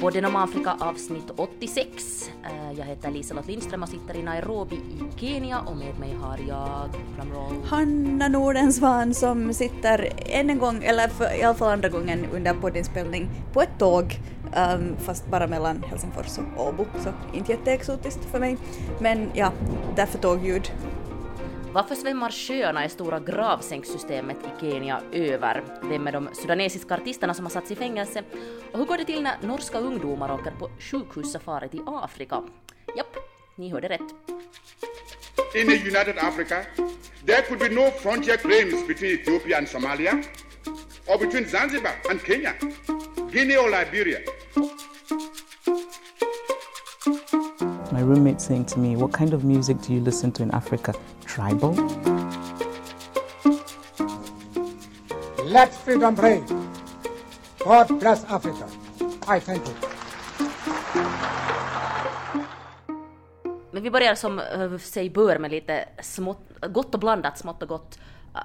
Podden 0.00 0.24
om 0.24 0.36
Afrika 0.36 0.76
avsnitt 0.80 1.30
86. 1.36 2.30
Eh, 2.44 2.78
jag 2.78 2.84
heter 2.84 3.10
Liselott 3.10 3.46
Lindström 3.46 3.82
och 3.82 3.88
sitter 3.88 4.16
i 4.16 4.22
Nairobi 4.22 4.76
i 4.76 5.20
Kenya 5.20 5.60
och 5.60 5.76
med 5.76 5.98
mig 5.98 6.14
har 6.20 6.38
jag 6.48 6.90
drumroll. 7.16 7.64
Hanna 7.64 8.28
Nordensvan 8.28 9.14
som 9.14 9.54
sitter 9.54 10.12
än 10.26 10.50
en 10.50 10.58
gång, 10.58 10.84
eller 10.84 11.08
för, 11.08 11.40
i 11.40 11.42
alla 11.42 11.54
fall 11.54 11.72
andra 11.72 11.88
gången 11.88 12.26
under 12.32 12.54
poddinspelning, 12.54 13.30
på 13.52 13.62
ett 13.62 13.78
tåg 13.78 14.20
um, 14.56 14.96
fast 14.98 15.26
bara 15.26 15.46
mellan 15.46 15.82
Helsingfors 15.82 16.38
och 16.56 16.68
Åbo, 16.68 16.84
så 17.04 17.12
inte 17.34 17.52
jätteexotiskt 17.52 18.24
för 18.24 18.40
mig. 18.40 18.56
Men 19.00 19.30
ja, 19.34 19.52
därför 19.96 20.18
tågljud. 20.18 20.72
Varför 21.72 21.94
svämmar 21.94 22.30
sjöarna 22.30 22.84
i 22.84 22.88
stora 22.88 23.20
gravsänksystemet 23.20 24.36
i 24.36 24.60
Kenya 24.60 25.00
över? 25.12 25.64
Vem 25.82 26.06
är 26.06 26.12
de 26.12 26.28
sudanesiska 26.34 26.94
artisterna 26.94 27.34
som 27.34 27.44
har 27.44 27.50
satts 27.50 27.70
i 27.70 27.76
fängelse? 27.76 28.22
Och 28.72 28.78
hur 28.78 28.86
går 28.86 28.98
det 28.98 29.04
till 29.04 29.22
när 29.22 29.36
norska 29.42 29.78
ungdomar 29.78 30.34
åker 30.34 30.50
på 30.50 30.70
sjukhussafari 30.78 31.68
till 31.68 31.82
Afrika? 31.86 32.42
Japp, 32.96 33.16
ni 33.56 33.70
hörde 33.70 33.88
rätt. 33.88 34.00
In 35.54 35.68
a 35.68 35.72
united 35.72 36.18
Africa, 36.18 36.64
there 37.26 37.42
could 37.42 37.58
be 37.60 37.68
no 37.68 37.90
frontier 37.90 38.36
claims 38.36 38.86
between 38.86 39.12
Ethiopia 39.20 39.58
and 39.58 39.68
Somalia, 39.68 40.22
or 41.06 41.18
between 41.18 41.48
Zanzibar 41.48 41.92
and 42.10 42.20
Kenya, 42.26 42.52
Guinea 43.32 43.56
or 43.56 43.70
Liberia. 43.70 44.18
My 47.92 48.00
roommate 48.02 48.40
saying 48.40 48.64
to 48.66 48.78
me, 48.78 48.96
What 48.96 49.12
kind 49.18 49.32
of 49.34 49.44
music 49.44 49.76
do 49.86 49.92
you 49.94 50.00
listen 50.00 50.32
to 50.32 50.42
in 50.42 50.50
Africa? 50.50 50.92
Tribal? 51.38 51.74
Let 55.44 55.72
freedom 55.84 56.16
reign. 56.16 56.44
God 57.58 58.00
bless 58.00 58.24
Africa. 58.28 58.66
I 59.28 59.40
thank 59.40 59.62
you. 59.68 59.74
Men 63.70 63.82
vi 63.82 63.90
börjar 63.90 64.14
som 64.14 64.38
uh, 64.38 64.78
sig 64.78 65.10
bör 65.10 65.38
med 65.38 65.50
lite 65.50 65.88
smått, 66.02 66.48
gott 66.60 66.94
och 66.94 67.00
blandat, 67.00 67.38
smått 67.38 67.62
och 67.62 67.68
gott. 67.68 67.98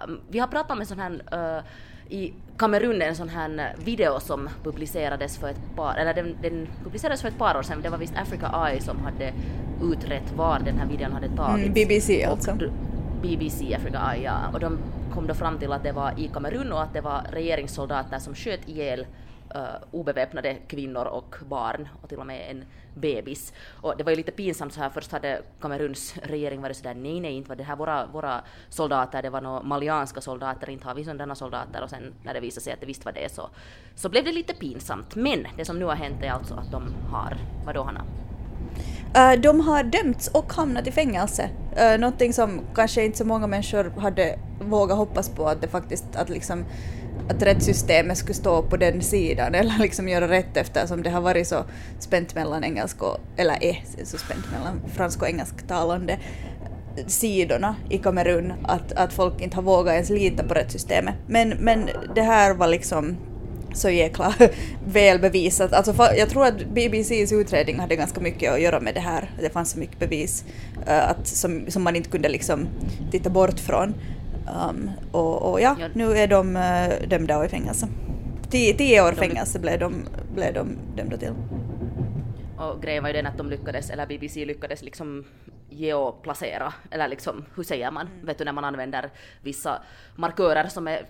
Um, 0.07 0.19
vi 0.29 0.39
har 0.39 0.47
pratat 0.47 0.71
om 0.71 0.79
en 0.79 0.85
sån 0.85 0.99
här 0.99 1.11
uh, 1.11 1.63
i 2.09 2.33
Kamerun 2.57 3.01
en 3.01 3.15
sån 3.15 3.29
här 3.29 3.75
video 3.85 4.19
som 4.19 4.49
publicerades 4.63 5.37
för 5.37 5.49
ett 5.49 5.75
par, 5.75 5.95
eller 5.95 6.13
den, 6.13 6.37
den, 6.41 6.67
publicerades 6.83 7.21
för 7.21 7.27
ett 7.27 7.37
par 7.37 7.57
år 7.57 7.63
sedan, 7.63 7.81
det 7.81 7.89
var 7.89 7.97
visst 7.97 8.17
Africa 8.17 8.67
Eye 8.67 8.81
som 8.81 8.99
hade 8.99 9.33
utrett 9.81 10.31
var 10.35 10.59
den 10.59 10.77
här 10.77 10.87
videon 10.87 11.11
hade 11.11 11.29
tagits. 11.29 11.67
Mm, 11.67 11.73
BBC 11.73 12.23
alltså. 12.23 12.57
BBC 13.21 13.75
Africa 13.75 14.13
Eye, 14.13 14.23
ja. 14.23 14.37
Och 14.53 14.59
de 14.59 14.77
kom 15.13 15.27
då 15.27 15.33
fram 15.33 15.59
till 15.59 15.71
att 15.71 15.83
det 15.83 15.91
var 15.91 16.13
i 16.17 16.27
Kamerun 16.27 16.71
och 16.71 16.83
att 16.83 16.93
det 16.93 17.01
var 17.01 17.21
regeringssoldater 17.31 18.19
som 18.19 18.35
sköt 18.35 18.69
ihjäl 18.69 19.05
uh, 19.55 19.61
obeväpnade 19.91 20.57
kvinnor 20.67 21.05
och 21.05 21.35
barn 21.49 21.89
och 22.01 22.09
till 22.09 22.19
och 22.19 22.25
med 22.25 22.51
en 22.51 22.65
bebis. 22.95 23.53
Och 23.81 23.97
det 23.97 24.03
var 24.03 24.11
ju 24.11 24.15
lite 24.15 24.31
pinsamt 24.31 24.73
så 24.73 24.79
här, 24.79 24.89
först 24.89 25.11
hade 25.11 25.41
Kameruns 25.61 26.15
regering 26.23 26.61
varit 26.61 26.77
sådär 26.77 26.93
nej, 26.93 27.19
nej, 27.19 27.33
inte 27.33 27.49
var 27.49 27.55
det 27.55 27.63
här 27.63 27.75
våra, 27.75 28.05
våra 28.05 28.41
soldater, 28.69 29.21
det 29.21 29.29
var 29.29 29.41
några 29.41 29.63
malianska 29.63 30.21
soldater, 30.21 30.69
inte 30.69 30.87
har 30.87 30.95
vi 30.95 31.03
sådana 31.03 31.35
soldater 31.35 31.83
och 31.83 31.89
sen 31.89 32.13
när 32.23 32.33
det 32.33 32.39
visade 32.39 32.63
sig 32.63 32.73
att 32.73 32.79
det 32.79 32.85
visst 32.85 33.05
var 33.05 33.11
det 33.11 33.31
så, 33.31 33.49
så 33.95 34.09
blev 34.09 34.23
det 34.23 34.31
lite 34.31 34.53
pinsamt. 34.53 35.15
Men 35.15 35.47
det 35.57 35.65
som 35.65 35.79
nu 35.79 35.85
har 35.85 35.95
hänt 35.95 36.23
är 36.23 36.31
alltså 36.31 36.53
att 36.53 36.71
de 36.71 36.83
har, 37.11 37.37
vadå 37.65 37.83
Hanna? 37.83 38.05
Uh, 39.17 39.41
de 39.41 39.59
har 39.59 39.83
dömts 39.83 40.27
och 40.27 40.53
hamnat 40.53 40.87
i 40.87 40.91
fängelse. 40.91 41.49
Uh, 41.71 41.99
någonting 41.99 42.33
som 42.33 42.61
kanske 42.75 43.05
inte 43.05 43.17
så 43.17 43.25
många 43.25 43.47
människor 43.47 43.93
hade 43.99 44.39
vågat 44.61 44.97
hoppas 44.97 45.29
på 45.29 45.47
att 45.47 45.61
det 45.61 45.67
faktiskt, 45.67 46.15
att 46.15 46.29
liksom 46.29 46.65
att 47.29 47.41
rättssystemet 47.41 48.17
skulle 48.17 48.33
stå 48.33 48.61
på 48.61 48.77
den 48.77 49.01
sidan 49.01 49.55
eller 49.55 49.79
liksom 49.79 50.09
göra 50.09 50.27
rätt 50.27 50.57
eftersom 50.57 51.03
det 51.03 51.09
har 51.09 51.21
varit 51.21 51.47
så 51.47 51.65
spänt 51.99 52.35
mellan 52.35 52.63
engelska 52.63 53.05
och, 53.05 53.17
eller 53.37 53.63
är 53.63 53.83
så 54.03 54.17
spänt 54.17 54.51
mellan 54.51 54.81
fransk 54.95 55.21
och 55.21 55.27
engelsktalande 55.27 56.19
sidorna 57.07 57.75
i 57.89 57.97
Kamerun 57.97 58.53
att, 58.63 58.91
att 58.91 59.13
folk 59.13 59.41
inte 59.41 59.55
har 59.55 59.63
vågat 59.63 59.93
ens 59.93 60.09
lita 60.09 60.43
på 60.43 60.53
rättssystemet. 60.53 61.15
Men, 61.27 61.49
men 61.49 61.89
det 62.15 62.21
här 62.21 62.53
var 62.53 62.67
liksom 62.67 63.17
så 63.73 63.89
jäkla 63.89 64.33
väl 64.85 65.19
bevisat. 65.19 65.73
Alltså, 65.73 65.93
jag 66.17 66.29
tror 66.29 66.45
att 66.45 66.65
BBCs 66.65 67.31
utredning 67.31 67.79
hade 67.79 67.95
ganska 67.95 68.21
mycket 68.21 68.53
att 68.53 68.61
göra 68.61 68.79
med 68.79 68.93
det 68.93 68.99
här. 68.99 69.31
Det 69.39 69.49
fanns 69.49 69.71
så 69.71 69.79
mycket 69.79 69.99
bevis 69.99 70.45
uh, 70.87 71.09
att, 71.09 71.27
som, 71.27 71.65
som 71.67 71.83
man 71.83 71.95
inte 71.95 72.09
kunde 72.09 72.29
liksom 72.29 72.67
titta 73.11 73.29
bort 73.29 73.59
från. 73.59 73.93
Um, 74.47 74.91
och, 75.11 75.51
och, 75.51 75.61
ja, 75.61 75.75
nu 75.93 76.17
är 76.17 76.27
de 76.27 76.55
uh, 76.55 77.07
dömda 77.09 77.45
i 77.45 77.49
fängelse. 77.49 77.87
Tio, 78.49 78.73
tio 78.73 79.01
år 79.01 79.11
fängelse 79.11 79.59
blev 79.59 79.79
de, 79.79 79.93
blev 80.35 80.53
de 80.53 80.77
dömda 80.95 81.17
till. 81.17 81.33
Och 82.57 82.81
grejen 82.81 83.03
var 83.03 83.09
ju 83.09 83.13
den 83.13 83.25
att 83.25 83.37
de 83.37 83.49
lyckades, 83.49 83.89
eller 83.89 84.07
BBC 84.07 84.45
lyckades 84.45 84.83
liksom 84.83 85.25
geoplacera, 85.69 86.73
eller 86.91 87.07
liksom, 87.07 87.45
hur 87.55 87.63
säger 87.63 87.91
man, 87.91 88.07
mm. 88.07 88.25
vet 88.25 88.37
du 88.37 88.45
när 88.45 88.53
man 88.53 88.63
använder 88.63 89.09
vissa 89.41 89.81
markörer 90.15 90.67
som 90.67 90.87
är 90.87 91.05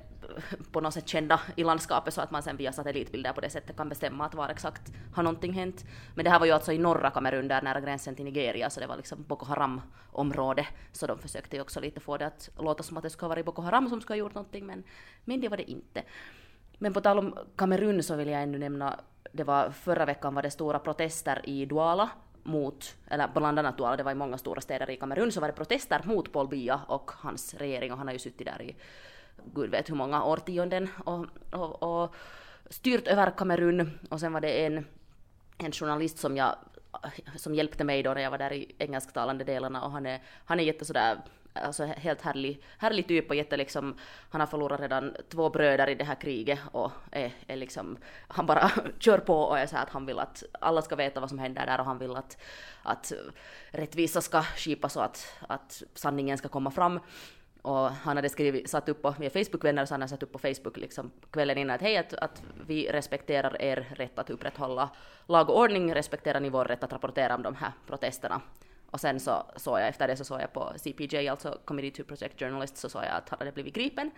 på 0.71 0.81
något 0.81 0.94
sätt 0.94 1.07
kända 1.07 1.41
i 1.55 1.63
landskapet 1.63 2.13
så 2.13 2.21
att 2.21 2.31
man 2.31 2.44
sen 2.44 2.57
via 2.57 2.71
satellitbilder 2.71 3.33
på 3.33 3.41
det 3.41 3.49
sättet 3.49 3.77
kan 3.77 3.89
bestämma 3.89 4.25
att 4.25 4.35
var 4.35 4.49
exakt 4.49 4.94
har 5.13 5.23
någonting 5.23 5.53
hänt. 5.53 5.85
Men 6.16 6.25
det 6.25 6.31
här 6.31 6.39
var 6.39 6.45
ju 6.45 6.51
alltså 6.51 6.71
i 6.71 6.77
norra 6.77 7.09
Kamerun 7.09 7.47
där 7.47 7.61
nära 7.61 7.81
gränsen 7.81 8.16
till 8.16 8.25
Nigeria 8.25 8.69
så 8.69 8.79
det 8.79 8.88
var 8.88 8.97
liksom 8.97 9.23
Boko 9.27 9.45
Haram-område 9.45 10.67
så 10.91 11.07
de 11.07 11.19
försökte 11.19 11.55
ju 11.55 11.61
också 11.61 11.79
lite 11.79 11.99
få 11.99 12.17
det 12.17 12.27
att 12.27 12.49
låta 12.59 12.83
som 12.83 12.97
att 12.97 13.03
det 13.03 13.09
skulle 13.09 13.27
ha 13.27 13.35
varit 13.35 13.45
Boko 13.45 13.61
Haram 13.61 13.89
som 13.89 14.01
skulle 14.01 14.16
ha 14.16 14.19
gjort 14.19 14.35
någonting 14.35 14.66
men, 14.66 14.83
men 15.25 15.41
det 15.41 15.49
var 15.49 15.57
det 15.57 15.71
inte. 15.71 16.03
Men 16.77 16.94
på 16.94 17.01
tal 17.01 17.19
om 17.19 17.38
Kamerun 17.55 18.03
så 18.03 18.15
vill 18.15 18.27
jag 18.27 18.44
ännu 18.44 18.57
nämna, 18.57 19.00
det 19.31 19.44
var 19.44 19.69
förra 19.69 20.05
veckan 20.05 20.35
var 20.35 20.41
det 20.41 20.51
stora 20.51 20.79
protester 20.79 21.41
i 21.44 21.65
Douala 21.65 22.09
mot, 22.44 22.95
eller 23.07 23.27
bland 23.33 23.59
annat 23.59 23.77
Douala, 23.77 23.97
det 23.97 24.03
var 24.03 24.11
i 24.11 24.15
många 24.15 24.38
stora 24.38 24.61
städer 24.61 24.89
i 24.89 24.97
Kamerun, 24.97 25.31
så 25.31 25.41
var 25.41 25.47
det 25.47 25.53
protester 25.53 26.01
mot 26.03 26.31
Paul 26.31 26.47
Bia 26.47 26.81
och 26.88 27.11
hans 27.11 27.53
regering 27.53 27.91
och 27.91 27.97
han 27.97 28.07
har 28.07 28.13
ju 28.13 28.19
suttit 28.19 28.47
där 28.47 28.61
i 28.61 28.75
gud 29.53 29.71
vet 29.71 29.89
hur 29.89 29.95
många 29.95 30.23
årtionden 30.23 30.89
och, 31.05 31.25
och, 31.51 31.83
och 31.83 32.16
styrt 32.69 33.07
över 33.07 33.31
Kamerun 33.38 33.99
och 34.09 34.19
sen 34.19 34.33
var 34.33 34.41
det 34.41 34.66
en, 34.66 34.85
en 35.57 35.71
journalist 35.71 36.17
som 36.17 36.38
jag 36.38 36.55
som 37.35 37.55
hjälpte 37.55 37.83
mig 37.83 38.03
då 38.03 38.13
när 38.13 38.21
jag 38.21 38.31
var 38.31 38.38
där 38.38 38.53
i 38.53 38.75
engelsktalande 38.77 39.44
delarna 39.44 39.83
och 39.83 39.91
han 39.91 40.05
är, 40.05 40.21
han 40.45 40.59
är 40.59 40.63
jätte 40.63 40.85
sådär 40.85 41.17
alltså 41.53 41.85
helt 41.85 42.21
härlig, 42.21 42.63
härlig 42.77 43.07
typ 43.07 43.29
och 43.29 43.35
jätte 43.35 43.57
liksom, 43.57 43.95
han 44.29 44.41
har 44.41 44.47
förlorat 44.47 44.79
redan 44.79 45.16
två 45.29 45.50
bröder 45.50 45.89
i 45.89 45.95
det 45.95 46.03
här 46.03 46.15
kriget 46.15 46.59
och 46.71 46.91
är, 47.11 47.31
är 47.47 47.55
liksom, 47.55 47.97
han 48.27 48.45
bara 48.45 48.71
kör 49.00 49.17
på 49.17 49.38
och 49.38 49.59
är 49.59 49.67
så 49.67 49.77
att 49.77 49.89
han 49.89 50.05
vill 50.05 50.19
att 50.19 50.44
alla 50.59 50.81
ska 50.81 50.95
veta 50.95 51.19
vad 51.19 51.29
som 51.29 51.39
händer 51.39 51.65
där 51.65 51.79
och 51.79 51.85
han 51.85 51.97
vill 51.97 52.15
att, 52.15 52.38
att 52.83 53.13
rättvisa 53.71 54.21
ska 54.21 54.41
skipas 54.41 54.95
och 54.95 55.05
att, 55.05 55.33
att 55.47 55.83
sanningen 55.94 56.38
ska 56.38 56.47
komma 56.47 56.71
fram. 56.71 57.00
Och 57.63 57.90
han 57.90 58.16
hade 58.18 58.29
skrivit, 58.29 58.69
satt 58.69 58.90
upp 58.90 59.01
på, 59.01 59.16
vi 59.19 59.25
är 59.25 59.44
Facebookvänner, 59.44 59.85
så 59.85 59.94
han 59.94 60.01
hade 60.01 60.09
satt 60.09 60.24
upp 60.24 60.31
på 60.31 60.40
Facebook 60.40 60.78
liksom 60.78 61.12
kvällen 61.31 61.57
innan 61.57 61.75
att 61.75 61.81
hej, 61.81 61.97
att, 61.97 62.13
att 62.13 62.44
vi 62.68 62.91
respekterar 62.91 63.62
er 63.62 63.88
rätt 63.96 64.19
att 64.19 64.29
upprätthålla 64.29 64.90
lag 65.28 65.50
och 65.50 65.59
ordning, 65.59 65.96
respekterar 65.96 66.40
ni 66.40 66.50
vår 66.50 66.66
rätt 66.66 66.84
att 66.84 66.94
rapportera 66.94 67.35
om 67.35 67.44
de 67.44 67.56
här 67.56 67.72
protesterna. 67.88 68.41
Och 68.90 69.00
sen 69.00 69.19
så 69.19 69.46
såg 69.56 69.79
jag, 69.79 69.88
efter 69.88 70.07
det 70.07 70.18
så 70.18 70.25
såg 70.25 70.41
jag 70.41 70.53
på 70.53 70.74
CPJ, 70.78 71.28
alltså 71.28 71.59
Committee 71.66 72.03
to 72.03 72.07
Protect 72.07 72.40
Journalists, 72.40 72.81
så 72.81 72.90
såg 72.90 73.03
jag 73.03 73.12
att 73.12 73.29
han 73.29 73.40
hade 73.40 73.51
blivit 73.51 73.74
gripen 73.74 74.12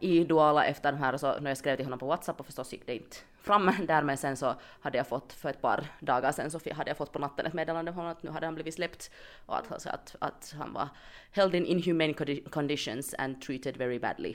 i 0.00 0.24
Duala 0.24 0.64
efter 0.64 0.92
de 0.92 0.98
här, 0.98 1.16
så 1.16 1.40
när 1.40 1.50
jag 1.50 1.58
skrev 1.58 1.76
till 1.76 1.86
honom 1.86 1.98
på 1.98 2.06
WhatsApp 2.06 2.40
och 2.40 2.46
förstås 2.46 2.72
gick 2.72 2.86
det 2.86 2.94
inte 2.94 3.16
fram 3.40 3.70
där, 3.86 4.02
men 4.02 4.16
sen 4.16 4.36
så 4.36 4.54
hade 4.80 4.98
jag 4.98 5.06
fått, 5.06 5.32
för 5.32 5.48
ett 5.48 5.62
par 5.62 5.86
dagar 6.00 6.32
sen 6.32 6.50
så 6.50 6.60
hade 6.72 6.90
jag 6.90 6.96
fått 6.96 7.12
på 7.12 7.18
natten 7.18 7.46
ett 7.46 7.52
meddelande 7.52 7.92
från 7.92 8.06
att 8.06 8.22
nu 8.22 8.30
hade 8.30 8.46
han 8.46 8.54
blivit 8.54 8.74
släppt 8.74 9.10
och 9.46 9.58
att, 9.58 9.72
alltså 9.72 9.88
att, 9.88 10.16
att 10.18 10.54
han 10.58 10.72
var 10.72 10.88
held 11.32 11.54
in 11.54 11.66
inhumane 11.66 12.14
conditions 12.50 13.14
and 13.18 13.42
treated 13.42 13.76
very 13.76 13.98
badly. 13.98 14.34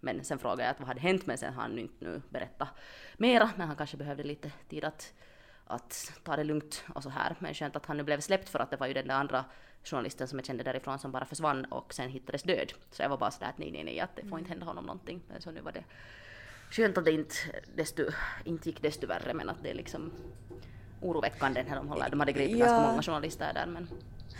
Men 0.00 0.24
sen 0.24 0.38
frågade 0.38 0.62
jag 0.62 0.70
att 0.70 0.80
vad 0.80 0.88
hade 0.88 1.00
hänt, 1.00 1.26
men 1.26 1.38
sen 1.38 1.54
har 1.54 1.62
han 1.62 1.78
inte 1.78 2.04
nu 2.04 2.22
berättat 2.28 2.68
mera, 3.16 3.50
men 3.56 3.66
han 3.66 3.76
kanske 3.76 3.96
behövde 3.96 4.22
lite 4.22 4.52
tid 4.68 4.84
att, 4.84 5.12
att 5.66 6.12
ta 6.24 6.36
det 6.36 6.44
lugnt 6.44 6.84
och 6.94 7.02
så 7.02 7.08
här. 7.08 7.36
Men 7.38 7.54
skönt 7.54 7.76
att 7.76 7.86
han 7.86 7.96
nu 7.96 8.02
blev 8.02 8.20
släppt 8.20 8.48
för 8.48 8.58
att 8.58 8.70
det 8.70 8.76
var 8.76 8.86
ju 8.86 8.94
den 8.94 9.08
där 9.08 9.14
andra 9.14 9.44
journalisten 9.84 10.28
som 10.28 10.38
jag 10.38 10.46
kände 10.46 10.64
därifrån 10.64 10.98
som 10.98 11.12
bara 11.12 11.24
försvann 11.24 11.64
och 11.64 11.94
sen 11.94 12.08
hittades 12.08 12.42
död. 12.42 12.72
Så 12.90 13.02
jag 13.02 13.08
var 13.08 13.16
bara 13.16 13.30
sådär 13.30 13.48
att 13.48 13.58
nej, 13.58 13.70
nej, 13.70 13.84
nej, 13.84 14.00
att 14.00 14.16
det 14.16 14.28
får 14.28 14.38
inte 14.38 14.50
hända 14.50 14.66
honom 14.66 14.84
någonting. 14.86 15.22
Men 15.28 15.42
så 15.42 15.50
nu 15.50 15.60
var 15.60 15.72
det 15.72 15.84
skönt 16.70 16.98
att 16.98 17.04
det 17.04 17.12
inte, 17.12 17.34
desto, 17.74 18.02
inte 18.44 18.68
gick 18.68 18.82
desto 18.82 19.06
värre 19.06 19.34
men 19.34 19.48
att 19.48 19.62
det 19.62 19.70
är 19.70 19.74
liksom 19.74 20.12
oroväckande 21.00 21.64
när 21.68 21.76
de 21.76 21.88
håller. 21.88 22.10
De 22.10 22.20
hade 22.20 22.32
gripit 22.32 22.58
ja. 22.58 22.66
ganska 22.66 22.90
många 22.90 23.02
journalister 23.02 23.54
där 23.54 23.66
men 23.66 23.88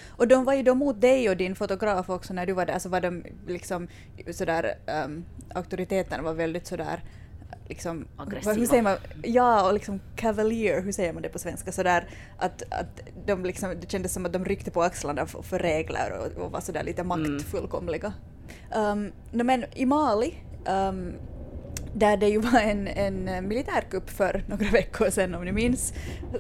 och 0.09 0.29
de 0.29 0.45
var 0.45 0.55
ju 0.55 0.63
då 0.63 0.75
mot 0.75 1.01
dig 1.01 1.31
och 1.31 1.37
din 1.37 1.57
fotograf 1.57 2.11
också 2.11 2.35
när 2.35 2.47
du 2.47 2.53
var 2.53 2.67
där, 2.67 2.79
så 2.79 2.89
var 2.89 3.01
de 3.01 3.25
liksom 3.47 3.89
sådär, 4.33 4.79
um, 5.05 5.25
auktoriteterna 5.55 6.23
var 6.23 6.35
väldigt 6.35 6.67
sådär 6.67 7.03
liksom, 7.69 8.09
Aggressiva. 8.17 8.55
Hur 8.55 8.67
säger 8.67 8.83
man? 8.83 8.97
Ja, 9.23 9.67
och 9.67 9.75
liksom 9.75 10.01
cavalier, 10.17 10.83
hur 10.83 10.93
säger 10.93 11.13
man 11.13 11.23
det 11.23 11.29
på 11.29 11.39
svenska? 11.39 11.73
Sådär 11.73 12.09
att, 12.39 12.63
att 12.71 13.01
de 13.27 13.45
liksom, 13.45 13.75
det 13.81 13.91
kändes 13.91 14.13
som 14.13 14.27
att 14.27 14.33
de 14.33 14.45
ryckte 14.45 14.71
på 14.71 14.83
axlarna 14.83 15.27
för, 15.27 15.43
för 15.43 15.59
regler 15.59 16.13
och, 16.19 16.43
och 16.43 16.53
var 16.53 16.61
sådär 16.61 16.83
lite 16.83 17.01
mm. 17.03 17.23
maktfullkomliga. 17.23 18.13
Mm. 18.71 19.13
Um, 19.33 19.47
men 19.47 19.65
i 19.75 19.87
Mali 19.87 20.35
um, 20.69 21.13
där 21.95 22.17
det 22.17 22.29
ju 22.29 22.39
var 22.39 22.61
en, 22.61 22.89
en 22.89 23.49
militärkupp 23.49 24.11
för 24.11 24.45
några 24.47 24.65
veckor 24.73 25.11
sedan 25.11 25.35
om 25.35 25.45
ni 25.45 25.53
minns. 25.53 25.95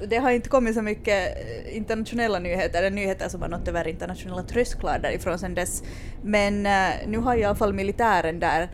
Det 0.08 0.16
har 0.16 0.30
inte 0.30 0.48
kommit 0.48 0.74
så 0.74 0.82
mycket 0.82 1.36
eh, 1.36 1.76
internationella 1.76 2.38
nyheter, 2.38 2.78
eller 2.78 2.90
nyheter 2.90 3.28
som 3.28 3.42
har 3.42 3.48
nått 3.48 3.68
över 3.68 3.88
internationella 3.88 4.42
trösklar 4.42 4.98
därifrån 4.98 5.38
sedan 5.38 5.54
dess. 5.54 5.82
Men 6.22 6.66
uh, 6.66 7.08
nu 7.08 7.18
har 7.18 7.36
i 7.36 7.44
alla 7.44 7.54
fall 7.54 7.72
militären 7.72 8.40
där 8.40 8.70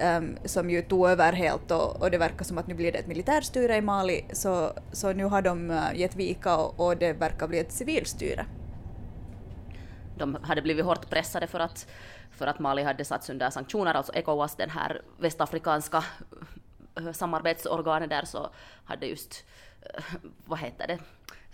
um, 0.00 0.36
som 0.44 0.70
ju 0.70 0.82
tog 0.82 1.08
över 1.08 1.32
helt 1.32 1.70
och, 1.70 2.02
och, 2.02 2.10
det 2.10 2.18
verkar 2.18 2.44
som 2.44 2.58
att 2.58 2.66
nu 2.66 2.74
blir 2.74 2.92
det 2.92 2.98
ett 2.98 3.06
militärstyre 3.06 3.76
i 3.76 3.80
Mali. 3.80 4.24
Så, 4.32 4.72
så 4.92 5.12
nu 5.12 5.24
har 5.24 5.42
de 5.42 5.70
eh, 5.70 5.94
gett 5.94 6.16
vika 6.16 6.56
och, 6.56 6.86
och 6.86 6.96
det 6.96 7.12
verkar 7.12 7.48
bli 7.48 7.58
ett 7.58 7.72
civilstyre. 7.72 8.46
De 10.18 10.34
hade 10.42 10.62
blivit 10.62 10.84
hårt 10.84 11.10
pressade 11.10 11.46
för 11.46 11.60
att 11.60 11.86
för 12.36 12.46
att 12.46 12.58
Mali 12.58 12.82
hade 12.82 13.04
satts 13.04 13.30
under 13.30 13.50
sanktioner, 13.50 13.94
alltså 13.94 14.12
ECOWAS, 14.12 14.56
den 14.56 14.70
här 14.70 15.02
västafrikanska 15.18 16.04
eh, 16.96 17.12
samarbetsorganet 17.12 18.10
där, 18.10 18.24
så 18.24 18.50
hade 18.84 19.06
just, 19.06 19.44
eh, 19.80 20.04
vad 20.46 20.58
heter 20.58 20.86
det, 20.86 20.98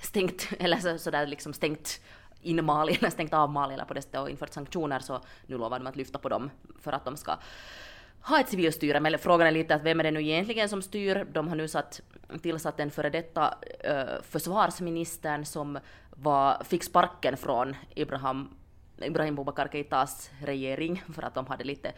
stängt, 0.00 0.48
eller 0.58 0.76
så, 0.76 0.98
så 0.98 1.10
där 1.10 1.26
liksom 1.26 1.52
stängt 1.52 2.00
in 2.42 2.64
Mali, 2.64 2.94
eller 2.94 3.10
stängt 3.18 3.34
av 3.34 3.50
Mali 3.50 3.74
eller 3.74 3.84
på 3.84 3.94
det 3.94 4.02
sättet 4.02 4.20
och 4.20 4.30
infört 4.30 4.52
sanktioner, 4.52 4.98
så 5.00 5.20
nu 5.46 5.58
lovar 5.58 5.78
de 5.78 5.86
att 5.86 5.96
lyfta 5.96 6.18
på 6.18 6.28
dem 6.28 6.50
för 6.80 6.92
att 6.92 7.04
de 7.04 7.16
ska 7.16 7.36
ha 8.22 8.40
ett 8.40 8.48
civilstyre, 8.48 9.00
men 9.00 9.18
frågan 9.18 9.46
är 9.46 9.50
lite 9.50 9.74
att 9.74 9.82
vem 9.82 10.00
är 10.00 10.04
det 10.04 10.10
nu 10.10 10.22
egentligen 10.22 10.68
som 10.68 10.82
styr? 10.82 11.26
De 11.32 11.48
har 11.48 11.56
nu 11.56 11.68
satt, 11.68 12.00
tillsatt 12.42 12.80
en 12.80 12.90
före 12.90 13.10
detta 13.10 13.54
eh, 13.84 14.22
försvarsministern 14.22 15.44
som 15.44 15.78
var, 16.10 16.64
fick 16.64 16.84
sparken 16.84 17.36
från 17.36 17.76
Ibrahim 17.94 18.48
Ibrahim 19.02 19.34
Boubacar 19.34 19.68
Keitas 19.68 20.30
regering 20.40 21.02
för 21.14 21.22
att 21.22 21.34
de 21.34 21.46
hade 21.46 21.64
lite 21.64 21.92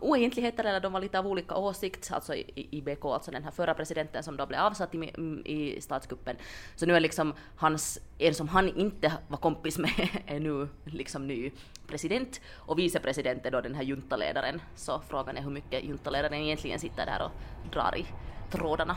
oegentligheter 0.00 0.64
eller 0.64 0.80
de 0.80 0.92
var 0.92 1.00
lite 1.00 1.18
av 1.18 1.26
olika 1.26 1.56
åsikt, 1.56 2.12
alltså 2.12 2.34
IBK, 2.54 3.04
alltså 3.04 3.30
den 3.30 3.44
här 3.44 3.50
förra 3.50 3.74
presidenten 3.74 4.22
som 4.22 4.36
då 4.36 4.46
blev 4.46 4.60
avsatt 4.60 4.94
i, 4.94 4.98
i 5.44 5.80
statskuppen. 5.80 6.36
Så 6.76 6.86
nu 6.86 6.96
är 6.96 7.00
liksom 7.00 7.34
hans, 7.56 7.98
en 8.18 8.34
som 8.34 8.48
han 8.48 8.68
inte 8.68 9.12
var 9.28 9.38
kompis 9.38 9.78
med 9.78 10.08
är 10.26 10.40
nu 10.40 10.68
liksom 10.84 11.26
ny 11.26 11.50
president 11.86 12.40
och 12.54 12.78
vicepresident 12.78 13.46
är 13.46 13.50
då 13.50 13.60
den 13.60 13.74
här 13.74 13.82
juntaledaren. 13.82 14.62
Så 14.76 15.00
frågan 15.08 15.36
är 15.36 15.42
hur 15.42 15.50
mycket 15.50 15.84
juntaledaren 15.84 16.34
egentligen 16.34 16.78
sitter 16.78 17.06
där 17.06 17.22
och 17.24 17.32
drar 17.72 17.96
i 17.96 18.06
trådarna. 18.50 18.96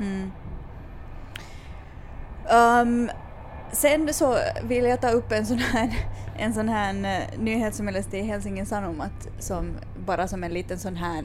Mm. 0.00 0.30
Um, 2.52 3.10
Sen 3.74 4.14
så 4.14 4.38
vill 4.62 4.84
jag 4.84 5.00
ta 5.00 5.10
upp 5.10 5.32
en 5.32 5.46
sån 5.46 5.58
här, 5.58 6.06
en 6.38 6.54
sån 6.54 6.68
här 6.68 6.94
eh, 6.94 7.38
nyhet 7.38 7.74
som 7.74 7.86
jag 7.86 7.92
läste 7.92 8.18
i 8.18 8.22
Helsingin 8.22 8.66
Sanomat 8.66 9.28
som 9.38 9.72
bara 10.06 10.28
som 10.28 10.44
en 10.44 10.52
liten 10.52 10.78
sån 10.78 10.96
här 10.96 11.24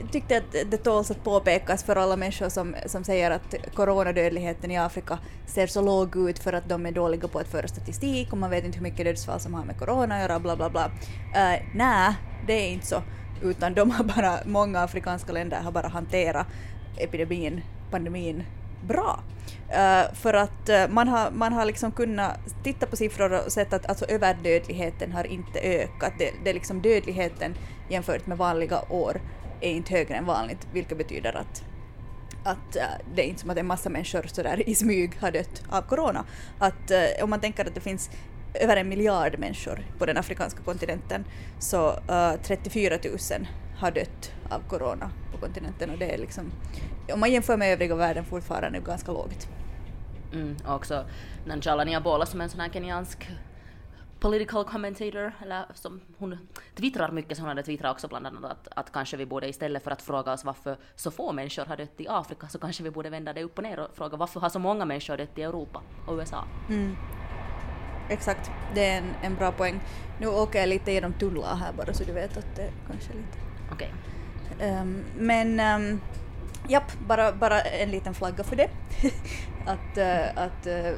jag 0.00 0.12
tyckte 0.12 0.36
att 0.36 0.70
det 0.70 0.76
tåls 0.76 1.10
att 1.10 1.24
påpekas 1.24 1.84
för 1.84 1.96
alla 1.96 2.16
människor 2.16 2.48
som, 2.48 2.74
som 2.86 3.04
säger 3.04 3.30
att 3.30 3.54
coronadödligheten 3.74 4.70
i 4.70 4.78
Afrika 4.78 5.18
ser 5.46 5.66
så 5.66 5.82
låg 5.82 6.16
ut 6.16 6.38
för 6.38 6.52
att 6.52 6.68
de 6.68 6.86
är 6.86 6.92
dåliga 6.92 7.28
på 7.28 7.38
att 7.38 7.48
föra 7.48 7.68
statistik 7.68 8.32
och 8.32 8.38
man 8.38 8.50
vet 8.50 8.64
inte 8.64 8.78
hur 8.78 8.82
mycket 8.82 9.06
dödsfall 9.06 9.40
som 9.40 9.54
har 9.54 9.64
med 9.64 9.78
corona 9.78 10.14
att 10.14 10.20
göra, 10.20 10.38
bla 10.38 10.56
bla 10.56 10.70
bla. 10.70 10.86
Uh, 10.86 11.66
Nej, 11.74 12.14
det 12.46 12.52
är 12.52 12.68
inte 12.72 12.86
så, 12.86 13.02
utan 13.42 13.74
de 13.74 13.90
har 13.90 14.04
bara, 14.04 14.38
många 14.44 14.80
afrikanska 14.80 15.32
länder 15.32 15.60
har 15.60 15.72
bara 15.72 15.88
hanterat 15.88 16.46
epidemin, 16.96 17.60
pandemin 17.90 18.44
bra. 18.86 19.20
Uh, 19.68 20.14
för 20.14 20.34
att 20.34 20.68
uh, 20.68 20.88
man 20.88 21.08
har, 21.08 21.30
man 21.30 21.52
har 21.52 21.64
liksom 21.64 21.92
kunnat 21.92 22.38
titta 22.64 22.86
på 22.86 22.96
siffror 22.96 23.32
och 23.46 23.52
sett 23.52 23.72
att 23.72 23.88
alltså, 23.88 24.04
överdödligheten 24.04 25.12
har 25.12 25.24
inte 25.24 25.60
ökat. 25.60 26.12
Det, 26.18 26.32
det 26.44 26.50
är 26.50 26.54
liksom 26.54 26.82
dödligheten 26.82 27.54
jämfört 27.88 28.26
med 28.26 28.38
vanliga 28.38 28.82
år 28.90 29.20
är 29.60 29.70
inte 29.70 29.92
högre 29.92 30.14
än 30.14 30.26
vanligt, 30.26 30.68
vilket 30.72 30.98
betyder 30.98 31.36
att 31.36 31.62
att 32.44 32.76
uh, 32.76 32.82
det 33.14 33.22
är 33.22 33.26
inte 33.26 33.40
som 33.40 33.50
att 33.50 33.56
en 33.56 33.66
massa 33.66 33.90
människor 33.90 34.22
sådär 34.26 34.68
i 34.68 34.74
smyg 34.74 35.18
har 35.20 35.30
dött 35.30 35.62
av 35.68 35.82
corona. 35.82 36.24
Att 36.58 36.90
uh, 36.90 37.24
om 37.24 37.30
man 37.30 37.40
tänker 37.40 37.66
att 37.66 37.74
det 37.74 37.80
finns 37.80 38.10
över 38.54 38.76
en 38.76 38.88
miljard 38.88 39.38
människor 39.38 39.80
på 39.98 40.06
den 40.06 40.16
afrikanska 40.16 40.62
kontinenten 40.62 41.24
så 41.58 41.90
uh, 41.90 42.32
34 42.42 42.98
000 43.04 43.48
har 43.78 43.90
dött 43.90 44.32
av 44.50 44.62
corona 44.68 45.10
på 45.32 45.38
kontinenten 45.38 45.90
och 45.90 45.98
det 45.98 46.14
är 46.14 46.18
liksom, 46.18 46.52
om 47.12 47.20
man 47.20 47.32
jämför 47.32 47.56
med 47.56 47.72
övriga 47.72 47.94
världen 47.94 48.24
fortfarande 48.24 48.80
ganska 48.80 49.12
lågt. 49.12 49.48
Mm, 50.32 50.56
och 50.66 50.74
också 50.74 51.04
Nanjala 51.46 51.84
Niabola 51.84 52.26
som 52.26 52.40
är 52.40 52.44
en 52.44 52.50
sån 52.50 52.60
här 52.60 52.68
kenyansk 52.68 53.28
political 54.20 54.64
commentator, 54.64 55.32
eller 55.42 55.64
som 55.74 56.00
hon 56.18 56.38
twittrar 56.74 57.10
mycket, 57.10 57.36
så 57.36 57.42
hon 57.42 57.48
hade 57.48 57.62
twittrat 57.62 57.94
också 57.94 58.08
bland 58.08 58.26
annat 58.26 58.44
att, 58.44 58.68
att 58.76 58.92
kanske 58.92 59.16
vi 59.16 59.26
borde 59.26 59.48
istället 59.48 59.84
för 59.84 59.90
att 59.90 60.02
fråga 60.02 60.32
oss 60.32 60.44
varför 60.44 60.76
så 60.96 61.10
få 61.10 61.32
människor 61.32 61.64
har 61.64 61.76
dött 61.76 62.00
i 62.00 62.08
Afrika, 62.08 62.48
så 62.48 62.58
kanske 62.58 62.82
vi 62.82 62.90
borde 62.90 63.10
vända 63.10 63.32
det 63.32 63.42
upp 63.42 63.58
och 63.58 63.64
ner 63.64 63.78
och 63.78 63.96
fråga 63.96 64.16
varför 64.16 64.40
har 64.40 64.48
så 64.48 64.58
många 64.58 64.84
människor 64.84 65.16
dött 65.16 65.38
i 65.38 65.42
Europa 65.42 65.82
och 66.06 66.18
USA? 66.18 66.44
Mm. 66.68 66.96
Exakt, 68.10 68.50
det 68.74 68.86
är 68.86 68.98
en, 68.98 69.14
en 69.22 69.34
bra 69.34 69.52
poäng. 69.52 69.80
Nu 70.20 70.26
åker 70.26 70.58
jag 70.58 70.68
lite 70.68 70.92
genom 70.92 71.12
tunnlar 71.12 71.56
här 71.56 71.72
bara 71.72 71.94
så 71.94 72.04
du 72.04 72.12
vet 72.12 72.36
att 72.36 72.56
det 72.56 72.70
kanske 72.90 73.12
är 73.12 73.16
lite... 73.16 73.38
Okej. 73.72 73.94
Okay. 74.56 74.70
Um, 74.70 74.76
ehm, 74.76 75.04
men 75.16 75.80
um, 75.82 76.00
japp, 76.68 76.92
bara, 77.06 77.32
bara 77.32 77.60
en 77.60 77.90
liten 77.90 78.14
flagga 78.14 78.44
för 78.44 78.56
det. 78.56 78.70
att 79.66 79.98
eh, 79.98 80.44
att 80.44 80.66
eh, 80.66 80.94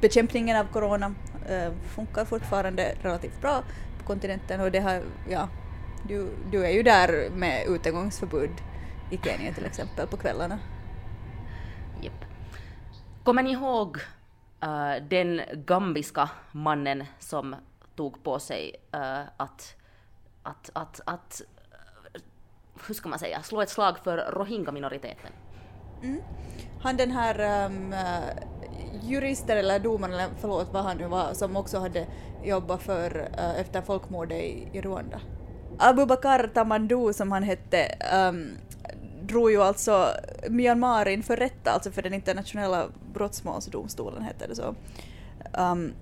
bekämpningen 0.00 0.56
av 0.56 0.64
corona 0.64 1.14
eh, 1.48 1.72
funkar 1.94 2.24
fortfarande 2.24 2.94
relativt 3.02 3.40
bra 3.40 3.62
på 3.98 4.04
kontinenten 4.06 4.60
och 4.60 4.70
det 4.70 4.80
har, 4.80 5.02
ja, 5.30 5.48
du, 6.08 6.28
du 6.50 6.64
är 6.66 6.70
ju 6.70 6.82
där 6.82 7.30
med 7.30 7.66
utegångsförbud 7.66 8.50
i 9.10 9.18
Kenya 9.18 9.52
till 9.52 9.64
exempel 9.64 10.06
på 10.06 10.16
kvällarna. 10.16 10.58
Japp. 12.00 12.24
Kommer 13.24 13.42
ni 13.42 13.52
ihåg 13.52 13.96
uh, 14.64 15.08
den 15.08 15.40
gambiska 15.52 16.30
mannen 16.52 17.04
som 17.18 17.56
tog 17.96 18.22
på 18.22 18.38
sig 18.38 18.74
uh, 18.94 19.20
att, 19.36 19.76
att, 20.42 20.70
att, 20.72 21.00
att 21.04 21.42
hur 22.86 22.94
ska 22.94 23.08
man 23.08 23.18
säga, 23.18 23.42
slå 23.42 23.62
ett 23.62 23.70
slag 23.70 23.98
för 23.98 24.18
rohingya-minoriteten. 24.18 25.30
Mm. 26.02 26.20
Han 26.80 26.96
den 26.96 27.10
här 27.10 27.66
um, 27.66 27.94
juristen 29.02 29.58
eller 29.58 29.78
domaren, 29.78 30.14
eller 30.14 30.28
förlåt 30.40 30.72
vad 30.72 30.84
han 30.84 30.96
nu 30.96 31.06
var, 31.06 31.34
som 31.34 31.56
också 31.56 31.78
hade 31.78 32.06
jobbat 32.44 32.82
för 32.82 33.16
uh, 33.38 33.60
efter 33.60 33.82
folkmordet 33.82 34.38
i, 34.38 34.68
i 34.72 34.80
Rwanda. 34.80 35.20
Abubakar 35.78 36.50
Tamandu 36.54 37.12
som 37.12 37.32
han 37.32 37.42
hette 37.42 37.98
um, 38.14 38.50
drog 39.22 39.50
ju 39.50 39.62
alltså 39.62 40.08
Myanmar 40.48 41.08
inför 41.08 41.36
rätta, 41.36 41.70
alltså 41.70 41.90
för 41.90 42.02
den 42.02 42.14
internationella 42.14 42.86
brottmålsdomstolen 43.12 44.22
heter 44.22 44.48
det 44.48 44.54
så. 44.54 44.74
Um, 45.58 45.92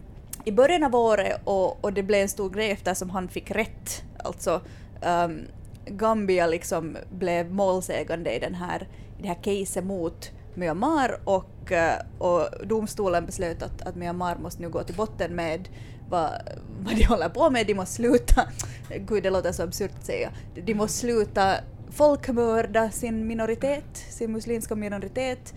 I 0.44 0.52
början 0.52 0.84
av 0.84 0.94
året 0.94 1.40
och, 1.44 1.84
och 1.84 1.92
det 1.92 2.02
blev 2.02 2.22
en 2.22 2.28
stor 2.28 2.50
grej 2.50 2.70
eftersom 2.70 3.10
han 3.10 3.28
fick 3.28 3.50
rätt, 3.50 4.04
alltså 4.24 4.60
um, 5.06 5.40
Gambia 5.86 6.46
liksom 6.46 6.96
blev 7.10 7.50
målsägande 7.50 8.36
i, 8.36 8.38
den 8.38 8.54
här, 8.54 8.88
i 9.18 9.22
det 9.22 9.28
här 9.28 9.42
caset 9.42 9.84
mot 9.84 10.30
Myanmar 10.54 11.20
och, 11.24 11.72
eh, 11.72 11.98
och 12.18 12.66
domstolen 12.66 13.26
beslöt 13.26 13.62
att, 13.62 13.82
att 13.82 13.96
Myanmar 13.96 14.36
måste 14.36 14.62
nu 14.62 14.68
gå 14.68 14.82
till 14.82 14.94
botten 14.94 15.34
med 15.34 15.68
vad, 16.08 16.30
vad 16.80 16.96
de 16.96 17.04
håller 17.04 17.28
på 17.28 17.50
med. 17.50 17.66
De 17.66 17.74
måste 17.74 17.94
sluta, 17.94 18.48
gud 19.08 19.22
det 19.22 19.30
låter 19.30 19.52
så 19.52 19.62
absurt 19.62 19.90
att 19.98 20.06
säga, 20.06 20.30
de 20.54 20.74
måste 20.74 20.98
sluta 20.98 21.54
folkmörda 21.90 22.90
sin 22.90 23.26
minoritet, 23.26 23.96
sin 24.10 24.32
muslimska 24.32 24.74
minoritet, 24.74 25.54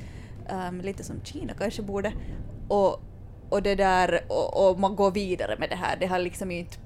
um, 0.70 0.82
lite 0.82 1.04
som 1.04 1.22
Kina 1.24 1.54
kanske 1.54 1.82
borde. 1.82 2.14
Och, 2.68 3.02
och 3.50 3.62
det 3.62 3.76
där, 3.76 4.22
och, 4.28 4.70
och 4.70 4.80
man 4.80 4.96
går 4.96 5.12
vidare 5.12 5.56
med 5.60 5.70
det 5.70 5.76
här. 5.76 5.98
Det 6.00 6.06
har 6.06 6.20
liksom 6.20 6.52
inte 6.52 6.78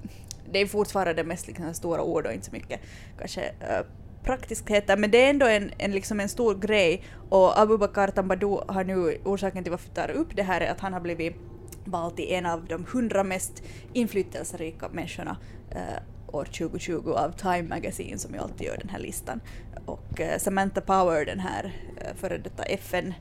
det 0.52 0.58
är 0.58 0.66
fortfarande 0.66 1.24
mest 1.24 1.46
liksom 1.46 1.74
stora 1.74 2.02
ord 2.02 2.26
och 2.26 2.32
inte 2.32 2.46
så 2.46 2.52
mycket 2.52 2.80
kanske 3.18 3.40
uh, 3.40 3.86
praktiskheter, 4.22 4.96
men 4.96 5.10
det 5.10 5.24
är 5.24 5.30
ändå 5.30 5.46
en, 5.46 5.70
en, 5.78 5.92
liksom 5.92 6.20
en 6.20 6.28
stor 6.28 6.54
grej 6.54 7.02
och 7.28 7.60
Abubakar 7.60 8.08
Tambadou 8.08 8.64
har 8.68 8.84
nu, 8.84 9.20
orsaken 9.24 9.64
till 9.64 9.70
varför 9.70 9.88
jag 9.94 10.08
tar 10.08 10.14
upp 10.14 10.36
det 10.36 10.42
här 10.42 10.60
är 10.60 10.70
att 10.70 10.80
han 10.80 10.92
har 10.92 11.00
blivit 11.00 11.36
vald 11.84 12.16
till 12.16 12.32
en 12.32 12.46
av 12.46 12.64
de 12.64 12.86
hundra 12.92 13.24
mest 13.24 13.62
inflytelserika 13.92 14.88
människorna 14.88 15.36
uh, 15.74 16.36
år 16.36 16.44
2020 16.44 17.10
av 17.10 17.32
Time 17.32 17.62
Magazine 17.62 18.18
som 18.18 18.34
ju 18.34 18.40
alltid 18.40 18.66
gör 18.66 18.76
den 18.76 18.88
här 18.88 18.98
listan. 18.98 19.40
Och 19.86 20.20
uh, 20.20 20.38
Samantha 20.38 20.80
Power, 20.80 21.24
den 21.24 21.40
här 21.40 21.64
uh, 21.64 22.16
före 22.16 22.38
detta 22.38 22.62
FN 22.62 23.06
um, 23.06 23.14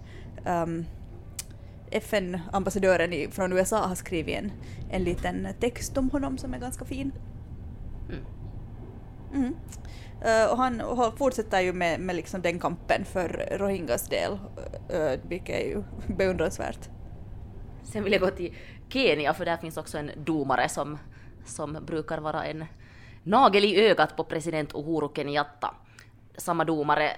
ehm, 0.45 0.85
FN-ambassadören 1.91 3.31
från 3.31 3.53
USA 3.53 3.87
har 3.87 3.95
skrivit 3.95 4.37
en, 4.37 4.51
en 4.89 5.03
liten 5.03 5.47
text 5.59 5.97
om 5.97 6.09
honom 6.09 6.37
som 6.37 6.53
är 6.53 6.59
ganska 6.59 6.85
fin. 6.85 7.11
Mm. 8.09 8.25
Mm. 9.33 9.55
Uh, 10.25 10.51
och 10.51 10.57
han 10.57 10.81
fortsätter 11.17 11.61
ju 11.61 11.73
med, 11.73 11.99
med 11.99 12.15
liksom 12.15 12.41
den 12.41 12.59
kampen 12.59 13.05
för 13.05 13.49
Rohingyas 13.51 14.07
del, 14.07 14.31
uh, 14.31 15.19
vilket 15.27 15.55
är 15.55 15.67
ju 15.67 15.83
beundransvärt. 16.07 16.89
Sen 17.83 18.03
vill 18.03 18.13
jag 18.13 18.21
gå 18.21 18.29
till 18.29 18.55
Kenya, 18.89 19.33
för 19.33 19.45
där 19.45 19.57
finns 19.57 19.77
också 19.77 19.97
en 19.97 20.11
domare 20.17 20.69
som, 20.69 20.97
som 21.45 21.77
brukar 21.85 22.17
vara 22.17 22.45
en, 22.45 22.65
nagel 23.23 23.65
i 23.65 23.89
ögat 23.89 24.15
på 24.17 24.23
president 24.23 24.73
Uhuru 24.73 25.09
Kenyatta. 25.15 25.75
Samma 26.37 26.65
domare 26.65 27.11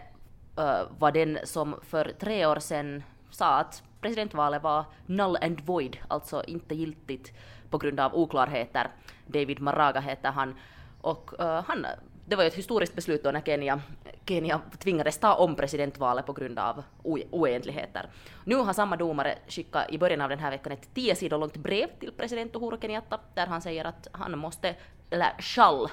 uh, 0.59 0.81
var 0.99 1.11
den 1.11 1.39
som 1.43 1.75
för 1.81 2.13
tre 2.19 2.45
år 2.45 2.59
sedan 2.59 3.03
sa 3.31 3.59
att 3.59 3.83
presidentvalet 4.01 4.63
var 4.63 4.85
null 5.05 5.37
and 5.41 5.61
void, 5.61 5.97
alltså 6.07 6.43
inte 6.47 6.75
giltigt 6.75 7.33
på 7.69 7.77
grund 7.77 7.99
av 7.99 8.15
oklarheter. 8.15 8.87
David 9.27 9.61
Maraga 9.61 9.99
heter 9.99 10.31
han. 10.31 10.55
Och 11.01 11.31
uh, 11.39 11.45
han, 11.45 11.85
det 12.25 12.35
var 12.35 12.43
ju 12.43 12.47
ett 12.47 12.53
historiskt 12.53 12.95
beslut 12.95 13.23
då 13.23 13.31
när 13.31 13.41
Kenya, 13.41 13.81
Kenya 14.25 14.61
tvingades 14.79 15.17
ta 15.17 15.33
om 15.33 15.55
presidentvalet 15.55 16.25
på 16.25 16.33
grund 16.33 16.59
av 16.59 16.83
oegentligheter. 17.03 18.09
Nu 18.45 18.55
har 18.55 18.73
samma 18.73 18.95
domare 18.97 19.37
skickat 19.47 19.91
i 19.91 19.97
början 19.97 20.21
av 20.21 20.29
den 20.29 20.39
här 20.39 20.51
veckan 20.51 20.71
ett 20.71 20.93
tio 20.93 21.15
sidor 21.15 21.37
långt 21.37 21.57
brev 21.57 21.87
till 21.99 22.11
president 22.11 22.55
Uhuru 22.55 22.77
Kenyatta 22.81 23.19
där 23.33 23.47
han 23.47 23.61
säger 23.61 23.85
att 23.85 24.07
han 24.11 24.37
måste, 24.37 24.75
eller 25.09 25.33
skall, 25.39 25.89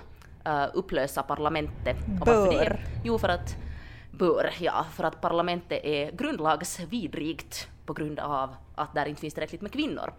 uh, 0.49 0.67
upplösa 0.75 1.23
parlamentet. 1.23 1.97
Bör. 2.25 2.81
Jo, 3.05 3.19
för 3.19 3.29
att 3.29 3.57
bör, 4.11 4.51
ja, 4.61 4.87
för 4.93 5.05
att 5.05 5.21
parlamentet 5.21 5.85
är 5.85 6.13
grundlagsvidrigt 6.13 7.69
på 7.89 7.95
grund 7.95 8.19
av 8.19 8.55
att 8.75 8.95
där 8.95 9.07
inte 9.07 9.21
finns 9.21 9.35
tillräckligt 9.35 9.61
med 9.61 9.73
kvinnor. 9.73 10.13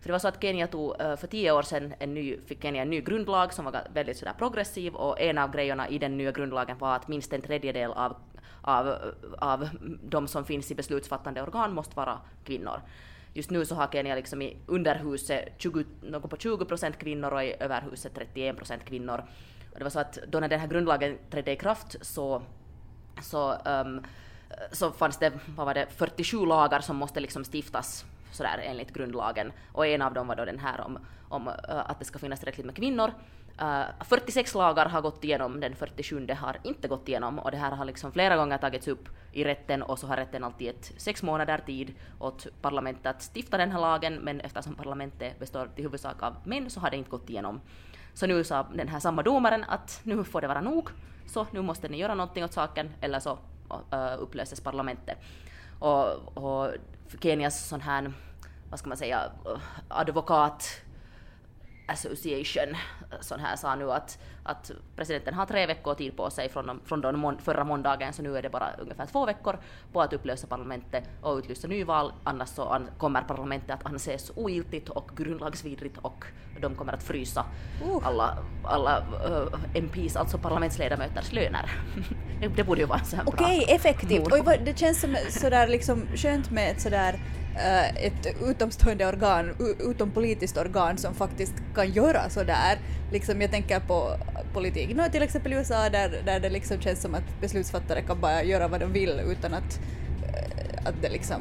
För 0.00 0.08
det 0.08 0.12
var 0.12 0.18
så 0.18 0.28
att 0.28 0.42
Kenya 0.42 0.66
tog 0.66 1.00
eh, 1.00 1.16
för 1.16 1.26
tio 1.26 1.52
år 1.52 1.62
sedan 1.62 1.94
en 1.98 2.14
ny, 2.14 2.36
fick 2.46 2.62
Kenya 2.62 2.82
en 2.82 2.90
ny 2.90 3.00
grundlag 3.00 3.52
som 3.52 3.64
var 3.64 3.82
väldigt 3.94 4.16
sådär 4.16 4.34
progressiv 4.38 4.94
och 4.94 5.20
en 5.20 5.38
av 5.38 5.50
grejerna 5.52 5.88
i 5.88 5.98
den 5.98 6.16
nya 6.16 6.32
grundlagen 6.32 6.78
var 6.78 6.96
att 6.96 7.08
minst 7.08 7.32
en 7.32 7.42
tredjedel 7.42 7.90
av, 7.92 8.16
av, 8.60 8.94
av 9.38 9.68
de 10.02 10.28
som 10.28 10.44
finns 10.44 10.70
i 10.70 10.74
beslutsfattande 10.74 11.42
organ 11.42 11.74
måste 11.74 11.96
vara 11.96 12.18
kvinnor. 12.44 12.80
Just 13.32 13.50
nu 13.50 13.64
så 13.64 13.74
har 13.74 13.88
Kenya 13.92 14.14
liksom 14.14 14.42
i 14.42 14.56
underhuset 14.66 15.48
20, 15.58 15.84
något 16.02 16.30
på 16.30 16.36
20 16.36 16.64
procent 16.64 16.98
kvinnor 16.98 17.32
och 17.32 17.44
i 17.44 17.54
överhuset 17.60 18.14
31 18.14 18.56
procent 18.56 18.84
kvinnor. 18.84 19.24
Och 19.72 19.78
det 19.78 19.84
var 19.84 19.90
så 19.90 20.00
att 20.00 20.18
då 20.28 20.40
när 20.40 20.48
den 20.48 20.60
här 20.60 20.68
grundlagen 20.68 21.18
trädde 21.30 21.52
i 21.52 21.56
kraft 21.56 21.96
så, 22.00 22.42
så 23.22 23.54
um, 23.54 24.02
så 24.72 24.92
fanns 24.92 25.18
det, 25.18 25.32
vad 25.56 25.66
var 25.66 25.74
det, 25.74 25.86
47 25.96 26.46
lagar 26.46 26.80
som 26.80 26.96
måste 26.96 27.20
liksom 27.20 27.44
stiftas 27.44 28.04
sådär 28.30 28.60
enligt 28.62 28.92
grundlagen. 28.92 29.52
Och 29.72 29.86
en 29.86 30.02
av 30.02 30.14
dem 30.14 30.28
var 30.28 30.36
då 30.36 30.44
den 30.44 30.58
här 30.58 30.80
om, 30.80 30.98
om 31.28 31.48
uh, 31.48 31.54
att 31.68 31.98
det 31.98 32.04
ska 32.04 32.18
finnas 32.18 32.40
tillräckligt 32.40 32.66
med 32.66 32.76
kvinnor. 32.76 33.12
Eh, 33.58 33.80
uh, 33.80 34.04
46 34.04 34.54
lagar 34.54 34.86
har 34.86 35.00
gått 35.00 35.24
igenom, 35.24 35.60
den 35.60 35.76
47 35.76 36.28
har 36.40 36.56
inte 36.62 36.88
gått 36.88 37.08
igenom 37.08 37.38
och 37.38 37.50
det 37.50 37.56
här 37.56 37.70
har 37.70 37.84
liksom 37.84 38.12
flera 38.12 38.36
gånger 38.36 38.58
tagits 38.58 38.88
upp 38.88 39.08
i 39.32 39.44
rätten 39.44 39.82
och 39.82 39.98
så 39.98 40.06
har 40.06 40.16
rätten 40.16 40.44
alltid 40.44 40.66
gett 40.66 40.92
sex 40.96 41.22
månader 41.22 41.58
tid 41.58 41.94
åt 42.18 42.46
parlamentet 42.60 43.06
att 43.06 43.30
stifta 43.34 43.56
den 43.56 43.72
här 43.72 43.80
lagen 43.80 44.14
men 44.14 44.40
eftersom 44.40 44.74
parlamentet 44.74 45.38
består 45.38 45.68
till 45.74 45.84
huvudsak 45.84 46.22
av 46.22 46.36
män 46.44 46.70
så 46.70 46.80
har 46.80 46.90
det 46.90 46.96
inte 46.96 47.10
gått 47.10 47.30
igenom. 47.30 47.60
Så 48.14 48.26
nu 48.26 48.44
sa 48.44 48.66
den 48.74 48.88
här 48.88 49.00
samma 49.00 49.22
domaren 49.22 49.64
att 49.68 50.00
nu 50.02 50.24
får 50.24 50.40
det 50.40 50.48
vara 50.48 50.60
nog, 50.60 50.90
så 51.26 51.46
nu 51.50 51.62
måste 51.62 51.88
ni 51.88 51.98
göra 51.98 52.14
någonting 52.14 52.44
åt 52.44 52.52
saken 52.52 52.90
eller 53.00 53.20
så 53.20 53.38
upplöses 54.18 54.60
parlamentet. 54.60 55.18
Och, 55.78 56.36
och 56.36 56.70
Kenias 57.20 57.68
sån 57.68 57.80
här, 57.80 58.12
vad 58.70 58.78
ska 58.78 58.88
man 58.88 58.98
säga, 58.98 59.32
advokat 59.88 60.82
Association 61.86 62.76
sån 63.20 63.40
här 63.40 63.56
sa 63.56 63.74
nu 63.74 63.92
att, 63.92 64.18
att 64.42 64.70
presidenten 64.96 65.34
har 65.34 65.46
tre 65.46 65.66
veckor 65.66 65.94
tid 65.94 66.16
på 66.16 66.30
sig 66.30 66.48
från, 66.48 66.80
från 66.84 67.00
den 67.00 67.38
förra 67.38 67.64
måndagen 67.64 68.12
så 68.12 68.22
nu 68.22 68.36
är 68.36 68.42
det 68.42 68.50
bara 68.50 68.72
ungefär 68.78 69.06
två 69.06 69.26
veckor 69.26 69.58
på 69.92 70.02
att 70.02 70.12
upplösa 70.12 70.46
parlamentet 70.46 71.04
och 71.22 71.38
utlysa 71.38 71.68
nyval 71.68 72.12
annars 72.24 72.48
så 72.48 72.64
an, 72.64 72.90
kommer 72.98 73.22
parlamentet 73.22 73.70
att 73.70 73.86
anses 73.86 74.32
ogiltigt 74.34 74.88
och 74.88 75.10
grundlagsvidrigt 75.16 75.98
och 75.98 76.24
de 76.60 76.74
kommer 76.74 76.92
att 76.92 77.02
frysa 77.02 77.44
uh. 77.82 78.06
alla, 78.06 78.38
alla 78.64 78.98
uh, 79.00 79.60
MPs, 79.74 80.16
alltså 80.16 80.38
parlamentsledamöters 80.38 81.32
löner. 81.32 81.70
det, 82.56 82.64
borde 82.64 82.80
ju 82.80 82.86
vara 82.86 82.98
en 82.98 83.04
sån 83.04 83.20
Okej, 83.26 83.62
okay, 83.62 83.74
effektivt. 83.74 84.32
Oj, 84.32 84.60
det 84.64 84.78
känns 84.78 85.00
som 85.00 85.16
sådär 85.28 85.68
liksom 85.68 86.06
skönt 86.16 86.50
med 86.50 86.70
ett 86.70 86.80
sådär 86.80 87.20
Eh, 87.45 87.45
Eh, 87.58 88.06
ett 88.06 88.26
utomstående 88.46 89.06
organ, 89.06 89.54
utompolitiskt 89.90 90.58
organ 90.58 90.98
som 90.98 91.14
faktiskt 91.14 91.54
kan 91.74 91.92
göra 91.92 92.30
sådär. 92.30 92.78
Liksom 93.12 93.40
jag 93.40 93.50
tänker 93.50 93.80
på 93.80 94.16
politik, 94.52 94.96
no, 94.96 95.02
till 95.12 95.22
exempel 95.22 95.52
i 95.52 95.56
USA 95.56 95.88
där, 95.88 96.22
där 96.24 96.40
det 96.40 96.50
liksom 96.50 96.80
känns 96.80 97.02
som 97.02 97.14
att 97.14 97.40
beslutsfattare 97.40 98.02
kan 98.02 98.20
bara 98.20 98.42
göra 98.42 98.68
vad 98.68 98.80
de 98.80 98.92
vill 98.92 99.20
utan 99.26 99.54
att, 99.54 99.80
eh, 100.22 100.88
att 100.88 101.02
det 101.02 101.08
liksom 101.08 101.40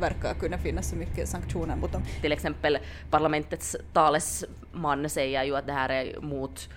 verkar 0.00 0.34
kunna 0.34 0.58
finnas 0.58 0.90
så 0.90 0.96
mycket 0.96 1.28
sanktioner 1.28 1.76
mot 1.76 1.92
dem. 1.92 2.02
Till 2.20 2.32
exempel 2.32 2.78
parlamentets 3.10 3.76
talesman 3.92 5.10
säger 5.10 5.44
ju 5.44 5.56
att 5.56 5.66
det 5.66 5.72
här 5.72 5.88
är 5.88 6.20
mot 6.20 6.68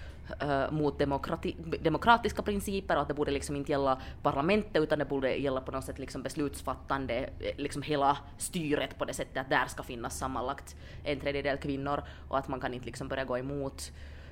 uh, 0.43 0.71
mot 0.71 0.99
demokrati, 0.99 1.55
demokratiska 1.81 2.41
principer 2.41 2.95
och 2.95 3.01
att 3.01 3.07
det 3.07 3.13
borde 3.13 3.31
liksom 3.31 3.55
inte 3.55 3.71
gälla 3.71 4.01
parlamentet 4.23 4.83
utan 4.83 4.99
det 4.99 5.05
borde 5.05 5.35
gälla 5.35 5.61
på 5.61 5.71
något 5.71 5.85
sätt 5.85 5.99
liksom 5.99 6.23
beslutsfattande, 6.23 7.29
eh, 7.39 7.57
liksom 7.57 7.81
hela 7.81 8.17
styret 8.37 8.97
på 8.97 9.05
det 9.05 9.13
sättet 9.13 9.37
att 9.37 9.49
där 9.49 9.65
ska 9.67 9.83
finnas 9.83 10.17
sammanlagt 10.17 10.75
en 11.03 11.19
tredjedel 11.19 11.57
kvinnor 11.57 12.03
och 12.29 12.37
att 12.37 12.47
man 12.47 12.59
kan 12.59 12.73
inte 12.73 12.85
liksom 12.85 13.07
börja 13.07 13.23
gå 13.23 13.37
emot 13.37 13.91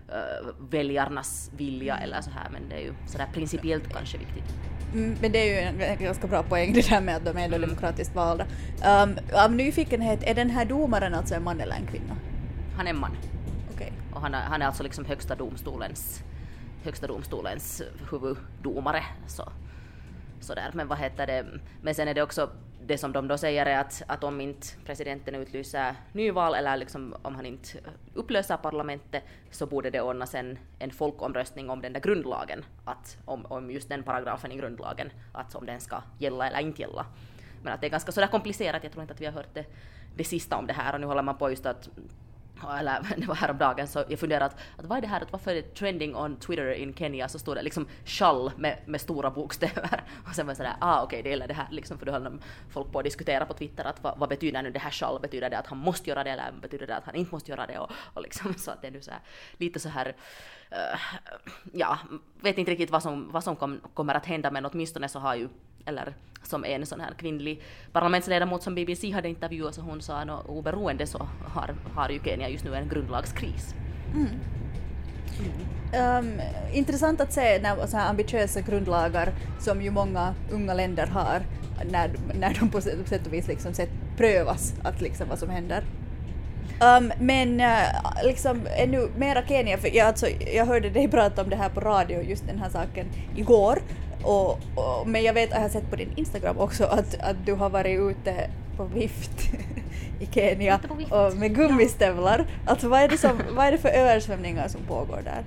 uh, 0.10 0.50
väljarnas 0.70 1.52
vilja 1.58 1.98
eller 1.98 2.22
så 2.22 2.30
här 2.30 2.50
men 2.50 2.70
det 2.70 2.76
är 2.76 2.82
ju 2.82 2.94
sådär 3.08 3.28
principiellt 3.34 3.94
kanske 3.94 4.18
viktigt. 4.18 4.56
Mm, 4.94 5.16
men 5.22 5.32
det 5.32 5.40
är 5.40 5.46
ju 5.46 5.84
en 5.86 6.04
ganska 6.04 6.28
bra 6.28 6.44
poäng 6.44 6.74
det 6.74 6.90
där 6.90 7.02
med 7.02 7.16
att 7.16 7.26
de 7.26 7.38
är 7.38 7.46
mm. 7.46 7.62
demokratiskt 7.62 8.16
valda. 8.16 8.46
Um, 9.04 9.18
av 9.34 9.52
nyfikenhet, 9.52 10.20
är 10.24 10.36
den 10.36 10.50
här 10.50 10.66
domaren 10.66 11.14
alltså 11.14 11.36
en 11.36 11.44
man 11.44 11.62
eller 11.62 11.76
en 11.76 11.88
kvinna? 11.88 12.16
Han 12.78 12.88
är 12.88 12.92
en 12.92 13.00
man. 13.00 13.12
Och 14.18 14.24
han 14.24 14.34
är, 14.34 14.42
han 14.42 14.62
är 14.62 14.66
alltså 14.66 14.84
liksom 14.84 15.06
högsta 15.06 15.36
domstolens, 15.36 16.24
högsta 16.84 17.08
domstolens 17.08 17.82
huvuddomare. 18.12 19.04
Så, 19.28 19.44
så 20.40 20.56
där. 20.56 20.72
Men 20.74 20.88
vad 20.88 20.98
heter 20.98 21.28
det, 21.28 21.46
men 21.82 21.96
sen 21.96 22.08
är 22.08 22.14
det 22.14 22.22
också 22.22 22.50
det 22.86 22.98
som 22.98 23.12
de 23.12 23.28
då 23.28 23.38
säger 23.38 23.66
är 23.66 23.80
att, 23.80 24.04
att 24.08 24.24
om 24.24 24.42
inte 24.42 24.68
presidenten 24.86 25.36
utlyser 25.36 25.96
nyval 26.14 26.56
eller 26.56 26.78
liksom 26.78 27.16
om 27.22 27.36
han 27.36 27.46
inte 27.46 27.80
upplöser 28.14 28.58
parlamentet 28.58 29.24
så 29.52 29.66
borde 29.66 29.90
det 29.90 30.02
ordnas 30.02 30.36
en, 30.36 30.60
en 30.80 30.92
folkomröstning 30.92 31.70
om 31.70 31.82
den 31.82 31.94
där 31.94 32.00
grundlagen, 32.00 32.66
att 32.86 33.18
om, 33.26 33.46
om 33.46 33.72
just 33.72 33.90
den 33.90 34.04
paragrafen 34.04 34.52
i 34.52 34.58
grundlagen, 34.58 35.12
att 35.34 35.56
om 35.56 35.66
den 35.66 35.80
ska 35.80 36.02
gälla 36.18 36.48
eller 36.48 36.60
inte 36.60 36.82
gälla. 36.82 37.06
Men 37.64 37.74
att 37.74 37.82
det 37.82 37.88
är 37.88 37.92
ganska 37.92 38.12
sådär 38.12 38.28
komplicerat, 38.28 38.84
jag 38.84 38.92
tror 38.92 39.02
inte 39.02 39.14
att 39.14 39.22
vi 39.22 39.26
har 39.26 39.34
hört 39.34 39.54
det, 39.54 39.66
det 40.16 40.24
sista 40.24 40.58
om 40.58 40.68
det 40.68 40.74
här 40.74 40.94
och 40.94 41.02
nu 41.02 41.08
håller 41.08 41.24
man 41.24 41.38
på 41.38 41.50
just 41.50 41.66
att 41.66 41.90
eller 42.80 43.00
det 43.18 43.28
var 43.28 43.36
häromdagen, 43.36 43.88
så 43.88 44.04
jag 44.10 44.20
funderade 44.20 44.46
att, 44.46 44.60
att 44.78 44.86
vad 44.86 44.98
är 44.98 45.02
det 45.02 45.08
här, 45.08 45.22
att 45.22 45.32
varför 45.32 45.52
är 45.52 45.56
det 45.56 45.76
trending 45.76 46.16
on 46.16 46.36
Twitter 46.36 46.72
in 46.72 46.94
Kenya? 46.94 47.30
Så 47.30 47.40
står 47.40 47.56
det 47.56 47.62
liksom 47.62 47.88
shall 48.06 48.52
med, 48.58 48.78
med 48.86 49.02
stora 49.02 49.32
bokstäver. 49.32 50.04
Och 50.30 50.36
sen 50.36 50.46
var 50.46 50.52
jag 50.52 50.58
sådär, 50.58 50.76
ah 50.80 51.04
okej 51.04 51.20
okay, 51.20 51.38
det 51.38 51.44
är 51.44 51.48
det 51.48 51.54
här 51.54 51.68
liksom, 51.72 51.98
för 51.98 52.06
då 52.06 52.12
höll 52.12 52.40
folk 52.70 52.92
på 52.92 53.00
att 53.00 53.06
diskutera 53.06 53.46
på 53.46 53.54
Twitter 53.54 53.86
att 53.86 54.04
vad, 54.04 54.18
vad, 54.18 54.30
betyder 54.30 54.62
nu 54.62 54.72
det 54.72 54.80
här 54.80 54.92
shall, 54.92 55.20
betyder 55.20 55.50
det 55.50 55.58
att 55.58 55.68
han 55.68 55.78
måste 55.78 56.10
göra 56.10 56.24
det 56.24 56.30
eller 56.30 56.52
betyder 56.62 56.88
det 56.88 56.96
att 56.96 57.06
han 57.06 57.16
inte 57.16 57.36
måste 57.36 57.52
göra 57.52 57.68
det? 57.68 57.80
Och, 57.80 57.92
och 58.14 58.22
liksom 58.22 58.54
så 58.58 58.72
att 58.72 58.82
det 58.82 58.88
är 58.88 58.92
nu 58.92 59.02
så 59.02 59.12
här, 59.12 59.20
lite 59.58 59.80
så 59.80 59.90
här 59.90 60.08
uh, 60.72 61.00
ja, 61.74 61.98
vet 62.42 62.58
inte 62.58 62.72
riktigt 62.72 62.92
vad 62.92 63.04
som, 63.04 63.32
vad 63.32 63.44
som 63.44 63.56
kom, 63.56 63.82
kommer 63.94 64.16
att 64.16 64.26
hända 64.26 64.52
men 64.52 64.66
åtminstone 64.66 65.10
så 65.10 65.20
har 65.20 65.36
ju 65.36 65.50
eller 65.88 66.14
som 66.44 66.66
en 66.66 66.86
sån 66.86 67.00
här 67.00 67.14
kvinnlig 67.18 67.62
parlamentsledamot 67.92 68.64
som 68.64 68.76
BBC 68.76 69.12
hade 69.12 69.30
intervjuat 69.30 69.76
så 69.76 69.82
hon 69.82 70.02
sa 70.02 70.18
att 70.18 70.46
oberoende 70.46 71.08
så 71.08 71.28
har, 71.46 71.76
har 71.94 72.10
ju 72.10 72.20
Kenya 72.24 72.50
just 72.50 72.66
nu 72.66 72.76
en 72.76 72.90
grundlagskris. 72.90 73.76
Mm. 74.14 74.30
Um, 75.94 76.42
intressant 76.74 77.22
att 77.22 77.34
se 77.34 77.60
när 77.62 77.88
så 77.88 77.98
här 77.98 78.10
ambitiösa 78.10 78.62
grundlagar 78.62 79.34
som 79.60 79.82
ju 79.82 79.92
många 79.92 80.34
unga 80.52 80.74
länder 80.74 81.08
har 81.08 81.42
när, 81.92 82.12
när 82.40 82.58
de 82.60 82.70
på 82.70 82.82
sätt 82.82 83.28
och 83.28 83.34
vis 83.34 83.48
liksom 83.48 83.74
sett 83.74 83.90
prövas 84.18 84.74
att 84.84 85.02
liksom 85.02 85.30
vad 85.30 85.40
som 85.40 85.50
händer. 85.50 85.84
Um, 86.82 87.12
men 87.20 87.62
uh, 87.62 88.24
liksom 88.24 88.62
ännu 88.78 89.10
mera 89.18 89.48
Kenya, 89.48 89.78
för 89.78 89.96
jag, 89.96 90.08
alltså, 90.08 90.28
jag 90.54 90.66
hörde 90.66 90.90
dig 90.90 91.08
prata 91.08 91.42
om 91.42 91.50
det 91.50 91.56
här 91.56 91.70
på 91.70 91.80
radio, 91.80 92.22
just 92.22 92.48
den 92.48 92.60
här 92.60 92.70
saken, 92.70 93.08
igår. 93.36 93.82
Och, 94.24 94.50
och, 94.76 95.08
men 95.08 95.24
jag 95.24 95.34
vet, 95.34 95.50
jag 95.52 95.60
har 95.60 95.70
sett 95.70 95.90
på 95.90 95.96
din 95.96 96.14
Instagram 96.16 96.58
också 96.58 96.84
att, 96.86 97.20
att 97.20 97.46
du 97.46 97.54
har 97.54 97.70
varit 97.70 98.00
ute 98.00 98.50
på 98.78 98.84
vift 98.84 99.50
i 100.20 100.26
Kenya 100.26 100.80
och 101.10 101.38
med 101.38 101.56
gummistövlar. 101.56 102.40
Ja. 102.40 102.72
Alltså 102.72 102.90
vad 102.90 103.02
är, 103.02 103.08
det 103.08 103.18
som, 103.18 103.42
vad 103.52 103.66
är 103.66 103.72
det 103.72 103.78
för 103.78 103.90
översvämningar 103.90 104.68
som 104.68 104.82
pågår 104.82 105.22
där? 105.24 105.44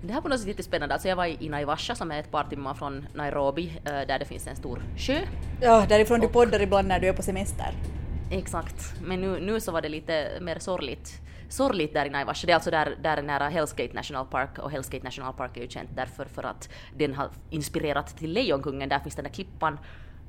Det 0.00 0.12
här 0.12 0.20
på 0.20 0.28
något 0.28 0.38
sätt 0.38 0.48
jättespännande. 0.48 0.94
Alltså 0.94 1.08
jag 1.08 1.16
var 1.16 1.42
i 1.42 1.48
Naivasha 1.48 1.94
som 1.94 2.10
är 2.10 2.20
ett 2.20 2.30
par 2.30 2.44
timmar 2.44 2.74
från 2.74 3.06
Nairobi 3.14 3.72
eh, 3.84 3.92
där 3.92 4.18
det 4.18 4.24
finns 4.24 4.46
en 4.46 4.56
stor 4.56 4.82
sjö. 4.96 5.18
Ja, 5.60 5.86
därifrån 5.88 6.20
och, 6.20 6.26
du 6.26 6.32
poddar 6.32 6.62
ibland 6.62 6.88
när 6.88 7.00
du 7.00 7.08
är 7.08 7.12
på 7.12 7.22
semester. 7.22 7.72
Exakt, 8.30 8.94
men 9.02 9.20
nu, 9.20 9.40
nu 9.40 9.60
så 9.60 9.72
var 9.72 9.82
det 9.82 9.88
lite 9.88 10.28
mer 10.40 10.58
sorgligt 10.58 11.20
sorgligt 11.48 11.94
där 11.94 12.06
i 12.06 12.10
Naivasha. 12.10 12.46
Det 12.46 12.52
är 12.52 12.54
alltså 12.54 12.70
där, 12.70 12.96
där 13.02 13.22
nära 13.22 13.50
Hell's 13.50 13.76
Gate 13.76 13.94
National 13.94 14.26
Park 14.26 14.58
och 14.58 14.72
Hell's 14.72 14.92
Gate 14.92 15.04
National 15.04 15.32
Park 15.32 15.56
är 15.56 15.62
ju 15.62 15.68
känt 15.68 15.90
därför 15.96 16.24
för 16.24 16.42
att 16.42 16.68
den 16.96 17.14
har 17.14 17.30
inspirerat 17.50 18.16
till 18.16 18.32
Lejonkungen. 18.32 18.88
Där 18.88 18.98
finns 18.98 19.14
den 19.14 19.24
där 19.24 19.32
klippan 19.32 19.78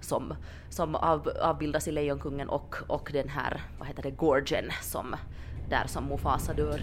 som, 0.02 0.34
som 0.70 0.96
av, 0.96 1.30
avbildas 1.42 1.88
i 1.88 1.92
Lejonkungen 1.92 2.50
och, 2.50 2.76
och 2.88 3.10
den 3.14 3.30
här, 3.30 3.62
vad 3.80 3.88
heter 3.88 4.04
det, 4.04 4.12
gorgen 4.12 4.66
som 4.82 5.16
där 5.70 5.88
som 5.88 6.06
Mufasa 6.06 6.54
dör. 6.54 6.82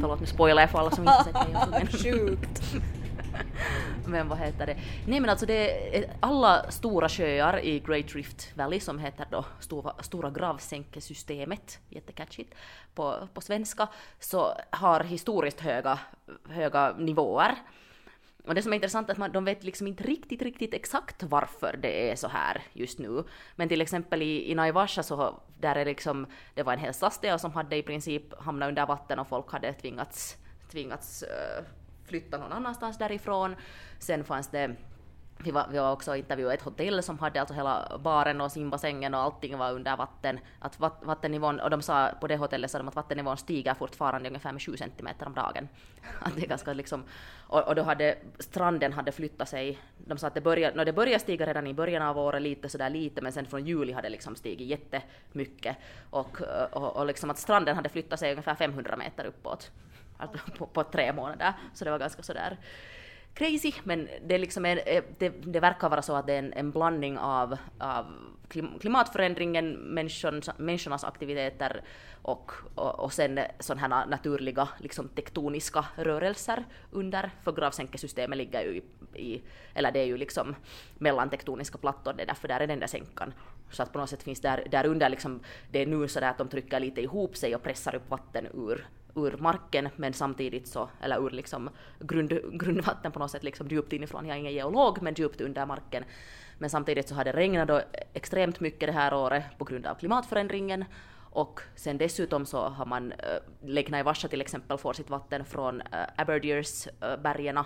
Förlåt 0.00 0.20
nu 0.20 0.26
spoilar 0.26 0.62
jag 0.62 0.70
för 0.70 0.78
alla 0.78 0.90
som 0.90 1.04
inte 1.04 1.24
sett. 1.24 1.70
Men, 1.70 1.86
Sjukt 1.86 2.62
men 4.06 4.28
vad 4.28 4.38
heter 4.38 4.66
det? 4.66 4.76
Nej 5.06 5.20
men 5.20 5.30
alltså 5.30 5.46
det 5.46 5.96
är 5.98 6.10
alla 6.20 6.70
stora 6.70 7.08
sjöar 7.08 7.64
i 7.64 7.80
Great 7.80 8.14
Rift 8.14 8.56
Valley 8.56 8.80
som 8.80 8.98
heter 8.98 9.26
då 9.30 9.44
Stora, 9.60 9.94
stora 10.02 10.30
gravsänkesystemet, 10.30 11.78
jättecatchigt 11.88 12.54
på, 12.94 13.28
på 13.34 13.40
svenska, 13.40 13.88
så 14.20 14.54
har 14.70 15.00
historiskt 15.00 15.60
höga, 15.60 15.98
höga 16.48 16.94
nivåer. 16.98 17.54
Och 18.46 18.54
det 18.54 18.62
som 18.62 18.72
är 18.72 18.76
intressant 18.76 19.08
är 19.08 19.12
att 19.12 19.18
man, 19.18 19.32
de 19.32 19.44
vet 19.44 19.64
liksom 19.64 19.86
inte 19.86 20.02
riktigt, 20.02 20.42
riktigt 20.42 20.74
exakt 20.74 21.22
varför 21.22 21.76
det 21.82 22.10
är 22.10 22.16
så 22.16 22.28
här 22.28 22.62
just 22.72 22.98
nu. 22.98 23.24
Men 23.56 23.68
till 23.68 23.80
exempel 23.80 24.22
i, 24.22 24.50
i 24.50 24.54
Naivasha 24.54 25.02
så 25.02 25.40
där 25.60 25.76
är 25.76 25.84
liksom, 25.84 26.26
det 26.54 26.62
var 26.62 26.72
en 26.72 26.78
hel 26.78 26.94
stadsdel 26.94 27.38
som 27.38 27.52
hade 27.52 27.76
i 27.76 27.82
princip 27.82 28.34
hamnat 28.38 28.68
under 28.68 28.86
vatten 28.86 29.18
och 29.18 29.28
folk 29.28 29.52
hade 29.52 29.72
tvingats, 29.72 30.36
tvingats 30.70 31.22
uh, 31.22 31.64
flytta 32.12 32.38
någon 32.38 32.52
annanstans 32.52 32.98
därifrån. 32.98 33.56
Sen 33.98 34.24
fanns 34.24 34.48
det 34.48 34.76
vi 35.44 35.50
var, 35.50 35.66
vi 35.70 35.78
var 35.78 35.92
också 35.92 36.16
intervjuade 36.16 36.54
ett 36.54 36.62
hotell 36.62 37.02
som 37.02 37.18
hade 37.18 37.40
alltså 37.40 37.54
hela 37.54 37.98
baren 37.98 38.40
och 38.40 38.52
simbassängen 38.52 39.14
och 39.14 39.20
allting 39.20 39.58
var 39.58 39.72
under 39.72 39.96
vatten. 39.96 40.38
Att 40.58 40.80
vatt, 40.80 40.98
vattennivån, 41.02 41.60
och 41.60 41.70
de 41.70 41.82
sa 41.82 42.10
på 42.20 42.26
det 42.26 42.36
hotellet 42.36 42.70
sa 42.70 42.78
de 42.78 42.88
att 42.88 42.96
vattennivån 42.96 43.36
stiger 43.36 43.74
fortfarande 43.74 44.28
ungefär 44.28 44.52
med 44.52 44.62
7 44.62 44.76
centimeter 44.76 45.26
om 45.26 45.34
dagen. 45.34 45.68
Att 46.20 46.36
det 46.36 46.42
är 46.42 46.48
ganska 46.48 46.72
liksom, 46.72 47.04
och, 47.48 47.68
och 47.68 47.74
då 47.74 47.82
hade 47.82 48.18
stranden 48.38 48.92
hade 48.92 49.12
flyttat 49.12 49.48
sig. 49.48 49.78
De 49.98 50.18
sa 50.18 50.26
att 50.26 50.34
det 50.34 50.40
började, 50.40 50.76
no, 50.76 50.84
det 50.84 50.92
började 50.92 51.18
stiga 51.18 51.46
redan 51.46 51.66
i 51.66 51.74
början 51.74 52.02
av 52.02 52.18
året 52.18 52.42
lite 52.42 52.68
sådär 52.68 52.90
lite 52.90 53.22
men 53.22 53.32
sen 53.32 53.46
från 53.46 53.66
juli 53.66 53.92
hade 53.92 54.08
det 54.08 54.12
liksom 54.12 54.36
stigit 54.36 54.68
jättemycket. 54.68 55.76
Och, 56.10 56.40
och, 56.70 56.96
och 56.96 57.06
liksom 57.06 57.30
att 57.30 57.38
stranden 57.38 57.76
hade 57.76 57.88
flyttat 57.88 58.18
sig 58.18 58.30
ungefär 58.30 58.54
500 58.54 58.96
meter 58.96 59.24
uppåt. 59.24 59.70
Alltså 60.16 60.38
på, 60.58 60.66
på 60.66 60.84
tre 60.84 61.12
månader. 61.12 61.52
Så 61.74 61.84
det 61.84 61.90
var 61.90 61.98
ganska 61.98 62.22
sådär 62.22 62.56
crazy, 63.34 63.72
men 63.84 64.08
det, 64.26 64.38
liksom 64.38 64.66
är, 64.66 64.82
eh, 64.86 65.02
det, 65.18 65.28
det 65.28 65.60
verkar 65.60 65.88
vara 65.88 66.02
så 66.02 66.16
att 66.16 66.26
det 66.26 66.32
är 66.32 66.38
en, 66.38 66.52
en 66.52 66.70
blandning 66.70 67.18
av, 67.18 67.56
av 67.78 68.06
klimatförändringen, 68.80 69.72
människan, 69.72 70.42
människornas 70.56 71.04
aktiviteter 71.04 71.82
och, 72.22 72.52
och, 72.74 73.00
och 73.00 73.12
sen 73.12 73.40
sådana 73.58 73.96
här 73.96 74.06
naturliga 74.06 74.68
liksom 74.80 75.08
tektoniska 75.08 75.84
rörelser 75.96 76.64
under, 76.90 77.30
för 77.42 77.52
gravsänkesystemet 77.52 78.38
ligger 78.38 78.62
ju 78.62 78.76
i, 78.76 78.82
i, 79.14 79.42
eller 79.74 79.92
det 79.92 80.00
är 80.00 80.04
ju 80.04 80.16
liksom 80.16 80.54
mellan 80.98 81.30
tektoniska 81.30 81.78
plattor, 81.78 82.12
det 82.12 82.22
är 82.22 82.26
därför 82.26 82.48
där 82.48 82.60
är 82.60 82.66
den 82.66 82.80
där 82.80 82.86
sänkan. 82.86 83.32
Så 83.70 83.82
att 83.82 83.92
på 83.92 83.98
något 83.98 84.10
sätt 84.10 84.22
finns 84.22 84.40
där, 84.40 84.66
där 84.70 84.86
under 84.86 85.08
liksom, 85.08 85.40
det 85.70 85.82
är 85.82 85.86
nu 85.86 86.08
så 86.08 86.20
där 86.20 86.30
att 86.30 86.38
de 86.38 86.48
trycker 86.48 86.80
lite 86.80 87.00
ihop 87.00 87.36
sig 87.36 87.54
och 87.54 87.62
pressar 87.62 87.94
upp 87.94 88.10
vatten 88.10 88.46
ur 88.54 88.86
ur 89.14 89.36
marken 89.38 89.88
men 89.96 90.12
samtidigt 90.12 90.68
så, 90.68 90.90
eller 91.00 91.26
ur 91.26 91.30
liksom 91.30 91.70
grund, 92.00 92.32
grundvatten 92.52 93.12
på 93.12 93.18
något 93.18 93.30
sätt 93.30 93.44
liksom 93.44 93.68
djupt 93.68 93.92
inifrån, 93.92 94.26
jag 94.26 94.34
är 94.34 94.40
ingen 94.40 94.52
geolog 94.52 95.02
men 95.02 95.14
djupt 95.14 95.40
under 95.40 95.66
marken. 95.66 96.04
Men 96.58 96.70
samtidigt 96.70 97.08
så 97.08 97.14
har 97.14 97.24
det 97.24 97.32
regnat 97.32 97.68
då 97.68 97.80
extremt 98.12 98.60
mycket 98.60 98.88
det 98.88 98.92
här 98.92 99.14
året 99.14 99.44
på 99.58 99.64
grund 99.64 99.86
av 99.86 99.94
klimatförändringen. 99.94 100.84
Och 101.32 101.60
sen 101.74 101.98
dessutom 101.98 102.46
så 102.46 102.68
har 102.68 102.86
man, 102.86 103.12
äh, 103.12 103.18
Lake 103.62 103.90
Naivasha 103.90 104.28
till 104.28 104.40
exempel 104.40 104.78
får 104.78 104.92
sitt 104.92 105.10
vatten 105.10 105.44
från 105.44 105.80
eh, 105.80 106.00
äh, 106.00 106.06
Aberdeers 106.16 106.86
äh, 106.86 107.46
eh, 107.46 107.64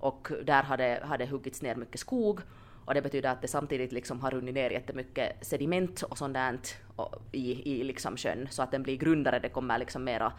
och 0.00 0.28
där 0.44 0.62
har 0.62 0.76
det, 0.76 1.00
har 1.04 1.18
det 1.18 1.26
huggits 1.26 1.62
ner 1.62 1.74
mycket 1.74 2.00
skog. 2.00 2.40
Och 2.84 2.94
det 2.94 3.02
betyder 3.02 3.30
att 3.30 3.42
det 3.42 3.48
samtidigt 3.48 3.92
liksom 3.92 4.20
har 4.20 4.30
runnit 4.30 4.54
ner 4.54 4.70
jättemycket 4.70 5.46
sediment 5.46 6.02
och 6.02 6.18
sånt 6.18 6.34
där 6.34 6.58
i, 7.32 7.72
i 7.72 7.84
liksom 7.84 8.16
sjön. 8.16 8.48
Så 8.50 8.62
att 8.62 8.70
den 8.70 8.82
blir 8.82 8.96
grundare, 8.96 9.38
det 9.38 9.48
kommer 9.48 9.78
liksom 9.78 10.04
mera 10.04 10.32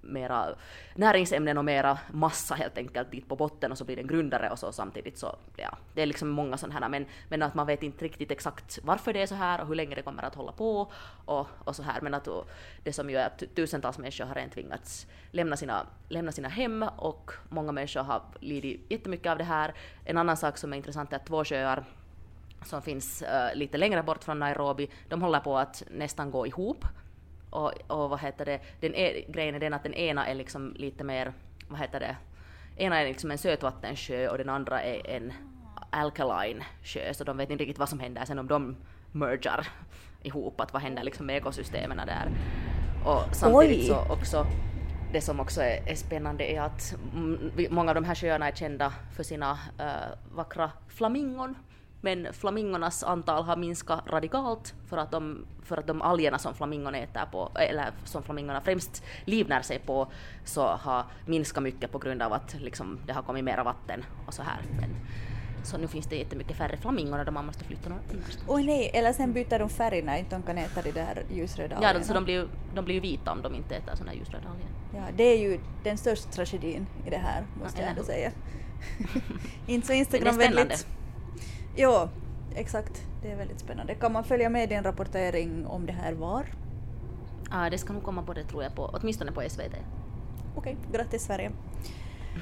mera 0.00 0.54
näringsämnen 0.94 1.58
och 1.58 1.64
mera 1.64 1.98
massa 2.10 2.54
helt 2.54 2.78
enkelt 2.78 3.10
dit 3.10 3.28
på 3.28 3.36
botten 3.36 3.72
och 3.72 3.78
så 3.78 3.84
blir 3.84 3.96
den 3.96 4.06
grundare 4.06 4.50
och 4.50 4.58
så 4.58 4.72
samtidigt 4.72 5.18
så, 5.18 5.36
ja, 5.56 5.78
det 5.94 6.02
är 6.02 6.06
liksom 6.06 6.28
många 6.28 6.56
sådana 6.56 6.80
här 6.80 6.88
men, 6.88 7.06
men 7.28 7.42
att 7.42 7.54
man 7.54 7.66
vet 7.66 7.82
inte 7.82 8.04
riktigt 8.04 8.30
exakt 8.30 8.78
varför 8.82 9.12
det 9.12 9.22
är 9.22 9.26
så 9.26 9.34
här 9.34 9.60
och 9.60 9.66
hur 9.66 9.74
länge 9.74 9.94
det 9.94 10.02
kommer 10.02 10.22
att 10.22 10.34
hålla 10.34 10.52
på 10.52 10.92
och, 11.24 11.46
och 11.64 11.76
så 11.76 11.82
här 11.82 12.00
men 12.00 12.14
att 12.14 12.28
det 12.82 12.92
som 12.92 13.10
ju 13.10 13.16
är 13.16 13.26
att 13.26 13.42
tusentals 13.54 13.98
människor 13.98 14.24
har 14.24 14.34
redan 14.34 14.50
tvingats 14.50 15.06
lämna 15.30 15.56
sina, 15.56 15.86
lämna 16.08 16.32
sina 16.32 16.48
hem 16.48 16.82
och 16.96 17.30
många 17.48 17.72
människor 17.72 18.02
har 18.02 18.22
lidit 18.40 18.86
jättemycket 18.88 19.32
av 19.32 19.38
det 19.38 19.44
här. 19.44 19.74
En 20.04 20.18
annan 20.18 20.36
sak 20.36 20.58
som 20.58 20.72
är 20.72 20.76
intressant 20.76 21.12
är 21.12 21.16
att 21.16 21.26
två 21.26 21.44
sjöar 21.44 21.84
som 22.64 22.82
finns 22.82 23.22
uh, 23.22 23.58
lite 23.58 23.78
längre 23.78 24.02
bort 24.02 24.24
från 24.24 24.38
Nairobi, 24.38 24.90
de 25.08 25.22
håller 25.22 25.40
på 25.40 25.58
att 25.58 25.82
nästan 25.90 26.30
gå 26.30 26.46
ihop 26.46 26.84
och, 27.50 27.72
och 27.86 28.10
vad 28.10 28.20
heter 28.20 28.44
det, 28.44 28.60
den 28.80 28.94
är, 28.94 29.32
grejen 29.32 29.54
är 29.54 29.60
den 29.60 29.74
att 29.74 29.82
den 29.82 29.94
ena 29.94 30.26
är 30.26 30.34
liksom 30.34 30.74
lite 30.76 31.04
mer, 31.04 31.32
vad 31.68 31.80
heter 31.80 32.00
det, 32.00 32.16
ena 32.76 33.00
är 33.00 33.06
liksom 33.06 33.30
en 33.30 33.38
sötvattensjö 33.38 34.28
och 34.28 34.38
den 34.38 34.48
andra 34.48 34.82
är 34.82 35.10
en 35.10 35.32
alkaline 35.90 36.62
sjö, 36.82 37.14
så 37.14 37.24
de 37.24 37.36
vet 37.36 37.50
inte 37.50 37.62
riktigt 37.62 37.78
vad 37.78 37.88
som 37.88 38.00
händer 38.00 38.24
sen 38.24 38.38
om 38.38 38.48
de 38.48 38.76
mergar 39.12 39.68
ihop, 40.22 40.60
att 40.60 40.72
vad 40.72 40.82
händer 40.82 41.02
liksom 41.02 41.26
med 41.26 41.36
ekosystemen 41.36 42.00
där. 42.06 42.30
Och 43.04 43.34
samtidigt 43.34 43.78
Oj. 43.78 43.86
så 43.86 44.12
också, 44.12 44.46
det 45.12 45.20
som 45.20 45.40
också 45.40 45.60
är, 45.60 45.88
är 45.88 45.94
spännande 45.94 46.44
är 46.52 46.60
att 46.60 46.94
många 47.70 47.90
av 47.90 47.94
de 47.94 48.04
här 48.04 48.14
sjöarna 48.14 48.48
är 48.48 48.52
kända 48.52 48.92
för 49.16 49.22
sina 49.22 49.52
uh, 49.52 50.34
vackra 50.34 50.70
flamingon 50.88 51.54
men 52.00 52.32
flamingornas 52.32 53.04
antal 53.04 53.44
har 53.44 53.56
minskat 53.56 54.02
radikalt 54.06 54.74
för 54.86 54.96
att 54.96 55.10
de, 55.10 55.46
för 55.62 55.76
att 55.76 55.86
de 55.86 56.02
algerna 56.02 56.38
som 56.38 56.54
flamingon 56.54 56.94
äter 56.94 57.22
på, 57.32 57.50
eller 57.54 57.92
som 58.04 58.22
flamingorna 58.22 58.60
främst 58.60 59.02
livnär 59.24 59.62
sig 59.62 59.78
på, 59.78 60.08
så 60.44 60.66
har 60.66 61.04
minskat 61.26 61.62
mycket 61.62 61.92
på 61.92 61.98
grund 61.98 62.22
av 62.22 62.32
att 62.32 62.54
liksom, 62.60 62.98
det 63.06 63.12
har 63.12 63.22
kommit 63.22 63.44
mera 63.44 63.64
vatten 63.64 64.04
och 64.26 64.34
så 64.34 64.42
här. 64.42 64.60
Men, 64.80 64.90
så 65.64 65.78
nu 65.78 65.88
finns 65.88 66.06
det 66.06 66.16
jättemycket 66.16 66.56
färre 66.56 66.76
flamingoner 66.76 67.24
då 67.24 67.32
man 67.32 67.46
måste 67.46 67.64
flytta 67.64 67.88
någon 67.88 67.98
annanstans. 68.10 68.44
Oj 68.48 68.62
nej, 68.62 68.90
eller 68.94 69.12
sen 69.12 69.32
byter 69.32 69.58
de 69.58 69.68
färg 69.68 70.02
när 70.02 70.18
inte 70.18 70.36
de 70.36 70.42
kan 70.42 70.58
äta 70.58 70.82
de 70.82 70.90
där 70.90 71.24
ljusröda 71.30 71.76
algerna. 71.76 71.98
Ja, 71.98 72.04
så 72.04 72.14
de 72.14 72.24
blir, 72.24 72.48
de 72.74 72.84
blir 72.84 72.94
ju 72.94 73.00
vita 73.00 73.32
om 73.32 73.42
de 73.42 73.54
inte 73.54 73.76
äter 73.76 73.94
sådana 73.94 74.14
ljusröda 74.14 74.48
alger. 74.48 74.68
Ja, 74.94 75.12
det 75.16 75.24
är 75.24 75.38
ju 75.38 75.60
den 75.84 75.98
största 75.98 76.30
tragedin 76.30 76.86
i 77.06 77.10
det 77.10 77.16
här, 77.16 77.44
måste 77.62 77.78
ja, 77.78 77.82
jag 77.82 77.90
ändå 77.90 78.04
säga. 78.04 78.30
inte 79.66 79.86
så 79.86 79.92
Instagramvänligt. 79.92 80.86
Jo, 81.76 82.08
exakt. 82.54 83.02
Det 83.22 83.32
är 83.32 83.36
väldigt 83.36 83.60
spännande. 83.60 83.94
Kan 83.94 84.12
man 84.12 84.24
följa 84.24 84.48
med 84.48 84.68
din 84.68 84.82
rapportering 84.82 85.66
om 85.66 85.86
det 85.86 85.92
här 85.92 86.12
var? 86.12 86.46
Ja, 87.50 87.70
det 87.70 87.78
ska 87.78 87.92
nog 87.92 88.02
komma 88.02 88.22
på 88.22 88.32
det 88.32 88.44
tror 88.44 88.62
jag, 88.62 88.74
på, 88.74 88.90
åtminstone 88.92 89.32
på 89.32 89.42
SVT. 89.48 89.60
Okej, 89.60 89.76
okay, 90.56 90.74
grattis 90.92 91.22
Sverige. 91.22 91.50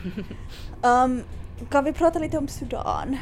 um, 0.83 1.23
kan 1.71 1.85
vi 1.85 1.93
prata 1.93 2.19
lite 2.19 2.39
om 2.39 2.49
Sudan? 2.49 3.17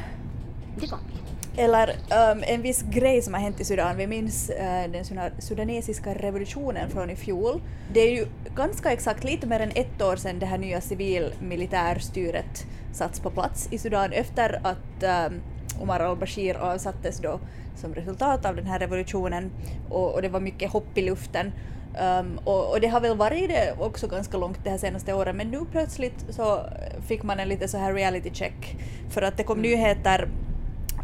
Det 0.81 0.87
kan 0.87 0.99
vi. 1.07 1.63
Eller 1.63 1.89
um, 1.89 2.43
en 2.47 2.63
viss 2.63 2.83
grej 2.83 3.23
som 3.23 3.35
har 3.35 3.41
hänt 3.41 3.61
i 3.61 3.65
Sudan. 3.65 3.97
Vi 3.97 4.07
minns 4.07 4.51
uh, 4.51 4.93
den 4.93 5.05
sudanesiska 5.39 6.15
revolutionen 6.15 6.91
från 6.91 7.11
i 7.11 7.17
fjol. 7.17 7.61
Det 7.93 8.01
är 8.01 8.17
ju 8.17 8.27
ganska 8.55 8.93
exakt 8.93 9.25
lite 9.25 9.47
mer 9.47 9.61
än 9.61 9.71
ett 9.75 10.03
år 10.03 10.17
sedan 10.17 10.39
det 10.39 10.47
här 10.47 10.59
nya 10.59 10.81
civilmilitärstyret 10.81 12.67
satts 12.93 13.21
på 13.21 13.31
plats 13.31 13.69
i 13.71 13.79
Sudan 13.79 14.13
efter 14.13 14.61
att 14.63 15.29
um, 15.31 15.41
Omar 15.81 16.01
al-Bashir 16.01 16.57
avsattes 16.57 17.19
då 17.19 17.41
som 17.77 17.95
resultat 17.95 18.47
av 18.47 18.57
den 18.57 18.67
här 18.67 18.79
revolutionen 18.79 19.51
och, 19.91 20.15
och 20.15 20.23
det 20.23 20.29
var 20.29 20.41
mycket 20.41 20.73
hopp 20.73 20.99
i 20.99 21.03
luften. 21.03 21.53
Um, 22.21 22.41
och, 22.45 22.71
och, 22.71 22.81
det 22.81 22.87
har 22.87 23.01
väl 23.01 23.17
varit 23.17 23.49
det 23.49 23.75
också 23.79 24.07
ganska 24.07 24.37
långt 24.37 24.59
det 24.65 24.71
här 24.71 24.79
senaste 24.79 25.13
året 25.15 25.37
men 25.37 25.51
nu 25.51 25.61
plötsligt 25.73 26.25
så 26.29 26.61
fick 27.07 27.23
man 27.23 27.41
en 27.41 27.49
lite 27.49 27.69
så 27.69 27.79
här 27.79 27.93
reality 27.93 28.31
check 28.33 28.77
för 29.11 29.23
att 29.23 29.37
det 29.37 29.43
kom 29.43 29.59
mm. 29.59 29.71
nyheter 29.71 30.29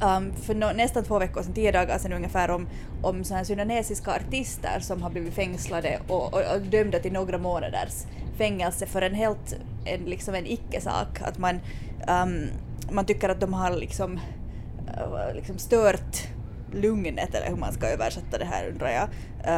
um, 0.02 0.32
för 0.32 0.54
no, 0.54 0.72
nästan 0.74 1.04
två 1.04 1.18
veckor 1.18 1.42
sedan, 1.42 1.52
tio 1.52 1.72
dagar 1.72 1.98
sedan 1.98 2.12
ungefär, 2.12 2.50
om, 2.50 2.68
om 3.02 3.24
så 3.24 3.34
här 3.34 3.44
sudanesiska 3.44 4.10
artister 4.10 4.80
som 4.80 5.02
har 5.02 5.10
blivit 5.10 5.34
fängslade 5.34 6.00
och, 6.08 6.34
och, 6.34 6.54
och 6.54 6.60
dömda 6.60 6.98
till 6.98 7.12
några 7.12 7.38
månaders 7.38 8.04
fängelse 8.38 8.86
för 8.86 9.02
en 9.02 9.14
helt, 9.14 9.56
en, 9.84 10.00
liksom 10.00 10.34
en 10.34 10.46
icke-sak. 10.46 11.22
Att 11.22 11.38
man, 11.38 11.60
um, 12.08 12.48
man 12.90 13.04
tycker 13.04 13.28
att 13.28 13.40
de 13.40 13.54
har 13.54 13.70
liksom 13.70 14.20
liksom 15.34 15.58
stört 15.58 16.28
lugnet 16.72 17.34
eller 17.34 17.48
hur 17.48 17.56
man 17.56 17.72
ska 17.72 17.86
översätta 17.86 18.38
det 18.38 18.44
här 18.44 18.68
undrar 18.68 18.90
jag. 18.90 19.08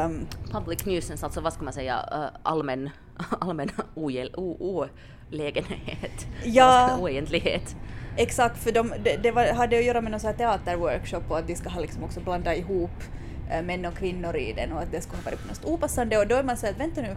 Um, 0.04 0.26
Public 0.52 0.84
nuisance, 0.84 1.26
alltså 1.26 1.40
vad 1.40 1.52
ska 1.52 1.64
man 1.64 1.72
säga, 1.72 2.08
uh, 2.12 2.38
allmän, 2.42 2.90
allmän 3.40 3.70
olägenhet, 3.94 6.26
ja, 6.44 6.98
oegentlighet. 7.00 7.76
Exakt, 8.16 8.58
för 8.58 8.72
de, 8.72 8.92
det, 9.04 9.16
det 9.16 9.30
var, 9.30 9.54
hade 9.54 9.78
att 9.78 9.84
göra 9.84 10.00
med 10.00 10.10
någon 10.10 10.20
sån 10.20 10.30
här 10.30 10.36
teaterworkshop 10.36 11.22
och 11.28 11.38
att 11.38 11.46
de 11.46 11.56
ska 11.56 11.68
ha 11.68 11.80
liksom 11.80 12.04
också 12.04 12.20
blanda 12.20 12.54
ihop 12.54 13.02
äh, 13.50 13.62
män 13.62 13.84
och 13.84 13.94
kvinnor 13.94 14.36
i 14.36 14.52
den 14.52 14.72
och 14.72 14.80
att 14.80 14.90
det 14.90 15.00
skulle 15.00 15.22
ha 15.22 15.30
varit 15.30 15.42
på 15.42 15.48
något 15.48 15.64
opassande 15.64 16.18
och 16.18 16.26
då 16.26 16.34
är 16.34 16.42
man 16.42 16.56
så 16.56 16.66
att 16.66 16.80
vänta 16.80 17.00
nu, 17.00 17.16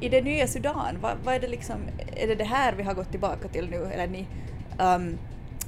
i 0.00 0.08
det 0.08 0.22
nya 0.22 0.46
Sudan, 0.46 0.98
vad, 1.00 1.12
vad, 1.24 1.34
är 1.34 1.40
det 1.40 1.48
liksom, 1.48 1.76
är 2.16 2.26
det 2.26 2.34
det 2.34 2.44
här 2.44 2.72
vi 2.72 2.82
har 2.82 2.94
gått 2.94 3.10
tillbaka 3.10 3.48
till 3.48 3.70
nu 3.70 3.88
eller 3.92 4.06
ni? 4.06 4.26
Um, 4.78 5.18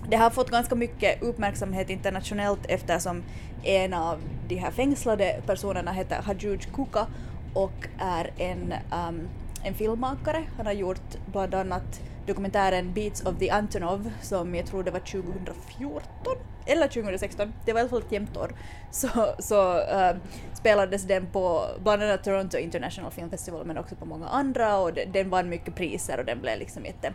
det 0.09 0.17
har 0.17 0.31
fått 0.31 0.51
ganska 0.51 0.75
mycket 0.75 1.23
uppmärksamhet 1.23 1.91
internationellt 1.91 2.67
eftersom 2.69 3.23
en 3.63 3.95
av 3.95 4.19
de 4.49 4.57
här 4.57 4.71
fängslade 4.71 5.43
personerna 5.47 5.93
heter 5.93 6.23
Hajuj 6.23 6.59
Kuka 6.59 7.07
och 7.55 7.89
är 7.99 8.31
en, 8.39 8.75
um, 9.09 9.29
en 9.65 9.75
filmmakare. 9.75 10.45
Han 10.57 10.67
har 10.67 10.73
gjort 10.73 11.17
bland 11.27 11.55
annat 11.55 12.01
dokumentären 12.27 12.93
Beats 12.93 13.25
of 13.25 13.39
the 13.39 13.51
Antonov 13.51 14.11
som 14.23 14.55
jag 14.55 14.67
tror 14.67 14.83
det 14.83 14.91
var 14.91 15.01
2014 15.01 16.37
eller 16.67 16.89
2016, 16.89 17.53
det 17.65 17.73
var 17.73 17.81
i 17.81 17.83
alla 17.83 17.91
fall 17.91 18.01
ett 18.01 18.13
jämnt 18.13 18.37
år, 18.37 18.53
så, 18.91 19.09
så 19.39 19.79
uh, 19.79 20.17
spelades 20.55 21.03
den 21.03 21.27
på 21.27 21.67
bland 21.83 22.03
annat 22.03 22.25
Toronto 22.25 22.59
International 22.59 23.11
Film 23.11 23.31
Festival 23.31 23.67
men 23.67 23.79
också 23.79 23.95
på 23.95 24.05
många 24.05 24.29
andra 24.29 24.79
och 24.79 24.93
den, 24.93 25.13
den 25.13 25.31
vann 25.31 25.49
mycket 25.49 25.75
priser 25.75 26.19
och 26.19 26.25
den 26.25 26.41
blev 26.41 26.59
liksom 26.59 26.85
jätte... 26.85 27.13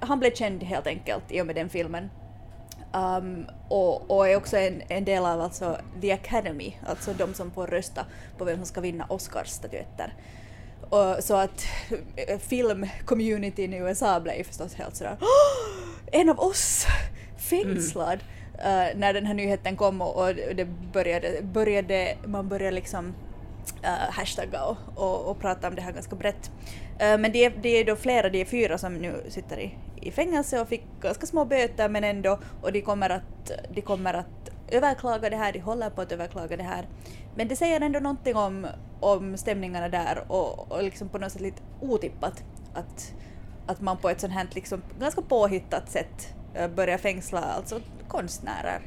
Han 0.00 0.20
blev 0.20 0.34
känd 0.34 0.62
helt 0.62 0.86
enkelt 0.86 1.24
i 1.28 1.40
och 1.40 1.46
med 1.46 1.56
den 1.56 1.68
filmen. 1.68 2.10
Um, 2.92 3.46
och, 3.68 4.10
och, 4.10 4.28
är 4.28 4.36
också 4.36 4.56
en, 4.56 4.82
en, 4.88 5.04
del 5.04 5.24
av 5.24 5.40
alltså 5.40 5.78
The 6.00 6.12
Academy, 6.12 6.76
alltså 6.86 7.12
de 7.12 7.34
som 7.34 7.50
får 7.50 7.66
rösta 7.66 8.06
på 8.38 8.44
vem 8.44 8.56
som 8.56 8.66
ska 8.66 8.80
vinna 8.80 9.06
Oscarsstatyetter. 9.08 10.14
Och, 10.90 11.24
så 11.24 11.36
att 11.36 11.66
eh, 12.16 12.38
filmcommunityn 12.38 13.74
i 13.74 13.76
USA 13.76 14.20
blev 14.20 14.44
förstås 14.44 14.74
helt 14.74 14.96
sådär 14.96 15.16
en 16.14 16.28
av 16.28 16.40
oss 16.40 16.86
fängslad. 17.36 18.18
Mm. 18.18 18.90
Uh, 18.90 18.98
när 18.98 19.12
den 19.12 19.26
här 19.26 19.34
nyheten 19.34 19.76
kom 19.76 20.00
och, 20.00 20.16
och 20.16 20.34
det 20.34 20.64
började, 20.92 21.42
började, 21.42 22.16
man 22.26 22.48
började 22.48 22.74
liksom 22.74 23.14
uh, 23.72 24.10
hashtagga 24.10 24.64
och, 24.64 24.76
och, 24.94 25.30
och, 25.30 25.40
prata 25.40 25.68
om 25.68 25.74
det 25.74 25.82
här 25.82 25.92
ganska 25.92 26.16
brett. 26.16 26.50
Uh, 27.02 27.18
men 27.18 27.32
det 27.32 27.44
är, 27.44 27.52
det 27.62 27.68
är 27.68 27.84
då 27.84 27.96
flera, 27.96 28.28
det 28.28 28.40
är 28.40 28.44
fyra 28.44 28.78
som 28.78 28.94
nu 28.94 29.24
sitter 29.28 29.58
i, 29.60 29.78
i 30.00 30.10
fängelse 30.10 30.60
och 30.60 30.68
fick 30.68 30.84
ganska 31.00 31.26
små 31.26 31.44
böter 31.44 31.88
men 31.88 32.04
ändå 32.04 32.38
och 32.62 32.72
de 32.72 32.82
kommer 32.82 33.10
att, 33.10 33.50
de 33.74 33.80
kommer 33.80 34.14
att 34.14 34.50
överklaga 34.68 35.30
det 35.30 35.36
här, 35.36 35.52
de 35.52 35.58
håller 35.58 35.90
på 35.90 36.00
att 36.00 36.12
överklaga 36.12 36.56
det 36.56 36.62
här. 36.62 36.86
Men 37.36 37.48
det 37.48 37.56
säger 37.56 37.80
ändå 37.80 38.00
någonting 38.00 38.36
om, 38.36 38.66
om 39.00 39.36
stämningarna 39.36 39.88
där 39.88 40.24
och, 40.28 40.72
och 40.72 40.82
liksom 40.82 41.08
på 41.08 41.18
något 41.18 41.32
sätt 41.32 41.42
lite 41.42 41.62
otippat 41.80 42.44
att, 42.74 43.14
att 43.66 43.80
man 43.80 43.96
på 43.96 44.08
ett 44.08 44.20
sånt 44.20 44.32
här 44.32 44.46
liksom 44.52 44.82
ganska 45.00 45.22
påhittat 45.22 45.90
sätt 45.90 46.34
eh, 46.54 46.68
börjar 46.68 46.98
fängsla 46.98 47.40
alltså 47.40 47.80
konstnärer. 48.08 48.80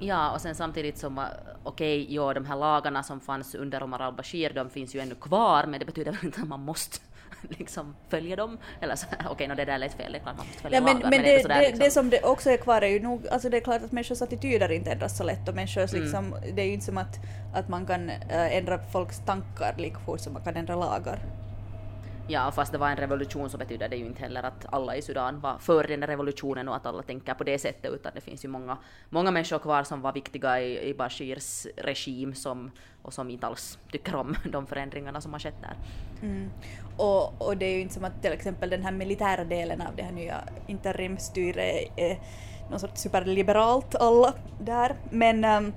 Ja, 0.00 0.30
och 0.30 0.40
sen 0.40 0.54
samtidigt 0.54 0.98
som, 0.98 1.18
äh, 1.18 1.24
okej, 1.62 2.02
okay, 2.02 2.14
ja, 2.14 2.34
de 2.34 2.46
här 2.46 2.56
lagarna 2.56 3.02
som 3.02 3.20
fanns 3.20 3.54
under 3.54 3.82
Omar 3.82 4.00
al-Bashir, 4.00 4.52
de 4.54 4.70
finns 4.70 4.94
ju 4.94 5.00
ännu 5.00 5.14
kvar, 5.14 5.66
men 5.66 5.80
det 5.80 5.86
betyder 5.86 6.12
väl 6.12 6.24
inte 6.24 6.40
att 6.40 6.48
man 6.48 6.60
måste 6.60 6.98
liksom 7.58 7.96
följa 8.08 8.36
dem. 8.36 8.58
Eller 8.80 8.96
så 8.96 9.06
okej, 9.12 9.28
okay, 9.30 9.48
no, 9.48 9.54
det 9.54 9.64
där 9.64 9.78
lät 9.78 9.94
fel, 9.94 10.12
det 10.12 10.18
är 10.18 10.22
klart 10.22 10.36
man 10.36 10.46
måste 10.46 10.62
följa 10.62 10.78
ja, 10.78 10.84
men, 10.84 10.94
lagar. 10.94 11.10
Men, 11.10 11.20
men 11.20 11.28
det, 11.28 11.48
det, 11.48 11.60
liksom. 11.60 11.78
det, 11.78 11.90
som 11.90 12.10
det 12.10 12.22
också 12.22 12.50
är 12.50 12.56
kvar 12.56 12.82
är 12.82 12.88
ju 12.88 13.00
nog, 13.00 13.28
alltså 13.28 13.48
det 13.48 13.56
är 13.56 13.60
klart 13.60 13.82
att 13.82 13.92
människors 13.92 14.22
attityder 14.22 14.72
inte 14.72 14.90
ändras 14.90 15.16
så 15.16 15.24
lätt 15.24 15.48
och 15.48 15.54
människors 15.54 15.92
mm. 15.92 16.02
liksom, 16.04 16.34
det 16.54 16.62
är 16.62 16.66
ju 16.66 16.72
inte 16.72 16.86
som 16.86 16.98
att, 16.98 17.18
att 17.54 17.68
man 17.68 17.86
kan 17.86 18.10
äh, 18.10 18.56
ändra 18.56 18.78
folks 18.92 19.18
tankar 19.26 19.74
lika 19.78 19.98
fort 19.98 20.20
som 20.20 20.32
man 20.32 20.42
kan 20.42 20.56
ändra 20.56 20.76
lagar. 20.76 21.18
Ja, 22.28 22.50
fast 22.50 22.72
det 22.72 22.78
var 22.78 22.88
en 22.88 22.96
revolution 22.96 23.50
så 23.50 23.58
betyder 23.58 23.88
det 23.88 23.96
ju 23.96 24.06
inte 24.06 24.22
heller 24.22 24.42
att 24.42 24.66
alla 24.72 24.96
i 24.96 25.02
Sudan 25.02 25.40
var 25.40 25.58
för 25.58 25.84
den 25.84 26.06
revolutionen 26.06 26.68
och 26.68 26.76
att 26.76 26.86
alla 26.86 27.02
tänker 27.02 27.34
på 27.34 27.44
det 27.44 27.58
sättet, 27.58 27.92
utan 27.92 28.12
det 28.14 28.20
finns 28.20 28.44
ju 28.44 28.48
många, 28.48 28.76
många 29.08 29.30
människor 29.30 29.58
kvar 29.58 29.82
som 29.82 30.00
var 30.00 30.12
viktiga 30.12 30.60
i, 30.60 30.88
i 30.88 30.94
Bashirs 30.94 31.66
regim 31.76 32.34
som, 32.34 32.70
och 33.02 33.12
som 33.12 33.30
inte 33.30 33.46
alls 33.46 33.78
tycker 33.92 34.14
om 34.16 34.34
de 34.52 34.66
förändringarna 34.66 35.20
som 35.20 35.32
har 35.32 35.40
skett 35.40 35.60
där. 35.60 35.76
Mm. 36.22 36.50
Och, 36.96 37.46
och 37.48 37.56
det 37.56 37.66
är 37.66 37.74
ju 37.74 37.80
inte 37.80 37.94
som 37.94 38.04
att 38.04 38.22
till 38.22 38.32
exempel 38.32 38.70
den 38.70 38.82
här 38.82 38.92
militära 38.92 39.44
delen 39.44 39.80
av 39.80 39.96
det 39.96 40.02
här 40.02 40.12
nya 40.12 40.44
interimstyret 40.66 41.92
är 41.96 42.18
något 42.70 42.80
sorts 42.80 43.00
superliberalt 43.00 43.94
alla 43.94 44.34
där, 44.60 44.96
men 45.10 45.44
um, 45.44 45.72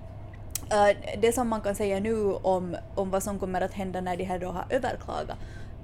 Uh, 0.64 1.20
det 1.22 1.32
som 1.32 1.48
man 1.48 1.62
kan 1.62 1.76
säga 1.76 2.00
nu 2.00 2.34
om, 2.34 2.76
om 2.96 3.10
vad 3.10 3.24
som 3.24 3.40
kommer 3.40 3.62
att 3.62 3.74
hända 3.74 4.02
när 4.02 4.18
de 4.18 4.24
här 4.24 4.40
då 4.40 4.48
har 4.48 4.66
överklagat 4.70 5.38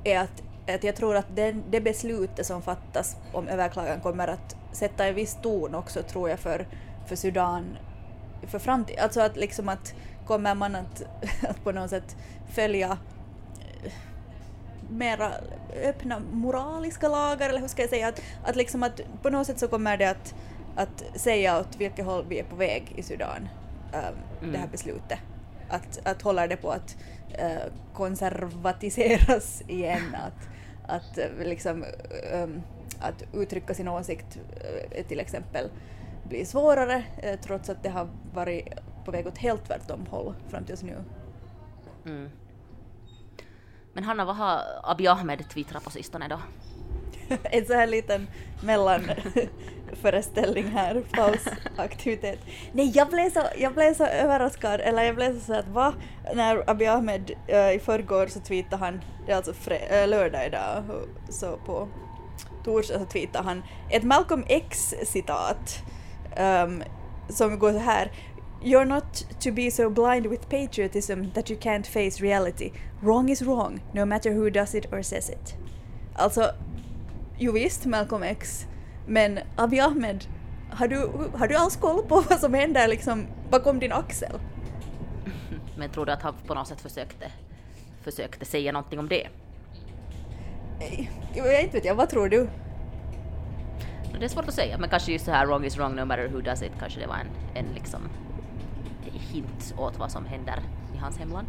är 0.03 0.19
att 0.19 0.43
att 0.75 0.83
jag 0.83 0.95
tror 0.95 1.15
att 1.15 1.35
den, 1.35 1.63
det 1.69 1.81
beslutet 1.81 2.45
som 2.45 2.61
fattas 2.61 3.15
om 3.33 3.47
överklagan 3.47 3.99
kommer 3.99 4.27
att 4.27 4.55
sätta 4.71 5.05
en 5.05 5.15
viss 5.15 5.37
ton 5.41 5.75
också 5.75 6.03
tror 6.03 6.29
jag 6.29 6.39
för, 6.39 6.67
för 7.07 7.15
Sudan 7.15 7.77
för 8.47 8.59
framtiden. 8.59 9.03
Alltså 9.03 9.21
att 9.21 9.37
liksom 9.37 9.69
att 9.69 9.93
kommer 10.25 10.55
man 10.55 10.75
att, 10.75 11.03
att 11.49 11.63
på 11.63 11.71
något 11.71 11.89
sätt 11.89 12.15
följa 12.53 12.97
eh, 13.83 13.91
mera 14.89 15.31
öppna 15.83 16.21
moraliska 16.31 17.07
lagar 17.07 17.49
eller 17.49 17.59
hur 17.59 17.67
ska 17.67 17.81
jag 17.81 17.89
säga 17.89 18.07
att, 18.07 18.21
att 18.43 18.55
liksom 18.55 18.83
att 18.83 19.01
på 19.21 19.29
något 19.29 19.47
sätt 19.47 19.59
så 19.59 19.67
kommer 19.67 19.97
det 19.97 20.09
att, 20.09 20.35
att 20.75 21.03
säga 21.15 21.59
åt 21.59 21.75
vilket 21.77 22.05
håll 22.05 22.25
vi 22.29 22.39
är 22.39 22.43
på 22.43 22.55
väg 22.55 22.93
i 22.95 23.03
Sudan, 23.03 23.49
um, 23.93 23.99
mm. 24.39 24.51
det 24.51 24.57
här 24.57 24.67
beslutet. 24.67 25.19
Att, 25.69 26.07
att 26.07 26.21
hålla 26.21 26.47
det 26.47 26.55
på 26.55 26.71
att 26.71 26.97
uh, 27.41 27.73
konservatiseras 27.93 29.61
igen, 29.67 30.15
att, 30.15 30.49
att 30.89 31.17
eh, 31.17 31.29
liksom 31.39 31.85
ehm, 32.31 32.61
att 32.99 33.23
uttrycka 33.33 33.73
sin 33.73 33.87
åsikt 33.87 34.39
eh, 34.91 35.05
till 35.05 35.19
exempel 35.19 35.69
blir 36.23 36.45
svårare 36.45 37.03
eh, 37.17 37.39
trots 37.39 37.69
att 37.69 37.83
det 37.83 37.89
har 37.89 38.09
varit 38.33 38.67
på 39.05 39.11
väg 39.11 39.27
åt 39.27 39.37
helt 39.37 39.65
tvärtom 39.65 40.05
håll 40.05 40.35
fram 40.49 40.63
tills 40.63 40.83
nu. 40.83 40.95
Mm. 42.05 42.29
Men 43.93 44.03
Hanna, 44.03 44.25
vad 44.25 44.35
har 44.35 44.61
Abiy 44.83 45.07
Ahmed 45.07 45.49
twittrat 45.49 45.83
på 45.83 45.89
sistone 45.89 46.27
då? 46.27 46.39
en 47.43 47.65
så 47.65 47.73
här 47.73 47.87
liten 47.87 48.27
mellanföreställning 48.63 50.67
här, 50.73 51.03
pausaktivitet. 51.11 52.39
Nej, 52.71 52.91
jag 52.95 53.09
blev, 53.09 53.29
så, 53.29 53.41
jag 53.57 53.73
blev 53.73 53.93
så 53.93 54.05
överraskad, 54.05 54.81
eller 54.81 55.03
jag 55.03 55.15
blev 55.15 55.39
så 55.39 55.53
att 55.53 55.67
va? 55.67 55.93
När 56.35 56.69
Abiy 56.69 56.87
Ahmed 56.87 57.31
äh, 57.47 57.71
i 57.71 57.79
förrgår 57.79 58.27
så 58.27 58.39
tweetade 58.39 58.85
han, 58.85 59.01
det 59.25 59.31
är 59.31 59.35
alltså 59.35 59.53
fre, 59.53 59.77
eh, 59.77 60.07
lördag 60.07 60.45
idag, 60.45 60.83
så 61.29 61.57
på 61.65 61.87
torsdag 62.63 62.99
så 62.99 63.05
tweetade 63.05 63.43
han 63.43 63.63
ett 63.89 64.03
Malcolm 64.03 64.43
X-citat 64.47 65.83
um, 66.37 66.43
ehm, 66.43 66.83
som 67.29 67.59
går 67.59 67.71
så 67.71 67.79
här 67.79 68.11
You're 68.61 68.85
not 68.85 69.25
to 69.39 69.51
be 69.51 69.71
so 69.71 69.89
blind 69.89 70.27
with 70.27 70.49
patriotism 70.49 71.31
that 71.33 71.49
you 71.49 71.59
can't 71.59 71.87
face 71.87 72.21
reality. 72.21 72.71
Wrong 73.01 73.29
is 73.29 73.41
wrong, 73.41 73.79
no 73.93 74.05
matter 74.05 74.33
who 74.33 74.49
does 74.49 74.75
it 74.75 74.93
or 74.93 75.01
says 75.01 75.29
it. 75.29 75.55
Alltså, 76.15 76.51
jo 77.39 77.51
visst 77.51 77.85
Malcolm 77.85 78.23
X, 78.23 78.67
men 79.07 79.39
Abiy 79.55 79.79
Ahmed, 79.79 80.25
har 80.71 80.87
du, 80.87 81.09
har 81.37 81.47
du 81.47 81.55
alls 81.55 81.75
koll 81.75 82.03
på 82.03 82.23
vad 82.29 82.39
som 82.39 82.53
händer 82.53 82.87
liksom 82.87 83.27
bakom 83.49 83.79
din 83.79 83.91
axel? 83.91 84.39
Men 85.77 85.89
tror 85.89 86.05
du 86.05 86.11
att 86.11 86.21
han 86.21 86.33
på 86.47 86.53
något 86.53 86.67
sätt 86.67 86.81
försökte, 86.81 87.31
försökte 88.01 88.45
säga 88.45 88.71
någonting 88.71 88.99
om 88.99 89.07
det? 89.07 89.27
Jag 91.35 91.43
vet 91.43 91.63
inte, 91.63 91.77
vet 91.77 91.85
jag, 91.85 91.95
vad 91.95 92.09
tror 92.09 92.29
du? 92.29 92.49
Det 94.19 94.25
är 94.25 94.29
svårt 94.29 94.47
att 94.47 94.53
säga, 94.53 94.77
men 94.77 94.89
kanske 94.89 95.11
just 95.11 95.25
så 95.25 95.31
här 95.31 95.45
wrong 95.45 95.65
is 95.65 95.77
wrong 95.77 95.95
no 95.95 96.05
matter 96.05 96.27
who 96.27 96.41
does 96.41 96.61
it, 96.61 96.71
kanske 96.79 96.99
det 96.99 97.07
var 97.07 97.15
en, 97.15 97.27
en 97.55 97.73
liksom 97.73 98.01
hint 99.11 99.73
åt 99.77 99.99
vad 99.99 100.11
som 100.11 100.25
händer 100.25 100.59
i 100.95 100.97
hans 100.97 101.17
hemland. 101.17 101.47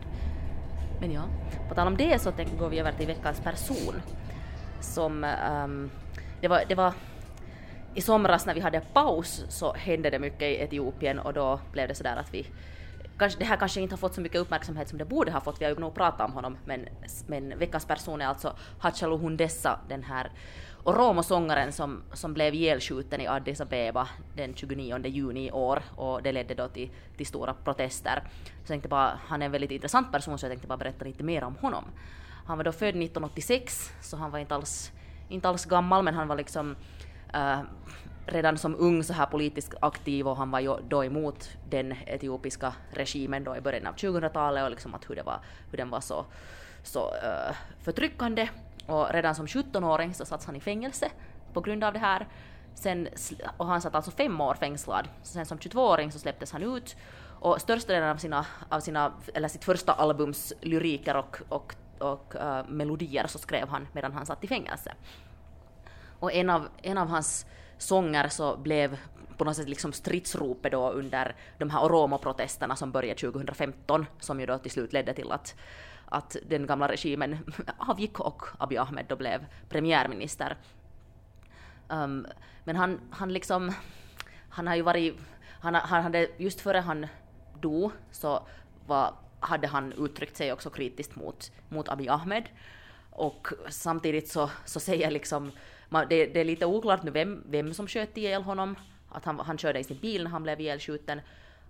Men 1.01 1.13
ja, 1.13 1.23
på 1.69 1.75
tal 1.75 1.87
om 1.87 1.97
det 1.97 2.23
så 2.23 2.33
går 2.59 2.69
vi 2.69 2.79
över 2.79 2.93
till 2.93 3.07
veckans 3.07 3.41
person 3.41 3.95
som 4.81 5.25
um, 5.25 5.91
det, 6.41 6.49
var, 6.49 6.65
det 6.69 6.75
var 6.75 6.95
i 7.95 8.01
somras 8.01 8.47
när 8.47 8.55
vi 8.55 8.61
hade 8.61 8.81
paus 8.81 9.45
så 9.49 9.73
hände 9.73 10.11
det 10.11 10.19
mycket 10.19 10.43
i 10.43 10.55
Etiopien 10.55 11.19
och 11.19 11.33
då 11.33 11.61
blev 11.73 11.89
det 11.89 11.95
sådär 11.95 12.17
att 12.17 12.35
vi 12.35 12.47
kanske, 13.19 13.39
det 13.39 13.45
här 13.45 13.57
kanske 13.57 13.81
inte 13.81 13.93
har 13.93 13.99
fått 13.99 14.15
så 14.15 14.21
mycket 14.21 14.41
uppmärksamhet 14.41 14.89
som 14.89 14.99
det 14.99 15.05
borde 15.05 15.33
ha 15.33 15.41
fått, 15.41 15.61
vi 15.61 15.65
har 15.65 15.73
ju 15.73 15.79
nog 15.79 15.95
pratat 15.95 16.29
om 16.29 16.33
honom, 16.33 16.57
men, 16.65 16.89
men 17.27 17.59
veckans 17.59 17.85
person 17.85 18.21
är 18.21 18.27
alltså 18.27 18.57
Hachalu 18.79 19.17
Hundessa, 19.17 19.81
den 19.89 20.03
här 20.03 20.31
Oromo-sångaren 20.85 21.73
som, 21.73 22.03
som 22.13 22.35
blev 22.35 22.55
ihjälskjuten 22.55 23.21
i 23.21 23.27
Addis 23.27 23.61
Abeba 23.61 24.09
den 24.37 24.55
29 24.55 25.07
juni 25.07 25.47
i 25.47 25.53
år 25.53 25.83
och 25.97 26.23
det 26.23 26.33
ledde 26.33 26.55
då 26.55 26.69
till, 26.69 26.91
till 27.17 27.27
stora 27.27 27.55
protester. 27.55 28.23
Så 28.45 28.51
jag 28.63 28.67
tänkte 28.67 28.89
bara, 28.89 29.21
han 29.27 29.43
är 29.43 29.47
en 29.47 29.53
väldigt 29.53 29.71
intressant 29.71 30.13
person 30.13 30.39
så 30.39 30.47
jag 30.47 30.51
tänkte 30.51 30.69
bara 30.69 30.79
berätta 30.79 31.05
lite 31.05 31.25
mer 31.25 31.45
om 31.45 31.57
honom. 31.57 31.85
Han 32.47 32.57
var 32.57 32.65
då 32.65 32.73
född 32.73 32.89
1986, 32.89 33.93
så 34.01 34.17
han 34.17 34.31
var 34.31 34.39
inte 34.39 34.55
alls, 34.55 34.93
inte 35.29 35.49
alls 35.49 35.65
gammal, 35.65 36.03
men 36.03 36.15
han 36.15 36.29
var 36.29 36.37
liksom 36.37 36.77
äh, 37.35 37.61
redan 38.27 38.59
som 38.59 38.77
ung 38.79 39.05
så 39.05 39.13
här 39.13 39.27
politiskt 39.27 39.75
aktiv 39.81 40.29
och 40.29 40.37
han 40.37 40.51
var 40.51 40.61
ju 40.61 40.77
då 40.89 41.05
emot 41.05 41.51
den 41.71 41.95
etiopiska 42.07 42.75
regimen 42.91 43.45
då 43.45 43.57
i 43.57 43.61
början 43.61 43.87
av 43.87 43.95
2000-talet 43.95 44.65
och 44.65 44.71
liksom 44.71 44.95
att 44.95 45.11
hur, 45.11 45.17
det 45.17 45.23
var, 45.23 45.41
hur 45.71 45.79
den 45.79 45.91
var 45.91 46.01
så, 46.01 46.25
så 46.83 47.15
äh, 47.15 47.57
förtryckande. 47.81 48.49
Och 48.87 49.13
redan 49.13 49.35
som 49.35 49.47
17-åring 49.47 50.15
så 50.15 50.25
satt 50.25 50.45
han 50.45 50.57
i 50.57 50.61
fängelse 50.61 51.11
på 51.53 51.61
grund 51.61 51.85
av 51.85 51.93
det 51.93 51.99
här. 51.99 52.29
Sen, 52.75 53.09
och 53.57 53.67
han 53.67 53.81
satt 53.81 53.95
alltså 53.95 54.11
fem 54.11 54.41
år 54.41 54.55
fängslad. 54.55 55.09
Så 55.23 55.33
Sen 55.33 55.47
som 55.47 55.59
22-åring 55.59 56.13
så 56.13 56.19
släpptes 56.19 56.53
han 56.53 56.63
ut 56.63 56.97
och 57.41 57.61
största 57.61 57.93
delen 57.93 58.09
av, 58.09 58.17
sina, 58.17 58.47
av 58.69 58.81
sina, 58.81 59.13
eller 59.35 59.49
sitt 59.49 59.65
första 59.65 59.93
albums 59.93 60.53
lyriker 60.61 61.17
och, 61.17 61.39
och 61.49 61.75
och 62.01 62.35
uh, 62.35 62.69
melodier 62.69 63.27
så 63.27 63.39
skrev 63.39 63.69
han 63.69 63.89
medan 63.93 64.13
han 64.13 64.27
satt 64.27 64.45
i 64.45 64.49
fängelse. 64.49 64.95
Och 66.19 66.33
en 66.33 66.51
av, 66.51 66.69
en 66.83 66.99
av 66.99 67.09
hans 67.09 67.47
sånger 67.79 68.29
så 68.29 68.57
blev 68.57 68.99
på 69.41 69.45
något 69.45 69.57
sätt 69.57 69.69
liksom 69.69 69.93
stridsropet 69.93 70.73
då 70.73 70.91
under 70.91 71.37
de 71.59 71.71
här 71.71 71.81
Oromo-protesterna 71.81 72.77
som 72.77 72.93
började 72.93 73.21
2015, 73.21 74.07
som 74.21 74.41
ju 74.41 74.47
då 74.47 74.59
till 74.59 74.71
slut 74.71 74.93
ledde 74.93 75.15
till 75.15 75.33
att, 75.33 75.55
att 76.05 76.37
den 76.49 76.67
gamla 76.67 76.89
regimen 76.89 77.39
avgick 77.79 78.21
och 78.21 78.47
Abiy 78.59 78.79
Ahmed 78.79 79.05
då 79.09 79.17
blev 79.17 79.47
premiärminister. 79.69 80.57
Um, 81.89 82.27
men 82.65 82.77
han, 82.77 83.01
han 83.11 83.33
liksom, 83.33 83.73
han 84.49 84.67
har 84.67 84.75
ju 84.75 84.83
varit, 84.83 85.17
han, 85.61 85.75
han 85.75 86.03
hade, 86.03 86.29
just 86.37 86.61
före 86.61 86.79
han 86.79 87.07
dog 87.61 87.93
så 88.11 88.47
var, 88.87 89.15
hade 89.41 89.67
han 89.67 89.93
uttryckt 89.93 90.37
sig 90.37 90.53
också 90.53 90.71
kritiskt 90.71 91.17
mot, 91.17 91.53
mot 91.69 91.89
Abiy 91.89 92.09
Ahmed. 92.09 92.49
Och 93.11 93.49
samtidigt 93.69 94.29
så, 94.29 94.51
så 94.65 94.81
säger 94.81 95.11
liksom, 95.11 95.53
man, 95.89 96.07
det, 96.09 96.27
det, 96.27 96.41
är 96.41 96.45
lite 96.45 96.67
oklart 96.67 97.03
nu 97.03 97.11
vem, 97.11 97.45
vem 97.47 97.75
som 97.75 97.89
sköt 97.89 98.17
ihjäl 98.17 98.43
honom, 98.43 98.77
att 99.09 99.25
han, 99.25 99.41
han 99.41 99.59
körde 99.59 99.79
i 99.79 99.85
sin 99.85 99.99
bil 99.99 100.25
när 100.25 100.31
han 100.31 100.43
blev 100.43 100.61
ihjälskjuten. 100.61 101.21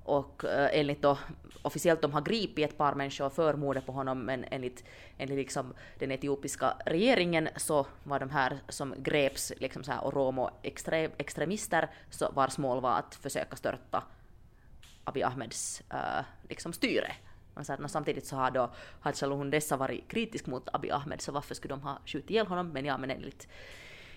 Och 0.04 0.44
eh, 0.44 0.68
enligt 0.72 1.02
då, 1.02 1.18
officiellt 1.62 2.02
de 2.02 2.12
har 2.12 2.20
gripit 2.20 2.70
ett 2.70 2.78
par 2.78 2.94
människor 2.94 3.30
för 3.30 3.54
mordet 3.54 3.86
på 3.86 3.92
honom, 3.92 4.20
men 4.20 4.44
enligt, 4.50 4.84
enligt 5.18 5.38
liksom 5.38 5.74
den 5.98 6.10
etiopiska 6.10 6.74
regeringen 6.86 7.48
så 7.56 7.86
var 8.04 8.20
de 8.20 8.30
här 8.30 8.58
som 8.68 8.94
greps, 8.98 9.52
liksom 9.58 9.84
så 9.84 9.92
här 9.92 10.00
Oromo-extremister, 10.00 11.88
vars 12.32 12.58
mål 12.58 12.80
var 12.80 12.98
att 12.98 13.14
försöka 13.14 13.56
störta 13.56 14.02
Abiy 15.04 15.22
Ahmeds 15.22 15.82
eh, 15.90 16.24
liksom 16.48 16.72
styre. 16.72 17.12
Man 17.78 17.88
samtidigt 17.88 18.26
så 18.26 18.36
har 18.36 18.50
då 18.50 18.70
Hadjalun 19.00 19.50
Dessa 19.50 19.76
varit 19.76 20.08
kritisk 20.08 20.46
mot 20.46 20.68
Abiy 20.72 20.90
Ahmed, 20.90 21.20
så 21.20 21.32
varför 21.32 21.54
skulle 21.54 21.74
de 21.74 21.82
ha 21.82 21.98
skjutit 22.06 22.30
ihjäl 22.30 22.46
honom? 22.46 22.68
Men 22.68 22.84
ja, 22.84 22.98
men 22.98 23.10
enligt, 23.10 23.48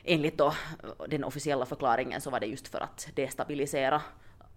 enligt 0.03 0.37
då 0.37 0.53
den 1.07 1.23
officiella 1.23 1.65
förklaringen 1.65 2.21
så 2.21 2.29
var 2.29 2.39
det 2.39 2.45
just 2.45 2.67
för 2.67 2.79
att 2.79 3.09
destabilisera 3.15 4.01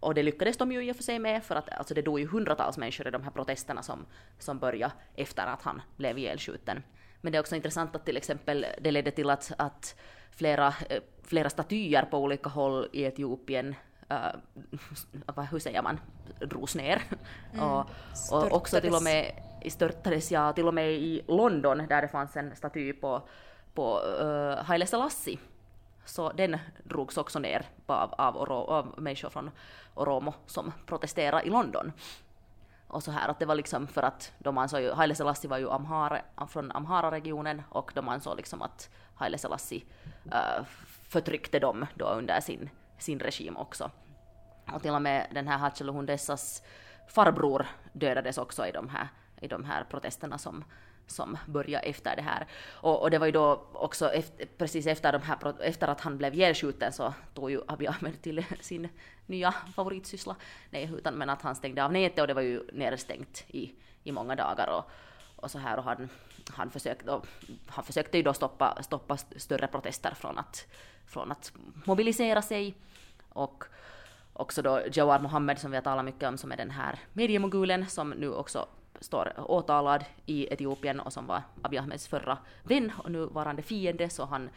och 0.00 0.14
det 0.14 0.22
lyckades 0.22 0.56
de 0.56 0.72
ju 0.72 0.84
i 0.84 0.92
och 0.92 0.96
för 0.96 1.02
sig 1.02 1.18
med, 1.18 1.44
för 1.44 1.54
att 1.54 1.68
alltså 1.68 1.94
det 1.94 2.02
dog 2.02 2.20
ju 2.20 2.26
hundratals 2.26 2.78
människor 2.78 3.08
i 3.08 3.10
de 3.10 3.22
här 3.22 3.30
protesterna 3.30 3.82
som, 3.82 4.06
som 4.38 4.58
började 4.58 4.92
efter 5.14 5.46
att 5.46 5.62
han 5.62 5.82
blev 5.96 6.18
ihjälskjuten. 6.18 6.82
Men 7.20 7.32
det 7.32 7.38
är 7.38 7.40
också 7.40 7.56
intressant 7.56 7.96
att 7.96 8.04
till 8.04 8.16
exempel 8.16 8.66
det 8.80 8.90
ledde 8.90 9.10
till 9.10 9.30
att, 9.30 9.52
att 9.58 9.96
flera, 10.30 10.66
eh, 10.88 11.02
flera 11.22 11.50
statyer 11.50 12.02
på 12.02 12.18
olika 12.18 12.48
håll 12.48 12.88
i 12.92 13.02
Etiopien 13.02 13.74
uh, 14.12 15.42
hur 15.50 15.58
säger 15.58 15.82
man, 15.82 16.00
drogs 16.40 16.74
ner. 16.74 17.02
Mm. 17.52 17.64
Och, 17.64 17.86
och 18.32 18.52
också 18.52 18.80
till 18.80 18.94
och 18.94 19.02
med 19.02 19.42
störtades, 19.68 20.32
ja, 20.32 20.52
till 20.52 20.68
och 20.68 20.74
med 20.74 20.92
i 20.92 21.24
London 21.28 21.86
där 21.88 22.02
det 22.02 22.08
fanns 22.08 22.36
en 22.36 22.56
staty 22.56 22.92
på, 22.92 23.22
på 23.74 24.00
uh, 24.00 24.64
Haile 24.64 24.86
Selassie. 24.86 25.38
Så 26.04 26.32
den 26.32 26.58
drogs 26.84 27.16
också 27.16 27.38
ner 27.38 27.66
av, 27.86 28.14
av, 28.18 28.52
av 28.52 28.94
människor 28.96 29.30
från 29.30 29.50
Oromo 29.94 30.34
som 30.46 30.72
protesterade 30.86 31.46
i 31.46 31.50
London. 31.50 31.92
Och 32.88 33.02
så 33.02 33.10
här 33.10 33.28
att 33.28 33.38
det 33.38 33.46
var 33.46 33.54
liksom 33.54 33.86
för 33.86 34.02
att 34.02 34.32
de 34.38 34.58
ansåg 34.58 34.80
ju, 34.80 34.92
Haile 34.92 35.14
Selassie 35.14 35.50
var 35.50 35.58
ju 35.58 35.70
Amhara, 35.70 36.20
från 36.48 36.72
Amhara-regionen 36.72 37.62
och 37.70 37.92
de 37.94 38.08
ansåg 38.08 38.36
liksom 38.36 38.62
att 38.62 38.90
Haile 39.14 39.38
Selassie 39.38 39.82
uh, 40.26 40.64
förtryckte 41.08 41.58
dem 41.58 41.86
då 41.94 42.04
under 42.04 42.40
sin 42.40 42.70
sin 42.98 43.20
regim 43.20 43.56
också. 43.56 43.90
Och 44.72 44.82
till 44.82 44.90
och 44.90 45.02
med 45.02 45.26
den 45.34 45.48
här 45.48 45.58
Hachalu 45.58 45.92
Hundessas 45.92 46.62
farbror 47.08 47.66
dödades 47.92 48.38
också 48.38 48.66
i 48.66 48.72
de 48.72 48.88
här, 48.88 49.08
i 49.40 49.48
de 49.48 49.64
här 49.64 49.84
protesterna 49.84 50.38
som, 50.38 50.64
som 51.06 51.38
började 51.46 51.86
efter 51.86 52.16
det 52.16 52.22
här. 52.22 52.46
Och, 52.66 53.02
och 53.02 53.10
det 53.10 53.18
var 53.18 53.26
ju 53.26 53.32
då 53.32 53.66
också 53.72 54.12
efter, 54.12 54.46
precis 54.46 54.86
efter, 54.86 55.12
de 55.12 55.22
här, 55.22 55.62
efter 55.62 55.88
att 55.88 56.00
han 56.00 56.18
blev 56.18 56.34
ihjälskjuten 56.34 56.92
så 56.92 57.14
tog 57.34 57.50
ju 57.50 57.60
Abiy 57.68 57.88
Ahmed 57.88 58.22
till 58.22 58.44
sin 58.60 58.88
nya 59.26 59.52
favoritsyssla. 59.52 60.36
Nej, 60.70 60.90
utan 60.98 61.14
men 61.14 61.30
att 61.30 61.42
han 61.42 61.54
stängde 61.54 61.84
av 61.84 61.92
nätet 61.92 62.20
och 62.20 62.26
det 62.26 62.34
var 62.34 62.42
ju 62.42 62.68
nedstängt 62.72 63.44
i, 63.48 63.72
i 64.04 64.12
många 64.12 64.34
dagar. 64.34 64.68
Och, 64.68 64.90
och 65.36 65.50
så 65.50 65.58
här 65.58 65.78
och 65.78 65.84
han, 65.84 66.08
han, 66.50 66.70
försökte, 66.70 67.20
han 67.66 67.84
försökte 67.84 68.16
ju 68.16 68.22
då 68.22 68.34
stoppa, 68.34 68.82
stoppa 68.82 69.16
större 69.16 69.66
protester 69.66 70.14
från 70.14 70.38
att, 70.38 70.66
från 71.06 71.32
att 71.32 71.52
mobilisera 71.84 72.42
sig. 72.42 72.74
Och 73.28 73.64
också 74.32 74.62
då 74.62 74.82
Jawar 74.92 75.20
Mohammed 75.20 75.58
som 75.58 75.70
vi 75.70 75.76
har 75.76 75.82
talat 75.82 76.04
mycket 76.04 76.28
om 76.28 76.38
som 76.38 76.52
är 76.52 76.56
den 76.56 76.70
här 76.70 76.98
mediemogulen 77.12 77.86
som 77.86 78.10
nu 78.10 78.32
också 78.32 78.66
står 79.00 79.50
åtalad 79.50 80.04
i 80.26 80.46
Etiopien 80.52 81.00
och 81.00 81.12
som 81.12 81.26
var 81.26 81.42
Abiy 81.62 81.78
Ahmeds 81.78 82.08
förra 82.08 82.38
vän 82.62 82.92
och 82.98 83.10
nuvarande 83.10 83.62
fiende 83.62 84.10
så 84.10 84.24
han 84.24 84.50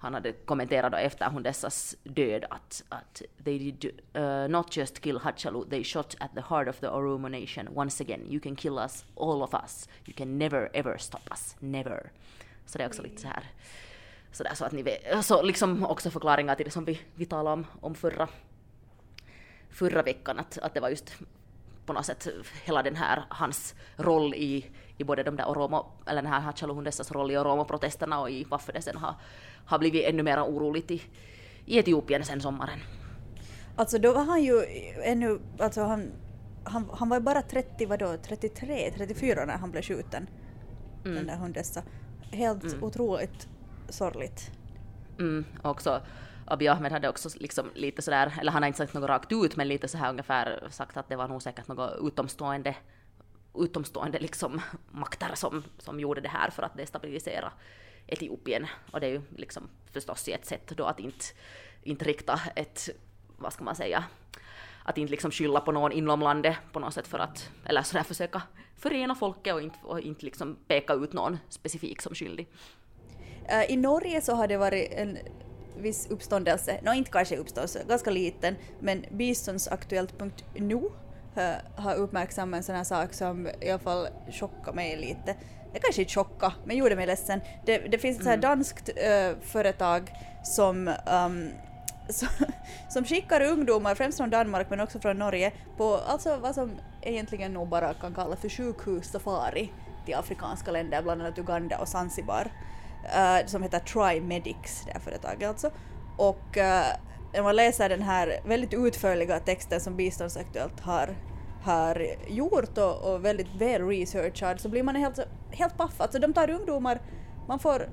han 0.00 0.14
hade 0.14 0.32
kommenterat 0.32 0.92
då 0.92 0.98
efter 0.98 1.30
Hundessas 1.30 1.96
död 2.04 2.44
att, 2.50 2.84
att 2.88 3.22
they 3.44 3.58
did 3.58 4.00
uh, 4.16 4.48
not 4.48 4.76
just 4.76 5.00
kill 5.00 5.18
Hachalu, 5.18 5.64
they 5.64 5.84
shot 5.84 6.14
at 6.20 6.30
the 6.34 6.40
heart 6.40 6.68
of 6.68 6.80
the 6.80 6.86
Oromo 6.86 7.28
nation. 7.28 7.68
Once 7.74 8.04
again, 8.04 8.26
you 8.28 8.40
can 8.40 8.56
kill 8.56 8.78
us, 8.78 9.04
all 9.16 9.42
of 9.42 9.54
us. 9.54 9.88
You 10.06 10.16
can 10.16 10.38
never 10.38 10.70
ever 10.72 10.98
stop 10.98 11.30
us, 11.30 11.56
never. 11.58 12.10
Så 12.66 12.78
det 12.78 12.84
är 12.84 12.88
också 12.88 13.02
lite 13.02 13.20
så 13.22 13.28
här 13.28 13.44
sådär 14.32 14.54
så 14.54 14.64
att 14.64 14.72
ni 14.72 14.82
vet, 14.82 15.24
så 15.24 15.42
liksom 15.42 15.84
också 15.84 16.10
förklaringar 16.10 16.54
till 16.54 16.64
det 16.64 16.70
som 16.70 16.84
vi, 16.84 17.00
vi 17.14 17.26
talade 17.26 17.54
om, 17.54 17.66
om 17.80 17.94
förra, 17.94 18.28
förra 19.70 20.02
veckan, 20.02 20.38
att, 20.38 20.58
att 20.58 20.74
det 20.74 20.80
var 20.80 20.88
just 20.88 21.16
på 21.88 21.92
något 21.92 22.06
sätt 22.06 22.28
hela 22.64 22.82
den 22.82 22.96
här, 22.96 23.22
hans 23.28 23.74
roll 23.96 24.34
i, 24.34 24.66
i 24.96 25.04
både 25.04 25.22
de 25.22 25.36
där 25.36 25.44
Oromo, 25.44 25.86
eller 26.06 26.22
den 26.22 26.32
här 26.32 26.40
Hachalu 26.40 26.74
Hundessas 26.74 27.12
roll 27.12 27.30
i 27.30 27.36
Oromo-protesterna 27.36 28.20
och 28.20 28.30
i 28.30 28.44
varför 28.44 28.72
det 28.72 28.82
sen 28.82 28.96
har 28.96 29.14
har 29.68 29.78
blivit 29.78 30.04
ännu 30.04 30.22
mer 30.22 30.42
oroligt 30.42 30.90
i, 30.90 31.02
i 31.64 31.78
Etiopien 31.78 32.24
sen 32.24 32.40
sommaren. 32.40 32.78
Alltså 33.76 33.98
då 33.98 34.12
var 34.12 34.24
han 34.24 34.42
ju 34.42 34.64
ännu, 35.02 35.40
alltså 35.58 35.82
han, 35.82 36.12
han, 36.64 36.90
han 36.92 37.08
var 37.08 37.20
bara 37.20 37.42
30, 37.42 37.86
vadå, 37.86 38.16
33, 38.22 38.90
34 38.96 39.44
när 39.44 39.58
han 39.58 39.70
blev 39.70 39.82
skjuten. 39.82 40.28
Mm. 41.04 41.16
Den 41.16 41.26
där 41.26 41.36
Hundessa. 41.36 41.82
Helt 42.32 42.64
mm. 42.64 42.84
otroligt 42.84 43.48
sorgligt. 43.88 44.50
Mm, 45.18 45.44
också 45.62 46.00
Abiy 46.50 46.68
Ahmed 46.68 46.92
hade 46.92 47.08
också 47.08 47.28
liksom 47.34 47.70
lite 47.74 48.02
sådär, 48.02 48.34
eller 48.40 48.52
han 48.52 48.62
har 48.62 48.66
inte 48.66 48.76
sagt 48.76 48.94
något 48.94 49.08
rakt 49.08 49.32
ut, 49.32 49.56
men 49.56 49.68
lite 49.68 49.88
så 49.88 49.98
här 49.98 50.10
ungefär 50.10 50.68
sagt 50.70 50.96
att 50.96 51.08
det 51.08 51.16
var 51.16 51.28
nog 51.28 51.42
säkert 51.42 51.68
något 51.68 51.92
utomstående, 52.00 52.76
utomstående 53.54 54.18
liksom 54.18 54.60
makter 54.90 55.34
som, 55.34 55.64
som 55.78 56.00
gjorde 56.00 56.20
det 56.20 56.28
här 56.28 56.50
för 56.50 56.62
att 56.62 56.76
destabilisera 56.76 57.52
Etiopien. 58.06 58.66
Och 58.92 59.00
det 59.00 59.06
är 59.06 59.10
ju 59.10 59.22
liksom 59.36 59.68
förstås 59.92 60.28
ett 60.28 60.46
sätt 60.46 60.72
då 60.76 60.84
att 60.84 61.00
inte, 61.00 61.24
inte 61.82 62.04
rikta 62.04 62.40
ett, 62.56 62.88
vad 63.38 63.52
ska 63.52 63.64
man 63.64 63.76
säga, 63.76 64.04
att 64.84 64.98
inte 64.98 65.10
liksom 65.10 65.30
skylla 65.30 65.60
på 65.60 65.72
någon 65.72 65.92
inom 65.92 66.20
landet 66.20 66.56
på 66.72 66.80
något 66.80 66.94
sätt 66.94 67.06
för 67.06 67.18
att, 67.18 67.50
eller 67.64 67.82
sådär 67.82 68.02
försöka 68.02 68.42
förena 68.76 69.14
folket 69.14 69.54
och 69.54 69.62
inte, 69.62 69.78
och 69.82 70.00
inte 70.00 70.24
liksom 70.24 70.56
peka 70.68 70.94
ut 70.94 71.12
någon 71.12 71.38
specifik 71.48 72.02
som 72.02 72.14
skyldig. 72.14 72.48
Eh, 73.48 73.64
I 73.70 73.76
Norge 73.76 74.20
så 74.20 74.34
har 74.34 74.48
det 74.48 74.56
varit 74.56 74.92
en 74.92 75.18
viss 75.82 76.06
uppståndelse, 76.10 76.80
nå 76.82 76.92
inte 76.92 77.10
kanske 77.10 77.36
uppståndelse, 77.36 77.84
ganska 77.88 78.10
liten, 78.10 78.56
men 78.80 79.04
biståndsaktuellt.nu 79.10 80.74
uh, 80.74 80.82
har 81.76 81.94
uppmärksammat 81.94 82.58
en 82.58 82.62
sån 82.62 82.74
här 82.74 82.84
sak 82.84 83.12
som 83.12 83.48
i 83.60 83.70
alla 83.70 83.78
fall 83.78 84.08
chockade 84.30 84.76
mig 84.76 84.96
lite 84.96 85.36
jag 85.72 85.82
kanske 85.82 86.02
inte 86.02 86.14
chocka, 86.14 86.52
men 86.64 86.76
gjorde 86.76 86.96
mig 86.96 87.06
ledsen. 87.06 87.40
Det, 87.64 87.78
det 87.78 87.98
finns 87.98 88.20
ett 88.20 88.26
mm. 88.26 88.40
danskt 88.40 88.88
uh, 88.88 89.36
företag 89.40 90.12
som, 90.44 90.88
um, 90.88 91.50
som, 92.88 93.04
skickar 93.04 93.40
ungdomar, 93.40 93.94
främst 93.94 94.18
från 94.18 94.30
Danmark 94.30 94.70
men 94.70 94.80
också 94.80 94.98
från 94.98 95.18
Norge, 95.18 95.52
på 95.76 95.94
alltså 95.96 96.36
vad 96.36 96.54
som 96.54 96.70
egentligen 97.02 97.52
nog 97.52 97.68
bara 97.68 97.94
kan 97.94 98.14
kallas 98.14 98.40
för 98.40 98.48
sjukhussafari 98.48 99.72
till 100.04 100.14
afrikanska 100.14 100.70
länder, 100.70 101.02
bland 101.02 101.22
annat 101.22 101.38
Uganda 101.38 101.78
och 101.78 101.88
Zanzibar, 101.88 102.52
uh, 103.04 103.46
som 103.46 103.62
heter 103.62 103.78
TriMedics, 103.78 104.82
det 104.86 104.92
här 104.92 105.00
företaget 105.00 105.48
alltså. 105.48 105.70
Och 106.16 106.56
uh, 106.56 106.62
när 107.32 107.42
man 107.42 107.56
läser 107.56 107.88
den 107.88 108.02
här 108.02 108.40
väldigt 108.44 108.74
utförliga 108.74 109.40
texten 109.40 109.80
som 109.80 109.96
Biståndsaktuellt 109.96 110.80
har 110.80 111.16
har 111.62 112.06
gjort 112.28 112.78
och, 112.78 113.12
och 113.12 113.24
väldigt 113.24 113.54
väl 113.58 113.88
researchad 113.88 114.60
så 114.60 114.68
blir 114.68 114.82
man 114.82 114.96
helt, 114.96 115.18
helt 115.50 115.76
paff. 115.76 116.00
Alltså 116.00 116.18
de 116.18 116.32
tar 116.32 116.50
ungdomar, 116.50 117.00
man 117.48 117.58
får, 117.58 117.88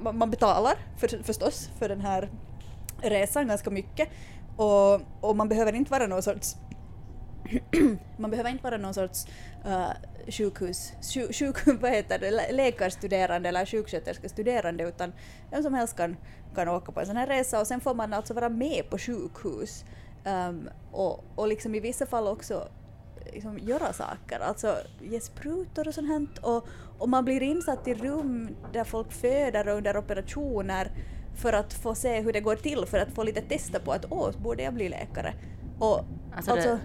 man, 0.00 0.18
man 0.18 0.30
betalar 0.30 0.74
för, 0.96 1.22
förstås 1.22 1.70
för 1.78 1.88
den 1.88 2.00
här 2.00 2.30
resan 3.02 3.48
ganska 3.48 3.70
mycket 3.70 4.08
och, 4.56 5.00
och 5.20 5.36
man 5.36 5.48
behöver 5.48 5.72
inte 5.72 5.90
vara 5.90 6.06
någon 6.06 6.22
sorts 6.22 6.56
man 8.16 8.30
behöver 8.30 8.50
inte 8.50 8.64
vara 8.64 8.76
någon 8.76 8.94
sorts 8.94 9.26
uh, 9.66 9.90
sjukhus, 10.28 10.92
sjuk, 11.14 11.34
sjuk, 11.34 11.56
vad 11.80 11.90
heter 11.90 12.18
det, 12.18 12.52
läkarstuderande 12.52 13.48
eller 13.48 13.66
sjuksköterskestuderande 13.66 14.84
utan 14.84 15.12
vem 15.50 15.62
som 15.62 15.74
helst 15.74 15.96
kan, 15.96 16.16
kan 16.54 16.68
åka 16.68 16.92
på 16.92 17.00
en 17.00 17.06
sån 17.06 17.16
här 17.16 17.26
resa 17.26 17.60
och 17.60 17.66
sen 17.66 17.80
får 17.80 17.94
man 17.94 18.12
alltså 18.12 18.34
vara 18.34 18.48
med 18.48 18.90
på 18.90 18.98
sjukhus 18.98 19.84
um, 20.24 20.68
och, 20.92 21.24
och 21.34 21.48
liksom 21.48 21.74
i 21.74 21.80
vissa 21.80 22.06
fall 22.06 22.26
också 22.26 22.68
liksom 23.32 23.58
göra 23.58 23.92
saker, 23.92 24.40
alltså 24.40 24.76
ge 25.00 25.20
sprutor 25.20 25.88
och 25.88 25.94
sånt 25.94 26.08
här. 26.08 26.26
Och, 26.40 26.68
och 26.98 27.08
man 27.08 27.24
blir 27.24 27.42
insatt 27.42 27.88
i 27.88 27.94
rum 27.94 28.48
där 28.72 28.84
folk 28.84 29.12
föder 29.12 29.68
under 29.68 29.96
operationer 29.96 30.90
för 31.34 31.52
att 31.52 31.74
få 31.74 31.94
se 31.94 32.20
hur 32.20 32.32
det 32.32 32.40
går 32.40 32.56
till, 32.56 32.86
för 32.86 32.98
att 32.98 33.10
få 33.10 33.22
lite 33.22 33.40
testa 33.40 33.80
på 33.80 33.92
att 33.92 34.04
åh, 34.10 34.30
borde 34.42 34.62
jag 34.62 34.74
bli 34.74 34.88
läkare? 34.88 35.34
Och 35.78 36.04
alltså, 36.36 36.50
alltså 36.50 36.68
det, 36.68 36.78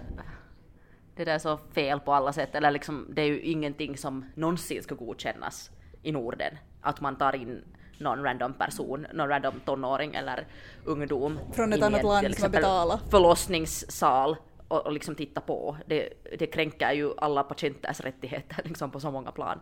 det 1.16 1.24
där 1.24 1.34
är 1.34 1.38
så 1.38 1.58
fel 1.72 2.00
på 2.00 2.14
alla 2.14 2.32
sätt, 2.32 2.54
eller 2.54 2.70
liksom 2.70 3.06
det 3.10 3.22
är 3.22 3.26
ju 3.26 3.40
ingenting 3.40 3.96
som 3.96 4.24
någonsin 4.34 4.82
ska 4.82 4.94
godkännas 4.94 5.70
i 6.02 6.12
Norden, 6.12 6.58
att 6.80 7.00
man 7.00 7.16
tar 7.16 7.34
in 7.34 7.64
någon 7.98 8.22
random 8.22 8.52
person, 8.52 9.06
någon 9.12 9.28
random 9.28 9.60
tonåring 9.64 10.14
eller 10.14 10.46
ungdom 10.84 11.38
Från 11.52 11.72
ett 11.72 11.82
annat 11.82 12.02
land 12.02 12.34
som 12.34 12.50
betalat. 12.50 13.10
förlossningssal 13.10 14.36
och, 14.68 14.86
och 14.86 14.92
liksom 14.92 15.14
titta 15.14 15.40
på. 15.40 15.76
Det, 15.86 16.08
det 16.38 16.46
kränker 16.46 16.92
ju 16.92 17.12
alla 17.16 17.42
patienters 17.42 18.00
rättigheter 18.00 18.62
liksom 18.64 18.90
på 18.90 19.00
så 19.00 19.10
många 19.10 19.32
plan. 19.32 19.60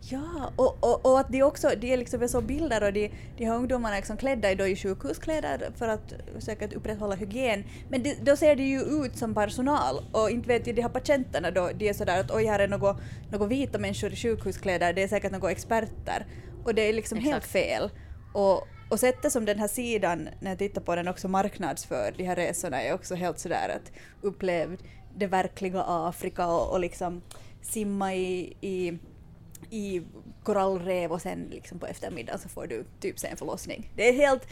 Ja, 0.00 0.52
och, 0.56 0.76
och, 0.80 1.06
och 1.06 1.20
att 1.20 1.28
de 1.28 1.42
också, 1.42 1.70
de 1.80 1.92
är 1.92 1.96
liksom 1.96 2.28
så 2.28 2.40
bilder 2.40 2.82
och 2.82 2.92
de, 2.92 3.12
de 3.36 3.44
här 3.44 3.56
ungdomarna 3.56 3.94
är 3.94 4.00
liksom 4.00 4.16
klädda 4.16 4.50
i, 4.50 4.54
då 4.54 4.66
i 4.66 4.76
sjukhuskläder 4.76 5.70
för 5.76 5.88
att 5.88 6.14
säkert 6.38 6.72
upprätthålla 6.72 7.14
hygien. 7.14 7.64
Men 7.88 8.02
de, 8.02 8.14
då 8.14 8.36
ser 8.36 8.56
de 8.56 8.62
ju 8.62 8.80
ut 8.80 9.18
som 9.18 9.34
personal 9.34 10.04
och 10.12 10.30
inte 10.30 10.48
vet 10.48 10.66
ju 10.66 10.72
de 10.72 10.82
här 10.82 10.88
patienterna 10.88 11.50
då, 11.50 11.70
de 11.74 11.88
är 11.88 11.92
sådär 11.92 12.20
att 12.20 12.30
oj 12.30 12.44
här 12.44 12.58
är 12.58 12.68
några, 12.68 12.96
några 13.30 13.46
vita 13.46 13.78
människor 13.78 14.12
i 14.12 14.16
sjukhuskläder, 14.16 14.92
det 14.92 15.02
är 15.02 15.08
säkert 15.08 15.32
några 15.32 15.50
experter. 15.50 16.26
Och 16.64 16.74
det 16.74 16.82
är 16.82 16.92
liksom 16.92 17.18
helt 17.18 17.36
Exakt. 17.36 17.52
fel. 17.52 17.90
Och, 18.34 18.66
och 18.90 19.00
sättet 19.00 19.32
som 19.32 19.44
den 19.44 19.58
här 19.58 19.68
sidan, 19.68 20.28
när 20.40 20.50
jag 20.50 20.58
tittar 20.58 20.80
på 20.80 20.96
den, 20.96 21.08
också 21.08 21.28
marknadsför 21.28 22.14
de 22.16 22.24
här 22.24 22.36
resorna 22.36 22.82
är 22.82 22.94
också 22.94 23.14
helt 23.14 23.38
sådär 23.38 23.76
att 23.76 23.92
upplev 24.22 24.76
det 25.16 25.26
verkliga 25.26 25.84
Afrika 25.86 26.46
och, 26.46 26.72
och 26.72 26.80
liksom 26.80 27.22
simma 27.62 28.14
i, 28.14 28.56
i 28.60 28.98
i 29.70 30.02
korallrev 30.42 31.12
och 31.12 31.22
sen 31.22 31.48
liksom 31.50 31.78
på 31.78 31.86
eftermiddagen 31.86 32.40
så 32.40 32.48
får 32.48 32.66
du 32.66 32.84
typ 33.00 33.18
se 33.18 33.28
en 33.28 33.36
förlossning. 33.36 33.90
Det 33.96 34.08
är 34.08 34.12
helt 34.12 34.46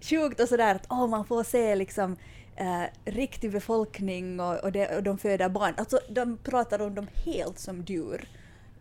sjukt 0.00 0.40
och 0.40 0.48
sådär 0.48 0.74
att 0.74 0.86
åh, 0.90 1.06
man 1.06 1.24
får 1.24 1.44
se 1.44 1.74
liksom 1.74 2.16
eh, 2.56 2.84
riktig 3.04 3.52
befolkning 3.52 4.40
och, 4.40 4.64
och, 4.64 4.72
det, 4.72 4.96
och 4.96 5.02
de 5.02 5.18
föder 5.18 5.48
barn. 5.48 5.74
Alltså 5.76 6.00
de 6.08 6.36
pratar 6.36 6.82
om 6.82 6.94
dem 6.94 7.08
helt 7.24 7.58
som 7.58 7.82
djur. 7.82 8.28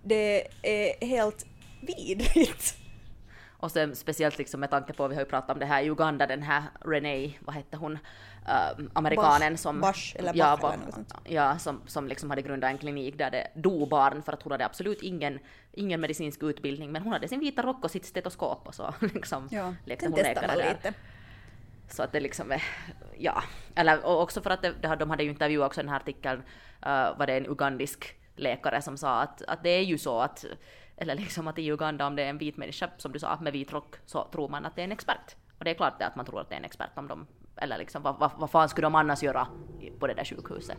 Det 0.04 0.48
är 0.64 1.06
helt 1.06 1.46
vidrigt. 1.82 2.76
Och 3.62 3.72
sen 3.72 3.96
speciellt 3.96 4.38
liksom 4.38 4.60
med 4.60 4.70
tanke 4.70 4.94
på, 4.94 5.08
vi 5.08 5.16
har 5.16 5.22
ju 5.22 5.30
pratat 5.30 5.50
om 5.50 5.60
det 5.60 5.66
här 5.66 5.84
i 5.84 5.90
Uganda, 5.90 6.28
den 6.28 6.42
här 6.42 6.64
Renee, 6.82 7.34
vad 7.40 7.56
hette 7.56 7.78
hon, 7.78 7.94
uh, 7.94 8.88
amerikanen 8.94 9.54
Bosch- 9.54 9.60
som... 9.60 9.82
Bosch 9.82 10.16
eller 10.20 10.32
ja, 10.36 10.58
Bach 10.62 10.74
eller 10.74 10.86
något 10.86 10.94
sånt. 10.94 11.14
ja, 11.24 11.58
som, 11.58 11.82
som 11.86 12.08
liksom 12.08 12.30
hade 12.30 12.42
grundat 12.42 12.72
en 12.72 12.78
klinik 12.78 13.18
där 13.18 13.32
det 13.32 13.48
dog 13.56 13.90
barn 13.90 14.24
för 14.24 14.34
att 14.34 14.44
hon 14.44 14.52
hade 14.52 14.66
absolut 14.66 15.02
ingen, 15.02 15.40
ingen 15.80 16.02
medicinsk 16.02 16.44
utbildning, 16.44 16.92
men 16.92 17.02
hon 17.02 17.14
hade 17.14 17.28
sin 17.28 17.40
vita 17.40 17.62
rock 17.62 17.84
och 17.84 17.92
sitt 17.92 18.06
stetoskop 18.06 18.68
och 18.68 18.76
så 18.76 18.94
liksom 19.14 19.48
Ja, 19.52 19.76
lekte 19.86 20.06
hon 20.06 20.16
läkare 20.16 20.56
där. 20.56 20.70
lite. 20.70 20.94
Så 21.90 22.04
att 22.04 22.12
det 22.12 22.20
liksom 22.20 22.52
är, 22.52 22.64
ja, 23.18 23.44
eller 23.76 24.06
och 24.06 24.22
också 24.22 24.42
för 24.42 24.50
att 24.50 24.62
det, 24.62 24.74
det, 24.82 24.96
de 24.96 25.10
hade 25.10 25.24
ju 25.24 25.30
intervjuat 25.30 25.68
också 25.68 25.82
den 25.82 25.90
här 25.90 25.96
artikeln, 25.96 26.40
uh, 26.86 27.18
var 27.18 27.28
det 27.28 27.34
en 27.38 27.48
ugandisk 27.48 28.16
läkare 28.36 28.82
som 28.82 28.98
sa 28.98 29.22
att, 29.22 29.42
att 29.42 29.64
det 29.64 29.70
är 29.70 29.84
ju 29.84 29.98
så 29.98 30.20
att, 30.20 30.46
eller 30.98 31.16
liksom 31.16 31.48
att 31.48 31.60
i 31.60 31.72
Uganda 31.72 32.08
om 32.08 32.16
det 32.16 32.24
är 32.24 32.30
en 32.30 32.38
vit 32.38 32.58
människa, 32.58 32.90
som 32.98 33.12
du 33.12 33.20
sa, 33.20 33.40
med 33.42 33.54
vit 33.54 33.74
rock, 33.74 33.96
så 34.06 34.24
tror 34.32 34.50
man 34.50 34.66
att 34.66 34.76
det 34.76 34.82
är 34.82 34.86
en 34.86 34.92
expert. 34.92 35.36
Och 35.58 35.66
det 35.66 35.72
är 35.72 35.76
klart 35.76 36.00
det 36.00 36.06
att 36.06 36.16
man 36.16 36.26
tror 36.26 36.42
att 36.42 36.50
det 36.50 36.56
är 36.56 36.60
en 36.60 36.66
expert 36.66 36.92
om 36.96 37.08
de, 37.08 37.28
eller 37.62 37.78
liksom 37.78 38.04
vad, 38.04 38.20
vad, 38.20 38.32
vad 38.38 38.50
fan 38.50 38.70
skulle 38.70 38.86
de 38.86 38.96
annars 38.96 39.24
göra 39.24 39.48
på 40.00 40.08
det 40.08 40.14
där 40.14 40.26
sjukhuset? 40.26 40.78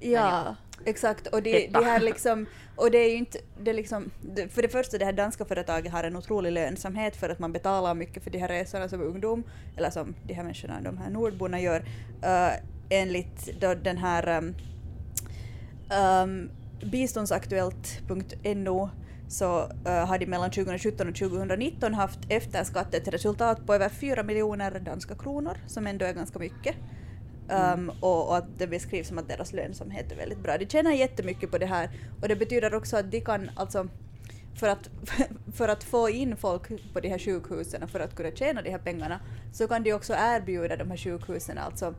Ja, 0.00 0.56
exakt. 0.84 1.26
Och 1.26 1.42
det, 1.42 1.66
det 1.66 1.84
här 1.84 2.00
liksom, 2.00 2.46
och 2.76 2.90
det 2.90 2.98
är 2.98 3.10
ju 3.10 3.16
inte, 3.16 3.38
det 3.58 3.72
liksom, 3.72 4.10
för 4.50 4.62
det 4.62 4.68
första 4.68 4.98
det 4.98 5.04
här 5.04 5.12
danska 5.12 5.44
företaget 5.44 5.92
har 5.92 6.04
en 6.04 6.16
otrolig 6.16 6.52
lönsamhet 6.52 7.16
för 7.16 7.28
att 7.28 7.38
man 7.38 7.52
betalar 7.52 7.94
mycket 7.94 8.24
för 8.24 8.30
de 8.30 8.38
här 8.38 8.48
resorna 8.48 8.88
som 8.88 9.02
ungdom, 9.02 9.44
eller 9.76 9.90
som 9.90 10.14
de 10.26 10.34
här 10.34 10.42
människorna, 10.42 10.80
de 10.80 10.98
här 10.98 11.10
nordborna 11.10 11.60
gör, 11.60 11.80
uh, 11.80 12.52
enligt 12.90 13.60
då 13.60 13.74
den 13.74 13.96
här 13.96 14.38
um, 14.38 14.54
um, 15.98 16.50
biståndsaktuellt.no 16.90 18.90
så 19.34 19.62
uh, 19.62 19.92
har 19.92 20.18
de 20.18 20.26
mellan 20.26 20.50
2017 20.50 21.08
och 21.08 21.14
2019 21.14 21.94
haft 21.94 22.18
efter 22.28 22.64
skatt 22.64 22.94
ett 22.94 23.08
resultat 23.08 23.66
på 23.66 23.74
över 23.74 23.88
4 23.88 24.22
miljoner 24.22 24.80
danska 24.80 25.14
kronor, 25.14 25.56
som 25.66 25.86
ändå 25.86 26.04
är 26.04 26.12
ganska 26.12 26.38
mycket. 26.38 26.76
Um, 27.48 27.92
och, 28.00 28.28
och 28.28 28.36
att 28.36 28.58
det 28.58 28.66
beskrivs 28.66 29.08
som 29.08 29.18
att 29.18 29.28
deras 29.28 29.52
lönsamhet 29.52 30.12
är 30.12 30.16
väldigt 30.16 30.38
bra. 30.38 30.58
De 30.58 30.66
tjänar 30.66 30.92
jättemycket 30.92 31.50
på 31.50 31.58
det 31.58 31.66
här 31.66 31.90
och 32.22 32.28
det 32.28 32.36
betyder 32.36 32.74
också 32.74 32.96
att 32.96 33.10
de 33.10 33.20
kan 33.20 33.50
alltså 33.56 33.88
för 34.54 34.68
att, 34.68 34.90
för 35.54 35.68
att 35.68 35.84
få 35.84 36.10
in 36.10 36.36
folk 36.36 36.92
på 36.92 37.00
de 37.00 37.08
här 37.08 37.18
sjukhusen 37.18 37.82
och 37.82 37.90
för 37.90 38.00
att 38.00 38.14
kunna 38.14 38.30
tjäna 38.30 38.62
de 38.62 38.70
här 38.70 38.78
pengarna 38.78 39.20
så 39.52 39.68
kan 39.68 39.82
de 39.82 39.92
också 39.92 40.12
erbjuda 40.12 40.76
de 40.76 40.90
här 40.90 40.96
sjukhusen, 40.96 41.58
alltså 41.58 41.94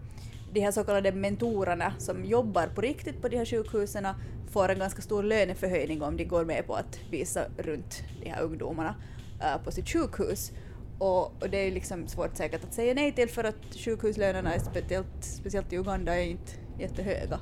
de 0.56 0.62
här 0.62 0.72
så 0.72 0.84
kallade 0.84 1.12
mentorerna 1.12 1.94
som 1.98 2.26
jobbar 2.26 2.68
på 2.68 2.82
riktigt 2.82 3.22
på 3.22 3.28
de 3.28 3.38
här 3.38 3.46
sjukhusen 3.46 4.08
får 4.52 4.70
en 4.70 4.80
ganska 4.80 5.02
stor 5.02 5.24
löneförhöjning 5.24 6.02
om 6.02 6.18
de 6.18 6.24
går 6.26 6.46
med 6.46 6.68
på 6.68 6.76
att 6.76 7.00
visa 7.12 7.46
runt 7.58 8.04
de 8.24 8.30
här 8.30 8.42
ungdomarna 8.42 8.96
eh, 9.42 9.64
på 9.64 9.72
sitt 9.72 9.90
sjukhus. 9.90 10.52
Och, 11.00 11.44
och 11.44 11.50
det 11.50 11.58
är 11.58 11.72
liksom 11.72 12.08
svårt 12.08 12.36
säkert 12.36 12.64
att 12.64 12.74
säga 12.74 12.94
nej 12.94 13.12
till 13.12 13.30
för 13.30 13.44
att 13.44 13.76
sjukhuslönerna, 13.86 14.54
är 14.54 14.60
speciellt, 14.60 15.24
speciellt 15.24 15.74
i 15.74 15.76
Uganda, 15.76 16.16
är 16.16 16.24
inte 16.24 16.52
jättehöga. 16.80 17.40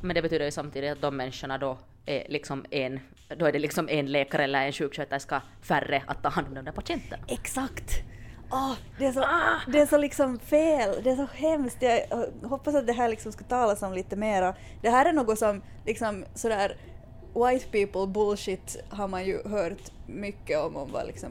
Men 0.00 0.14
det 0.14 0.22
betyder 0.22 0.44
ju 0.44 0.50
samtidigt 0.50 0.92
att 0.92 1.00
de 1.00 1.16
människorna 1.16 1.58
då 1.58 1.78
är 2.06 2.26
liksom 2.28 2.64
en, 2.70 3.00
då 3.38 3.46
är 3.46 3.52
det 3.52 3.58
liksom 3.58 3.88
en 3.88 4.06
läkare 4.06 4.44
eller 4.44 4.66
en 4.66 4.72
sjuksköterska 4.72 5.42
färre 5.62 6.02
att 6.06 6.22
ta 6.22 6.28
hand 6.28 6.48
om 6.48 6.54
de 6.54 6.64
där 6.64 6.72
patienterna. 6.72 7.24
Exakt! 7.28 8.04
Åh, 8.54 8.74
det, 8.98 9.06
är 9.06 9.12
så, 9.12 9.20
det 9.72 9.80
är 9.80 9.86
så 9.86 9.98
liksom 9.98 10.38
fel, 10.38 11.00
det 11.04 11.10
är 11.10 11.16
så 11.16 11.26
hemskt. 11.34 11.82
Jag 11.82 12.24
hoppas 12.48 12.74
att 12.74 12.86
det 12.86 12.92
här 12.92 13.08
liksom 13.08 13.32
ska 13.32 13.44
talas 13.44 13.82
om 13.82 13.92
lite 13.92 14.16
mera. 14.16 14.54
Det 14.82 14.90
här 14.90 15.06
är 15.06 15.12
något 15.12 15.38
som 15.38 15.62
liksom 15.86 16.24
sådär 16.34 16.76
white 17.34 17.66
people 17.70 18.06
bullshit 18.06 18.76
har 18.88 19.08
man 19.08 19.24
ju 19.24 19.48
hört 19.48 19.92
mycket 20.06 20.58
om, 20.58 20.76
om 20.76 20.92
vad, 20.92 21.06
liksom, 21.06 21.30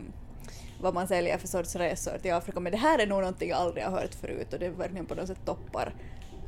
vad 0.81 0.93
man 0.93 1.07
säljer 1.07 1.37
för 1.37 1.47
sorts 1.47 1.75
resor 1.75 2.17
till 2.17 2.33
Afrika. 2.33 2.59
Men 2.59 2.71
det 2.71 2.77
här 2.77 2.99
är 2.99 3.07
nog 3.07 3.19
någonting 3.19 3.49
jag 3.49 3.59
aldrig 3.59 3.83
har 3.83 3.91
hört 3.91 4.15
förut 4.15 4.53
och 4.53 4.59
det 4.59 4.65
är 4.65 4.69
verkligen 4.69 5.05
på 5.05 5.15
något 5.15 5.27
sätt 5.27 5.45
toppar. 5.45 5.93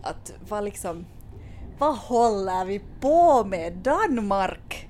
Att 0.03 0.33
vad 0.49 0.63
liksom, 0.63 1.05
vad 1.77 1.97
håller 1.97 2.65
vi 2.65 2.81
på 3.01 3.43
med 3.43 3.73
Danmark? 3.73 4.89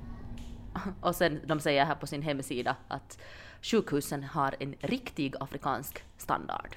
Och 1.02 1.16
sen 1.16 1.42
de 1.46 1.60
säger 1.60 1.86
här 1.86 1.96
på 1.96 2.08
sin 2.08 2.22
hemsida 2.22 2.76
att 2.88 3.18
sjukhusen 3.72 4.24
har 4.24 4.56
en 4.60 4.76
riktig 4.82 5.34
afrikansk 5.40 6.04
standard. 6.18 6.76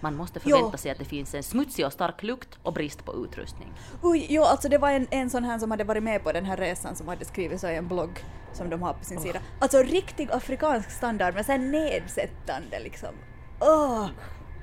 Man 0.00 0.16
måste 0.16 0.40
förvänta 0.40 0.68
Jo. 0.72 0.78
sig 0.78 0.90
att 0.90 0.98
det 0.98 1.04
finns 1.04 1.34
en 1.34 1.42
smutsig 1.42 1.86
och 1.86 1.92
stark 1.92 2.22
lukt 2.22 2.58
och 2.62 2.72
brist 2.72 3.04
på 3.04 3.24
utrustning. 3.24 3.72
Oj, 4.02 4.26
jo, 4.28 4.42
alltså 4.42 4.68
det 4.68 4.78
var 4.78 4.90
en, 4.90 5.06
en 5.10 5.30
sån 5.30 5.44
här 5.44 5.58
som 5.58 5.70
hade 5.70 5.84
varit 5.84 6.02
med 6.02 6.22
på 6.24 6.32
den 6.32 6.44
här 6.44 6.56
resan 6.56 6.96
som 6.96 7.08
hade 7.08 7.24
skrivit 7.24 7.60
så 7.60 7.68
i 7.68 7.76
en 7.76 7.88
blogg 7.88 8.24
som 8.52 8.70
de 8.70 8.82
har 8.82 8.92
på 8.92 9.04
sin 9.04 9.20
sida. 9.20 9.38
Alltså 9.60 9.82
riktig 9.82 10.28
afrikansk 10.32 10.90
standard 10.90 11.34
men 11.34 11.44
sen 11.44 11.70
nedsättande 11.70 12.80
liksom. 12.80 13.14
Åh! 13.60 14.06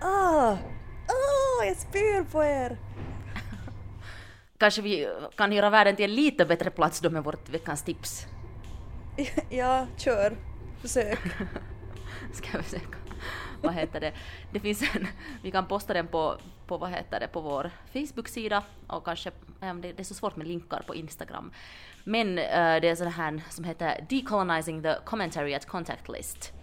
Åh! 0.03 0.53
Åh! 1.09 1.67
Jag 1.67 1.77
spyr 1.77 2.23
på 2.31 2.43
er! 2.43 2.77
Kanske 4.57 4.81
vi 4.81 5.07
kan 5.37 5.51
göra 5.51 5.69
världen 5.69 5.95
till 5.95 6.05
en 6.05 6.15
lite 6.15 6.45
bättre 6.45 6.69
plats 6.69 6.99
då 6.99 7.09
med 7.09 7.23
vårt 7.23 7.49
veckans 7.49 7.83
tips. 7.83 8.25
Ja, 9.49 9.87
kör. 9.97 10.37
Försök. 10.83 11.19
Ska 12.33 12.47
jag 12.53 12.65
försöka. 12.65 12.97
Vad 13.61 13.73
heter 13.73 13.99
det? 13.99 14.13
Det 14.51 14.59
finns 14.59 14.95
en, 14.95 15.07
vi 15.41 15.51
kan 15.51 15.67
posta 15.67 15.93
den 15.93 16.07
på, 16.07 16.37
på 16.67 16.77
vad 16.77 16.89
heter 16.89 17.19
det, 17.19 17.27
på 17.27 17.41
vår 17.41 17.71
Facebook-sida 17.93 18.63
och 18.87 19.05
kanske, 19.05 19.31
det, 19.59 19.75
det 19.81 19.99
är 19.99 20.03
så 20.03 20.13
svårt 20.13 20.35
med 20.35 20.47
linkar 20.47 20.83
på 20.87 20.95
Instagram. 20.95 21.51
Men 22.03 22.37
äh, 22.37 22.81
det 22.81 22.89
är 22.89 22.95
sån 22.95 23.07
här 23.07 23.41
som 23.49 23.63
heter 23.63 24.05
Decolonizing 24.09 24.83
the 24.83 24.95
Commentary 25.05 25.53
at 25.53 25.65
Contact 25.65 26.09
List. 26.09 26.53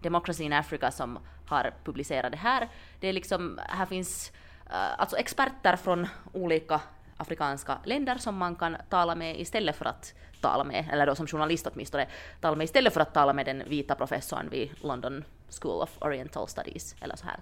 Democracy 0.00 0.44
in 0.44 0.52
Africa 0.52 0.90
som 0.90 1.18
har 1.46 1.74
publicerat 1.84 2.32
det 2.32 2.38
här. 2.38 2.68
Det 3.00 3.08
är 3.08 3.12
liksom, 3.12 3.60
här 3.68 3.86
finns 3.86 4.32
äh, 4.66 5.00
alltså 5.00 5.16
experter 5.16 5.76
från 5.76 6.06
olika 6.32 6.80
afrikanska 7.24 7.78
länder 7.84 8.18
som 8.18 8.36
man 8.36 8.56
kan 8.56 8.76
tala 8.88 9.14
med 9.14 9.40
istället 9.40 9.76
för 9.76 9.84
att 9.84 10.14
tala 10.40 10.64
med, 10.64 10.88
eller 10.92 11.06
då 11.06 11.14
som 11.14 11.26
journalist 11.26 11.66
åtminstone, 11.66 12.06
tala 12.40 12.56
med 12.56 12.64
istället 12.64 12.92
för 12.92 13.00
att 13.00 13.14
tala 13.14 13.32
med 13.32 13.46
den 13.46 13.62
vita 13.66 13.94
professorn 13.94 14.48
vid 14.50 14.70
London 14.80 15.24
School 15.60 15.82
of 15.82 15.90
Oriental 15.98 16.48
Studies 16.48 16.96
eller 17.00 17.16
så 17.16 17.24
här. 17.26 17.38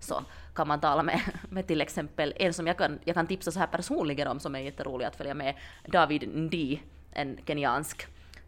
Så 0.00 0.24
kan 0.54 0.68
man 0.68 0.80
tala 0.80 1.02
med, 1.02 1.20
med 1.50 1.66
till 1.66 1.80
exempel 1.80 2.34
en 2.36 2.54
som 2.54 2.66
jag 2.66 2.78
kan, 2.78 2.98
jag 3.04 3.14
kan 3.14 3.26
tipsa 3.26 3.50
så 3.50 3.58
här 3.58 3.66
personligen 3.66 4.28
om 4.28 4.40
som 4.40 4.54
är 4.54 4.58
jätterolig 4.60 5.06
att 5.06 5.16
följa 5.16 5.34
med, 5.34 5.54
David 5.86 6.28
Ndi, 6.28 6.80
en 7.12 7.38
kenyansk 7.46 8.06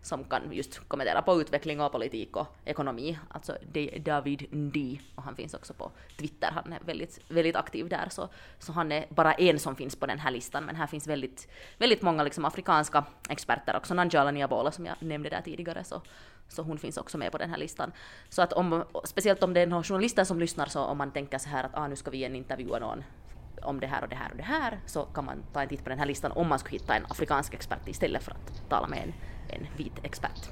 som 0.08 0.24
kan 0.24 0.52
just 0.52 0.88
kommentera 0.88 1.22
på 1.22 1.40
utveckling 1.40 1.80
och 1.80 1.92
politik 1.92 2.36
och 2.36 2.46
ekonomi. 2.64 3.18
Alltså 3.28 3.56
David 3.98 4.46
Ndi 4.50 5.00
och 5.14 5.22
han 5.22 5.36
finns 5.36 5.54
också 5.54 5.74
på 5.74 5.90
Twitter. 6.18 6.50
Han 6.50 6.72
är 6.72 6.80
väldigt, 6.84 7.20
väldigt 7.28 7.56
aktiv 7.56 7.88
där 7.88 8.08
så, 8.10 8.28
så 8.58 8.72
han 8.72 8.92
är 8.92 9.06
bara 9.10 9.32
en 9.32 9.58
som 9.58 9.76
finns 9.76 9.96
på 9.96 10.06
den 10.06 10.18
här 10.18 10.30
listan 10.30 10.64
men 10.64 10.76
här 10.76 10.86
finns 10.86 11.06
väldigt, 11.06 11.48
väldigt 11.78 12.02
många 12.02 12.22
liksom 12.22 12.44
afrikanska 12.44 13.04
experter 13.28 13.76
också. 13.76 13.94
Nanjala 13.94 14.30
Niabola 14.30 14.70
som 14.72 14.86
jag 14.86 14.96
nämnde 15.00 15.30
där 15.30 15.42
tidigare 15.42 15.84
så, 15.84 16.02
så 16.48 16.62
hon 16.62 16.78
finns 16.78 16.96
också 16.96 17.18
med 17.18 17.32
på 17.32 17.38
den 17.38 17.50
här 17.50 17.58
listan. 17.58 17.92
Så 18.28 18.42
att 18.42 18.52
om, 18.52 18.84
speciellt 19.04 19.42
om 19.42 19.54
det 19.54 19.60
är 19.60 19.66
några 19.66 19.82
journalister 19.82 20.24
som 20.24 20.40
lyssnar 20.40 20.66
så 20.66 20.84
om 20.84 20.98
man 20.98 21.10
tänker 21.10 21.38
så 21.38 21.48
här 21.48 21.64
att 21.64 21.74
ah, 21.74 21.88
nu 21.88 21.96
ska 21.96 22.10
vi 22.10 22.16
igen 22.16 22.36
intervjua 22.36 22.78
någon 22.78 23.04
om 23.62 23.80
det 23.80 23.86
här 23.86 24.02
och 24.02 24.08
det 24.08 24.16
här 24.16 24.30
och 24.30 24.36
det 24.36 24.42
här 24.42 24.80
så 24.86 25.02
kan 25.02 25.24
man 25.24 25.42
ta 25.52 25.62
en 25.62 25.68
titt 25.68 25.84
på 25.84 25.88
den 25.88 25.98
här 25.98 26.06
listan 26.06 26.32
om 26.32 26.48
man 26.48 26.58
skulle 26.58 26.78
hitta 26.78 26.94
en 26.94 27.06
afrikansk 27.08 27.54
expert 27.54 27.88
istället 27.88 28.22
för 28.22 28.32
att 28.32 28.68
tala 28.68 28.86
med 28.86 29.02
en, 29.02 29.12
en 29.48 29.66
vit 29.76 29.92
expert. 30.02 30.50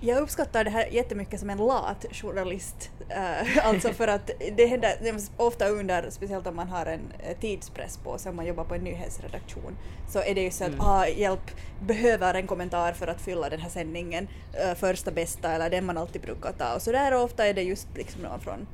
Jag 0.00 0.18
uppskattar 0.18 0.64
det 0.64 0.70
här 0.70 0.86
jättemycket 0.86 1.40
som 1.40 1.50
en 1.50 1.58
lat 1.58 2.06
journalist. 2.12 2.90
Uh, 3.10 3.66
alltså 3.66 3.92
för 3.92 4.08
att 4.08 4.30
det 4.56 4.66
händer 4.66 4.96
ofta 5.36 5.68
under, 5.68 6.10
speciellt 6.10 6.46
om 6.46 6.56
man 6.56 6.68
har 6.68 6.86
en 6.86 7.00
uh, 7.00 7.40
tidspress 7.40 7.96
på 7.96 8.18
sig, 8.18 8.30
om 8.30 8.36
man 8.36 8.46
jobbar 8.46 8.64
på 8.64 8.74
en 8.74 8.84
nyhetsredaktion, 8.84 9.76
så 10.08 10.22
är 10.22 10.34
det 10.34 10.40
ju 10.40 10.50
så 10.50 10.64
att 10.64 10.70
mm. 10.70 10.80
ah, 10.80 11.06
hjälp, 11.06 11.50
behöver 11.80 12.34
en 12.34 12.46
kommentar 12.46 12.92
för 12.92 13.06
att 13.06 13.20
fylla 13.20 13.48
den 13.48 13.60
här 13.60 13.70
sändningen, 13.70 14.28
uh, 14.64 14.74
första 14.74 15.10
bästa 15.10 15.52
eller 15.52 15.70
den 15.70 15.84
man 15.84 15.98
alltid 15.98 16.22
brukar 16.22 16.52
ta 16.52 16.74
och 16.74 16.82
så 16.82 16.92
där 16.92 17.14
och 17.14 17.22
ofta 17.22 17.46
är 17.46 17.54
det 17.54 17.62
just 17.62 17.88
liksom 17.94 18.22
någon 18.22 18.40
från 18.40 18.66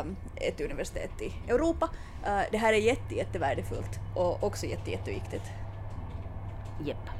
um, 0.00 0.16
ett 0.36 0.60
universitet 0.60 1.22
i 1.22 1.50
Europa. 1.50 1.88
det 2.50 2.58
här 2.58 2.72
är 2.72 2.78
jätte, 2.78 3.14
jättevärdefullt 3.14 4.00
och 4.14 4.44
också 4.44 4.66
jätte, 4.66 4.90
jätteviktigt. 4.90 5.44
Japp. 6.86 7.15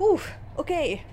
Yep. 0.00 0.20
Okej. 0.56 1.06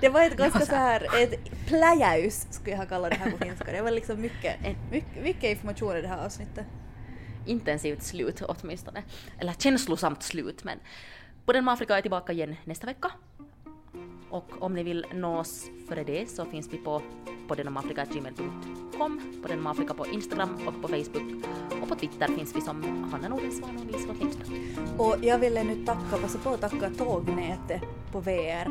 Det 0.00 0.08
var 0.08 0.22
ett 0.22 0.36
ganska 0.36 0.60
så 0.60 0.74
här, 0.74 1.22
ett 1.22 1.66
pläjäus 1.66 2.46
skulle 2.50 2.70
jag 2.70 2.78
ha 2.78 2.86
kallat 2.86 3.10
det 3.10 3.16
här 3.16 3.30
på 3.30 3.38
finska. 3.44 3.72
Det 3.72 3.82
var 3.82 3.90
liksom 3.90 4.20
mycket, 4.20 4.56
mycket, 4.90 5.22
mycket 5.22 5.44
information 5.44 5.96
i 5.96 6.02
det 6.02 6.08
här 6.08 6.24
avsnittet. 6.26 6.66
Intensivt 7.46 8.02
slut 8.02 8.42
åtminstone. 8.42 9.02
Eller 9.38 9.52
känslosamt 9.52 10.22
slut 10.22 10.64
men 10.64 10.78
Podden 11.46 11.64
med 11.64 11.74
Afrika 11.74 11.98
är 11.98 12.02
tillbaka 12.02 12.32
igen 12.32 12.56
nästa 12.64 12.86
vecka. 12.86 13.10
Och 14.30 14.62
om 14.62 14.74
ni 14.74 14.82
vill 14.82 15.06
nå 15.14 15.38
oss 15.38 15.70
före 15.88 16.04
det 16.04 16.30
så 16.30 16.44
finns 16.44 16.68
vi 16.72 16.78
på 16.78 17.02
poddenomafrika.gmail.com, 17.48 19.20
podden 19.42 19.66
Afrika 19.66 19.94
på 19.94 20.06
Instagram 20.06 20.68
och 20.68 20.82
på 20.82 20.88
Facebook 20.88 21.44
och 21.82 21.88
på 21.88 21.94
Twitter 21.94 22.26
finns 22.26 22.56
vi 22.56 22.60
som 22.60 23.08
Hanna 23.12 23.28
Nordensvan 23.28 23.76
och 23.76 23.86
Liselott 23.92 24.18
Lindström. 24.18 24.46
Och 24.98 25.16
jag 25.22 25.38
ville 25.38 25.64
nu 25.64 25.86
tacka, 25.86 26.16
passa 26.22 26.38
på 26.38 26.50
att 26.50 26.60
tacka 26.60 26.90
tågnätet 26.98 27.82
på 28.12 28.20
VR 28.20 28.68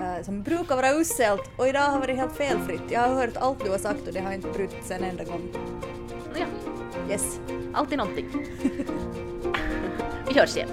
uh, 0.00 0.24
som 0.24 0.42
brukar 0.42 0.76
vara 0.76 0.90
uselt 0.90 1.50
och 1.56 1.68
idag 1.68 1.80
har 1.80 2.00
varit 2.00 2.16
helt 2.16 2.36
felfritt. 2.36 2.90
Jag 2.90 3.00
har 3.00 3.14
hört 3.14 3.36
allt 3.36 3.64
du 3.64 3.70
har 3.70 3.78
sagt 3.78 4.06
och 4.06 4.12
det 4.12 4.20
har 4.20 4.32
inte 4.32 4.48
brutits 4.48 4.90
en 4.90 5.04
enda 5.04 5.24
gång. 5.24 5.48
Ja. 6.38 6.46
Yes. 7.10 7.40
Alltid 7.74 7.98
någonting. 7.98 8.26
vi 10.28 10.40
hörs 10.40 10.56
igen. 10.56 10.68